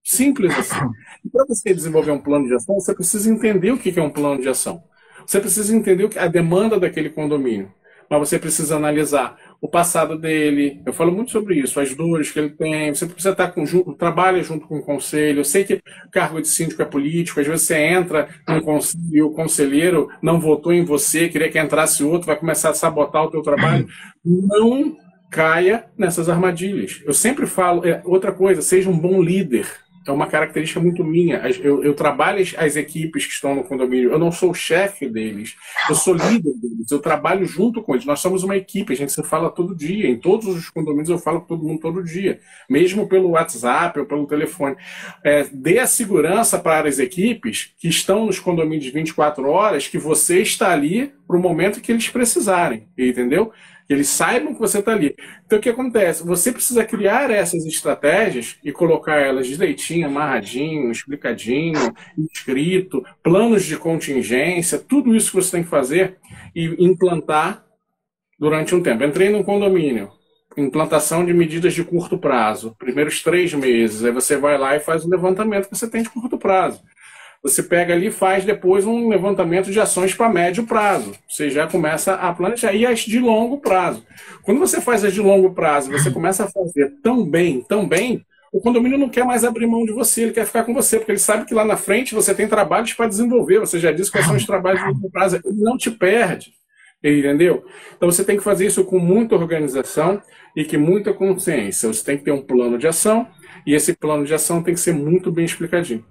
[0.09, 0.89] Simples assim.
[1.31, 4.41] Para você desenvolver um plano de ação, você precisa entender o que é um plano
[4.41, 4.81] de ação.
[5.23, 7.71] Você precisa entender a demanda daquele condomínio.
[8.09, 10.81] Mas você precisa analisar o passado dele.
[10.83, 12.91] Eu falo muito sobre isso, as dores que ele tem.
[12.91, 13.63] Você precisa estar com,
[13.93, 15.41] trabalha junto com o conselho.
[15.41, 17.39] Eu sei que o cargo de síndico é político.
[17.39, 21.59] Às vezes você entra num conselho e o conselheiro não votou em você, queria que
[21.59, 23.87] entrasse outro, vai começar a sabotar o teu trabalho.
[24.25, 24.97] Não
[25.29, 26.99] caia nessas armadilhas.
[27.05, 29.67] Eu sempre falo, é, outra coisa, seja um bom líder
[30.09, 31.37] é uma característica muito minha.
[31.61, 35.55] Eu, eu, trabalho as equipes que estão no condomínio, eu não sou o chefe deles,
[35.87, 38.05] eu sou líder deles, eu trabalho junto com eles.
[38.05, 40.09] Nós somos uma equipe, a gente se fala todo dia.
[40.09, 44.05] Em todos os condomínios eu falo com todo mundo todo dia, mesmo pelo WhatsApp ou
[44.05, 44.75] pelo telefone.
[45.23, 50.41] É, dê a segurança para as equipes que estão nos condomínios 24 horas que você
[50.41, 53.51] está ali para o momento que eles precisarem, entendeu?
[53.89, 55.15] Que eles saibam que você está ali.
[55.43, 56.23] Então, o que acontece?
[56.23, 61.91] Você precisa criar essas estratégias e colocar elas direitinho, amarradinho, explicadinho,
[62.31, 66.19] escrito, planos de contingência, tudo isso que você tem que fazer
[66.55, 67.65] e implantar
[68.37, 69.03] durante um tempo.
[69.03, 70.11] Entrei num condomínio,
[70.55, 75.03] implantação de medidas de curto prazo, primeiros três meses, aí você vai lá e faz
[75.03, 76.83] o levantamento que você tem de curto prazo.
[77.41, 81.13] Você pega ali e faz depois um levantamento de ações para médio prazo.
[81.27, 82.73] Você já começa a planejar.
[82.73, 84.05] E as de longo prazo.
[84.43, 88.25] Quando você faz as de longo prazo, você começa a fazer tão bem, tão bem,
[88.51, 91.11] o condomínio não quer mais abrir mão de você, ele quer ficar com você, porque
[91.11, 93.59] ele sabe que lá na frente você tem trabalhos para desenvolver.
[93.59, 95.37] Você já disse quais são os trabalhos de longo prazo.
[95.37, 96.53] Ele não te perde.
[97.01, 97.63] Entendeu?
[97.95, 100.21] Então você tem que fazer isso com muita organização
[100.53, 101.87] e com muita consciência.
[101.87, 103.27] Você tem que ter um plano de ação
[103.65, 106.03] e esse plano de ação tem que ser muito bem explicadinho.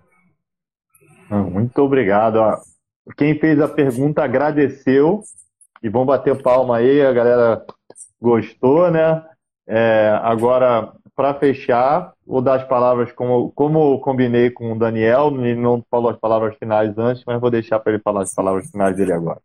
[1.30, 2.38] Muito obrigado.
[3.16, 5.22] Quem fez a pergunta agradeceu.
[5.82, 7.64] E vamos bater palma aí, a galera
[8.20, 9.22] gostou, né?
[9.66, 15.28] É, agora, para fechar, vou dar as palavras como, como combinei com o Daniel.
[15.34, 18.70] Ele não falou as palavras finais antes, mas vou deixar para ele falar as palavras
[18.70, 19.40] finais dele agora.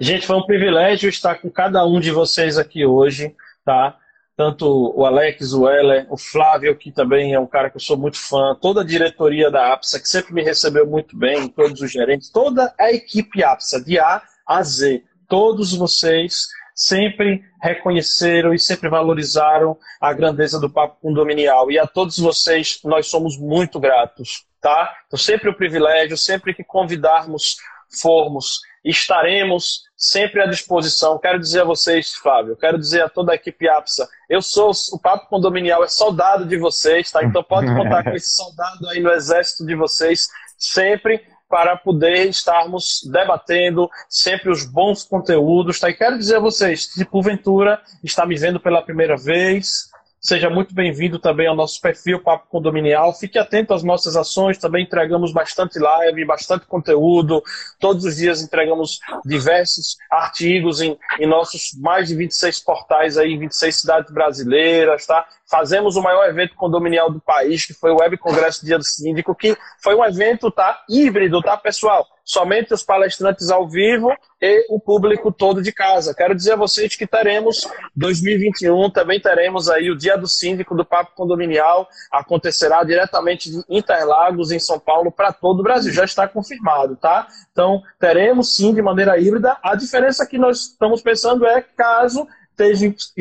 [0.00, 3.34] Gente, foi um privilégio estar com cada um de vocês aqui hoje,
[3.64, 3.96] tá?
[4.38, 7.98] Tanto o Alex, o Heller, o Flávio, que também é um cara que eu sou
[7.98, 11.90] muito fã, toda a diretoria da APSA, que sempre me recebeu muito bem, todos os
[11.90, 18.88] gerentes, toda a equipe APSA, de A a Z, todos vocês sempre reconheceram e sempre
[18.88, 21.68] valorizaram a grandeza do Papo Condominial.
[21.72, 24.94] E a todos vocês, nós somos muito gratos, tá?
[25.08, 27.56] Então, sempre o privilégio, sempre que convidarmos
[28.00, 31.18] formos, estaremos sempre à disposição.
[31.18, 34.98] Quero dizer a vocês, Flávio, quero dizer a toda a equipe APSA, eu sou o
[34.98, 37.24] Papo Condominial, é soldado de vocês, tá?
[37.24, 43.00] Então pode contar com esse soldado aí no exército de vocês, sempre para poder estarmos
[43.10, 45.88] debatendo sempre os bons conteúdos, tá?
[45.88, 50.74] E quero dizer a vocês, se porventura está me vendo pela primeira vez, Seja muito
[50.74, 53.14] bem-vindo também ao nosso perfil Papo Condominial.
[53.14, 57.40] Fique atento às nossas ações, também entregamos bastante live, bastante conteúdo.
[57.78, 63.76] Todos os dias entregamos diversos artigos em, em nossos mais de 26 portais aí, 26
[63.76, 65.24] cidades brasileiras, tá?
[65.50, 69.34] Fazemos o maior evento condominial do país, que foi o Web Congresso Dia do Síndico,
[69.34, 72.06] que foi um evento tá, híbrido, tá, pessoal?
[72.22, 76.14] Somente os palestrantes ao vivo e o público todo de casa.
[76.14, 77.66] Quero dizer a vocês que teremos
[77.96, 84.50] 2021, também teremos aí o Dia do Síndico do Papo Condominial, acontecerá diretamente de Interlagos,
[84.50, 85.90] em São Paulo, para todo o Brasil.
[85.90, 87.26] Já está confirmado, tá?
[87.50, 89.56] Então, teremos sim de maneira híbrida.
[89.62, 92.28] A diferença que nós estamos pensando é caso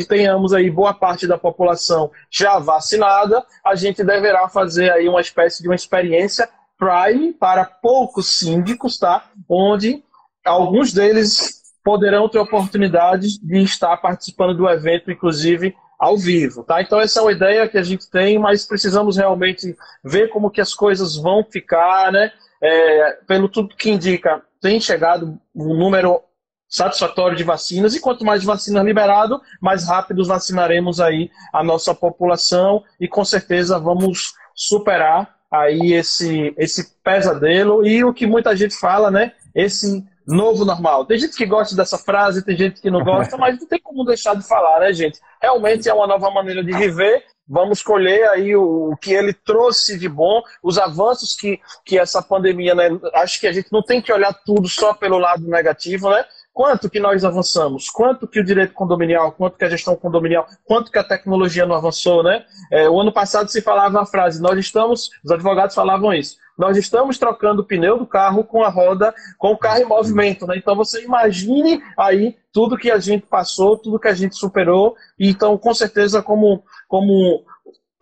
[0.07, 5.61] tenhamos aí boa parte da população já vacinada, a gente deverá fazer aí uma espécie
[5.61, 9.29] de uma experiência Prime para poucos síndicos, tá?
[9.49, 10.03] Onde
[10.45, 16.81] alguns deles poderão ter oportunidade de estar participando do evento, inclusive ao vivo, tá?
[16.81, 20.61] Então essa é uma ideia que a gente tem, mas precisamos realmente ver como que
[20.61, 22.31] as coisas vão ficar, né?
[22.61, 26.21] É, pelo tudo que indica, tem chegado um número
[26.69, 32.83] satisfatório de vacinas e quanto mais vacinas liberado, mais rápido vacinaremos aí a nossa população
[32.99, 39.09] e com certeza vamos superar aí esse esse pesadelo e o que muita gente fala,
[39.09, 39.31] né?
[39.55, 41.05] Esse novo normal.
[41.05, 44.03] Tem gente que gosta dessa frase, tem gente que não gosta, mas não tem como
[44.03, 45.19] deixar de falar, né, gente?
[45.41, 47.23] Realmente é uma nova maneira de viver.
[47.47, 52.75] Vamos colher aí o, que ele trouxe de bom, os avanços que, que essa pandemia,
[52.75, 52.89] né?
[53.13, 56.25] Acho que a gente não tem que olhar tudo só pelo lado negativo, né?
[56.57, 57.87] Quanto que nós avançamos?
[57.87, 61.75] Quanto que o direito condominial, quanto que a gestão condominial, quanto que a tecnologia não
[61.75, 62.43] avançou, né?
[62.71, 66.75] É, o ano passado se falava a frase, nós estamos, os advogados falavam isso, nós
[66.75, 70.57] estamos trocando o pneu do carro com a roda, com o carro em movimento, né?
[70.57, 75.29] Então você imagine aí tudo que a gente passou, tudo que a gente superou, e
[75.29, 77.45] então com certeza como como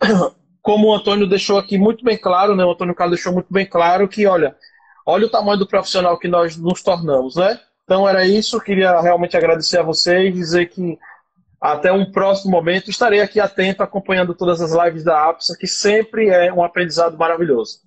[0.62, 2.64] como o Antônio deixou aqui muito bem claro, né?
[2.64, 4.56] O Antônio Carlos deixou muito bem claro que, olha,
[5.04, 7.60] olha o tamanho do profissional que nós nos tornamos, né?
[7.86, 10.98] Então era isso, queria realmente agradecer a vocês, dizer que
[11.60, 16.28] até um próximo momento estarei aqui atento, acompanhando todas as lives da APSA, que sempre
[16.28, 17.78] é um aprendizado maravilhoso.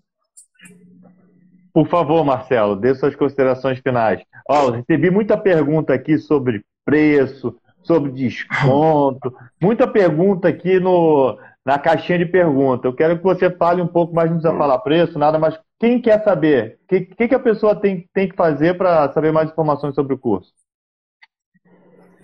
[1.73, 4.21] Por favor, Marcelo, dê suas considerações finais.
[4.49, 7.53] Ó, recebi muita pergunta aqui sobre preço,
[7.83, 12.87] sobre desconto, muita pergunta aqui no, na caixinha de pergunta.
[12.87, 16.01] Eu quero que você fale um pouco mais, não precisa falar preço, nada, mas quem
[16.01, 16.77] quer saber?
[16.83, 20.13] O que, que, que, a pessoa tem, tem que fazer para saber mais informações sobre
[20.13, 20.53] o curso?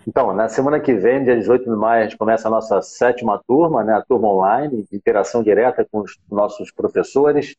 [0.07, 3.41] Então, na semana que vem, dia 18 de maio, a gente começa a nossa sétima
[3.48, 7.56] turma, né, a turma online, de interação direta com os nossos professores.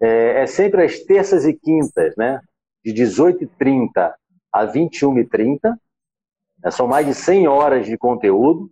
[0.00, 2.40] É, é sempre às terças e quintas, né,
[2.84, 4.14] de 18h30
[4.52, 5.76] a 21h30.
[6.64, 8.70] É, são mais de 100 horas de conteúdo.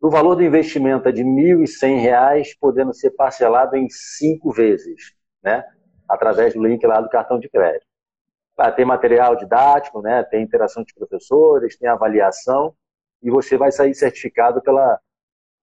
[0.00, 5.14] O valor do investimento é de R$ 1.100, podendo ser parcelado em cinco vezes.
[5.42, 5.62] Né?
[6.08, 7.86] Através do link lá do cartão de crédito.
[8.56, 10.22] Ah, tem material didático, né?
[10.24, 12.74] tem interação de professores, tem avaliação,
[13.22, 15.00] e você vai sair certificado pela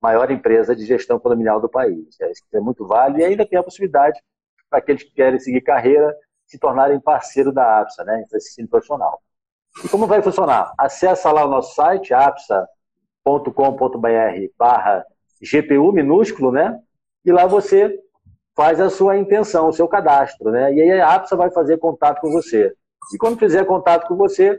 [0.01, 2.19] maior empresa de gestão condominial do país.
[2.19, 4.19] É, isso é muito válido e ainda tem a possibilidade
[4.69, 6.13] para aqueles que querem seguir carreira
[6.45, 9.21] se tornarem parceiro da APSA, né, esse ensino profissional.
[9.85, 10.73] E como vai funcionar?
[10.77, 12.67] Acesse lá o nosso site, apsa.com.br
[14.57, 15.05] barra
[15.41, 16.77] GPU minúsculo, né?
[17.23, 17.97] E lá você
[18.61, 20.71] faz a sua intenção, o seu cadastro, né?
[20.71, 22.71] E aí a APSA vai fazer contato com você.
[23.11, 24.55] E quando fizer contato com você,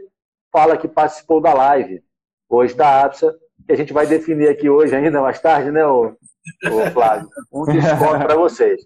[0.51, 2.03] fala que participou da live
[2.49, 3.33] hoje da APSA,
[3.65, 7.29] que a gente vai definir aqui hoje ainda, mais tarde, né, o, o Flávio?
[7.53, 8.83] Um desconto para vocês.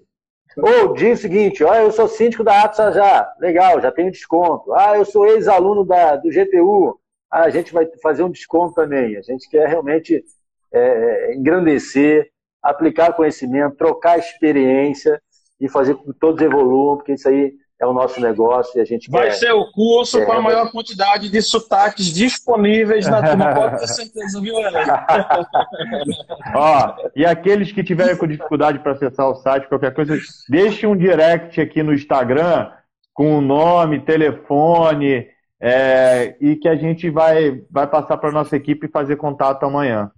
[0.59, 4.75] Ou diz o seguinte, ó, eu sou síndico da APSA já, legal, já tenho desconto.
[4.75, 9.17] Ah, eu sou ex-aluno do GPU, ah, a gente vai fazer um desconto também.
[9.17, 10.23] A gente quer realmente
[10.71, 12.31] é, engrandecer
[12.71, 15.21] aplicar conhecimento, trocar experiência
[15.61, 18.85] e fazer com que todos evoluam, porque isso aí é o nosso negócio e a
[18.85, 23.53] gente Vai quer, ser o curso com a maior quantidade de sotaques disponíveis na turma,
[23.55, 24.55] pode ter certeza, viu,
[26.55, 30.17] Ó, e aqueles que tiverem com dificuldade para acessar o site, qualquer coisa,
[30.49, 32.71] deixe um direct aqui no Instagram
[33.13, 35.27] com o nome, telefone,
[35.61, 40.11] é, e que a gente vai, vai passar para a nossa equipe fazer contato amanhã.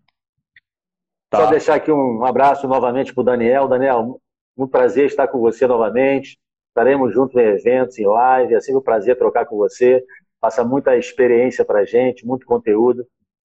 [1.30, 1.38] Tá.
[1.38, 3.68] Só deixar aqui um abraço novamente para o Daniel.
[3.68, 4.20] Daniel,
[4.56, 6.38] um prazer estar com você novamente.
[6.68, 8.54] Estaremos juntos em eventos, em live.
[8.54, 10.04] É sempre um prazer trocar com você.
[10.40, 13.06] Passa muita experiência para a gente, muito conteúdo.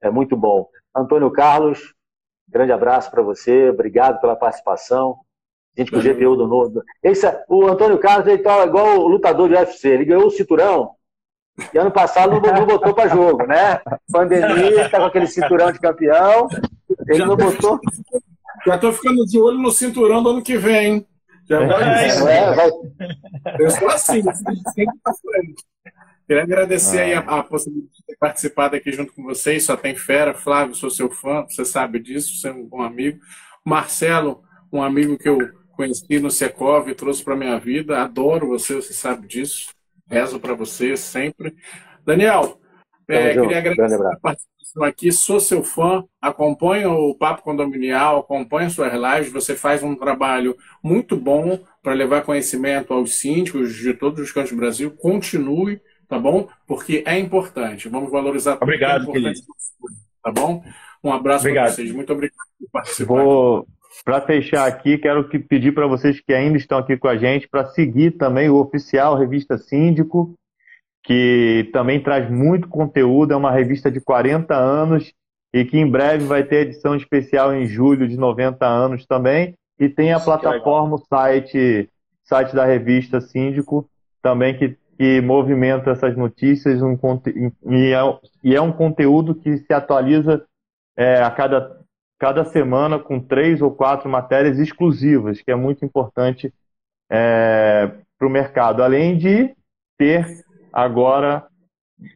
[0.00, 0.68] É muito bom.
[0.94, 1.94] Antônio Carlos,
[2.48, 3.70] grande abraço para você.
[3.70, 5.18] Obrigado pela participação.
[5.76, 6.82] Gente com o GPU do novo.
[7.02, 9.88] Esse, o Antônio Carlos ele tá igual o lutador de UFC.
[9.88, 10.90] Ele ganhou o cinturão
[11.72, 13.80] e ano passado não, não botou para jogo, né?
[14.10, 16.48] Pandemia, está com aquele cinturão de campeão
[17.08, 17.80] ele já não botou.
[18.66, 21.06] Já tô ficando de olho no cinturão do ano que vem.
[21.48, 22.08] Já vai.
[22.08, 22.70] É, vai.
[23.58, 25.64] Eu sou assim, sempre pra frente.
[26.26, 27.02] Queria agradecer ah.
[27.02, 29.64] aí a, a, possibilidade de ter participado aqui junto com vocês.
[29.64, 33.18] Só tem fera, Flávio, sou seu fã, você sabe disso, você é um bom amigo.
[33.64, 34.42] Marcelo,
[34.72, 35.38] um amigo que eu
[35.72, 38.00] conheci no Secov, trouxe para minha vida.
[38.00, 39.70] Adoro você, você sabe disso.
[40.12, 41.56] Rezo para você sempre.
[42.04, 42.60] Daniel,
[43.08, 45.10] é, queria agradecer a participação aqui.
[45.10, 49.32] Sou seu fã, acompanho o Papo Condominial, acompanho suas lives.
[49.32, 54.50] Você faz um trabalho muito bom para levar conhecimento aos síndicos de todos os cantos
[54.50, 54.90] do Brasil.
[54.90, 56.46] Continue, tá bom?
[56.66, 57.88] Porque é importante.
[57.88, 59.42] Vamos valorizar tudo obrigado, que é importante.
[60.22, 60.62] Tá bom?
[61.02, 61.90] Um abraço para vocês.
[61.90, 63.14] Muito obrigado por participar.
[63.14, 63.66] Vou,
[64.04, 67.48] para fechar aqui, quero que pedir para vocês que ainda estão aqui com a gente
[67.48, 70.34] para seguir também o oficial Revista Síndico,
[71.04, 75.12] que também traz muito conteúdo, é uma revista de 40 anos
[75.52, 79.54] e que em breve vai ter edição especial em julho de 90 anos também.
[79.78, 81.88] E tem a plataforma, o site,
[82.24, 83.88] site da revista Síndico,
[84.22, 86.96] também que, que movimenta essas notícias um,
[87.68, 90.44] e, é, e é um conteúdo que se atualiza
[90.96, 91.81] é, a cada,
[92.22, 96.54] cada semana com três ou quatro matérias exclusivas, que é muito importante
[97.10, 98.80] é, para o mercado.
[98.80, 99.52] Além de
[99.98, 100.24] ter
[100.72, 101.44] agora,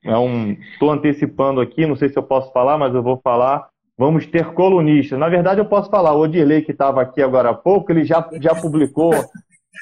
[0.04, 3.66] é um, estou antecipando aqui, não sei se eu posso falar, mas eu vou falar.
[3.98, 5.18] Vamos ter colunistas.
[5.18, 6.12] Na verdade, eu posso falar.
[6.12, 9.10] O Odirley, que estava aqui agora há pouco, ele já, já publicou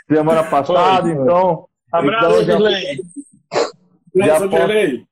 [0.08, 1.22] semana passada, foi, foi.
[1.22, 1.66] então.
[1.92, 2.60] Abraço, então,
[4.24, 5.06] já, já, posso,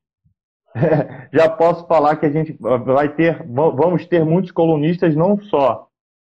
[1.32, 5.88] já posso falar que a gente vai ter, vamos ter muitos colunistas não só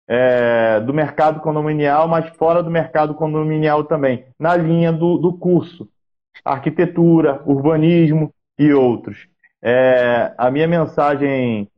[0.08, 5.88] é, do mercado condominial, mas fora do mercado condominial também, na linha do, do curso,
[6.44, 9.28] arquitetura, urbanismo e outros.
[9.62, 11.68] É, a minha mensagem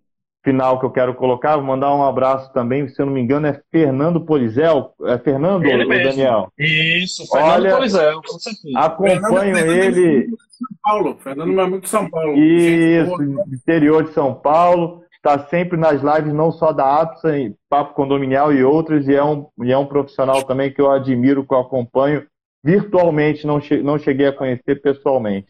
[0.43, 3.47] final que eu quero colocar, vou mandar um abraço também, se eu não me engano,
[3.47, 4.95] é Fernando Polizel.
[5.05, 6.11] É Fernando ele mesmo.
[6.11, 6.53] Daniel?
[6.59, 8.79] Isso, Fernando Olha, Polizel, com certeza.
[8.79, 10.29] Acompanho Fernando, ele.
[10.61, 12.37] São Paulo, Fernando meu amigo de São Paulo.
[12.37, 13.23] Isso,
[13.53, 15.03] interior de São Paulo.
[15.13, 17.29] Está sempre nas lives, não só da APSA,
[17.69, 21.47] Papo Condominial e outras, e é um, e é um profissional também que eu admiro,
[21.47, 22.27] que eu acompanho
[22.65, 25.49] virtualmente, não, che não cheguei a conhecer pessoalmente.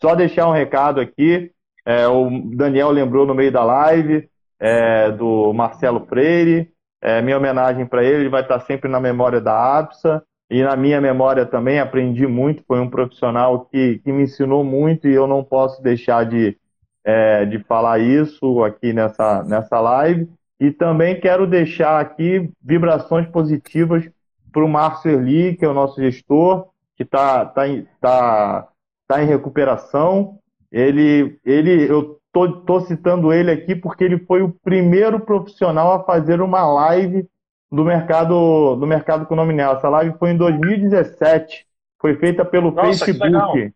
[0.00, 1.52] Só deixar um recado aqui,
[1.84, 4.28] é, o Daniel lembrou no meio da live
[4.58, 6.72] é, do Marcelo Freire.
[7.00, 10.76] É, minha homenagem para ele, ele vai estar sempre na memória da APSA e na
[10.76, 11.78] minha memória também.
[11.78, 16.24] Aprendi muito, foi um profissional que, que me ensinou muito e eu não posso deixar
[16.24, 16.56] de,
[17.04, 20.28] é, de falar isso aqui nessa, nessa live.
[20.58, 24.08] E também quero deixar aqui vibrações positivas
[24.52, 27.62] para o Márcio Erli, que é o nosso gestor, que está tá,
[28.00, 28.68] tá,
[29.06, 30.38] tá em recuperação.
[30.72, 36.04] Ele, ele, eu tô, tô citando ele aqui porque ele foi o primeiro profissional a
[36.04, 37.26] fazer uma live
[37.70, 39.76] do mercado do mercado condominial.
[39.76, 41.66] Essa live foi em 2017,
[42.00, 43.72] foi feita pelo Nossa, Facebook.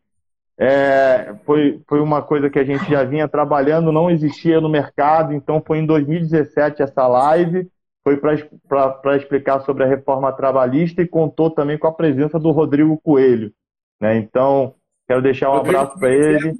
[0.58, 5.32] É, foi, foi uma coisa que a gente já vinha trabalhando, não existia no mercado,
[5.32, 7.66] então foi em 2017 essa live.
[8.02, 12.98] Foi para explicar sobre a reforma trabalhista e contou também com a presença do Rodrigo
[13.02, 13.52] Coelho.
[14.00, 14.16] Né?
[14.16, 14.74] Então,
[15.10, 16.52] Quero deixar um abraço para ele.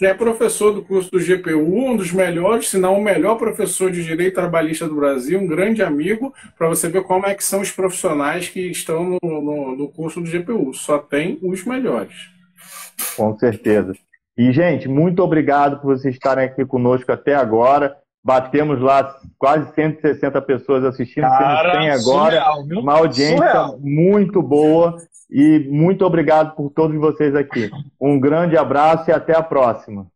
[0.00, 4.02] É professor do curso do GPU, um dos melhores, se não o melhor professor de
[4.02, 7.70] direito trabalhista do Brasil, um grande amigo, para você ver como é que são os
[7.70, 10.72] profissionais que estão no, no, no curso do GPU.
[10.72, 12.14] Só tem os melhores.
[13.14, 13.92] Com certeza.
[14.38, 17.94] E, gente, muito obrigado por vocês estarem aqui conosco até agora.
[18.24, 22.42] Batemos lá quase 160 pessoas assistindo, Cara, temos 100 agora.
[22.42, 23.78] Surreal, uma audiência surreal.
[23.82, 24.96] muito boa.
[25.30, 27.70] E muito obrigado por todos vocês aqui.
[28.00, 30.06] Um grande abraço e até a próxima.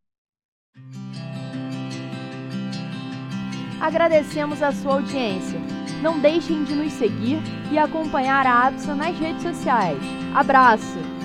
[3.80, 5.58] Agradecemos a sua audiência.
[6.02, 7.38] Não deixem de nos seguir
[7.72, 9.98] e acompanhar a APSA nas redes sociais.
[10.34, 11.19] Abraço!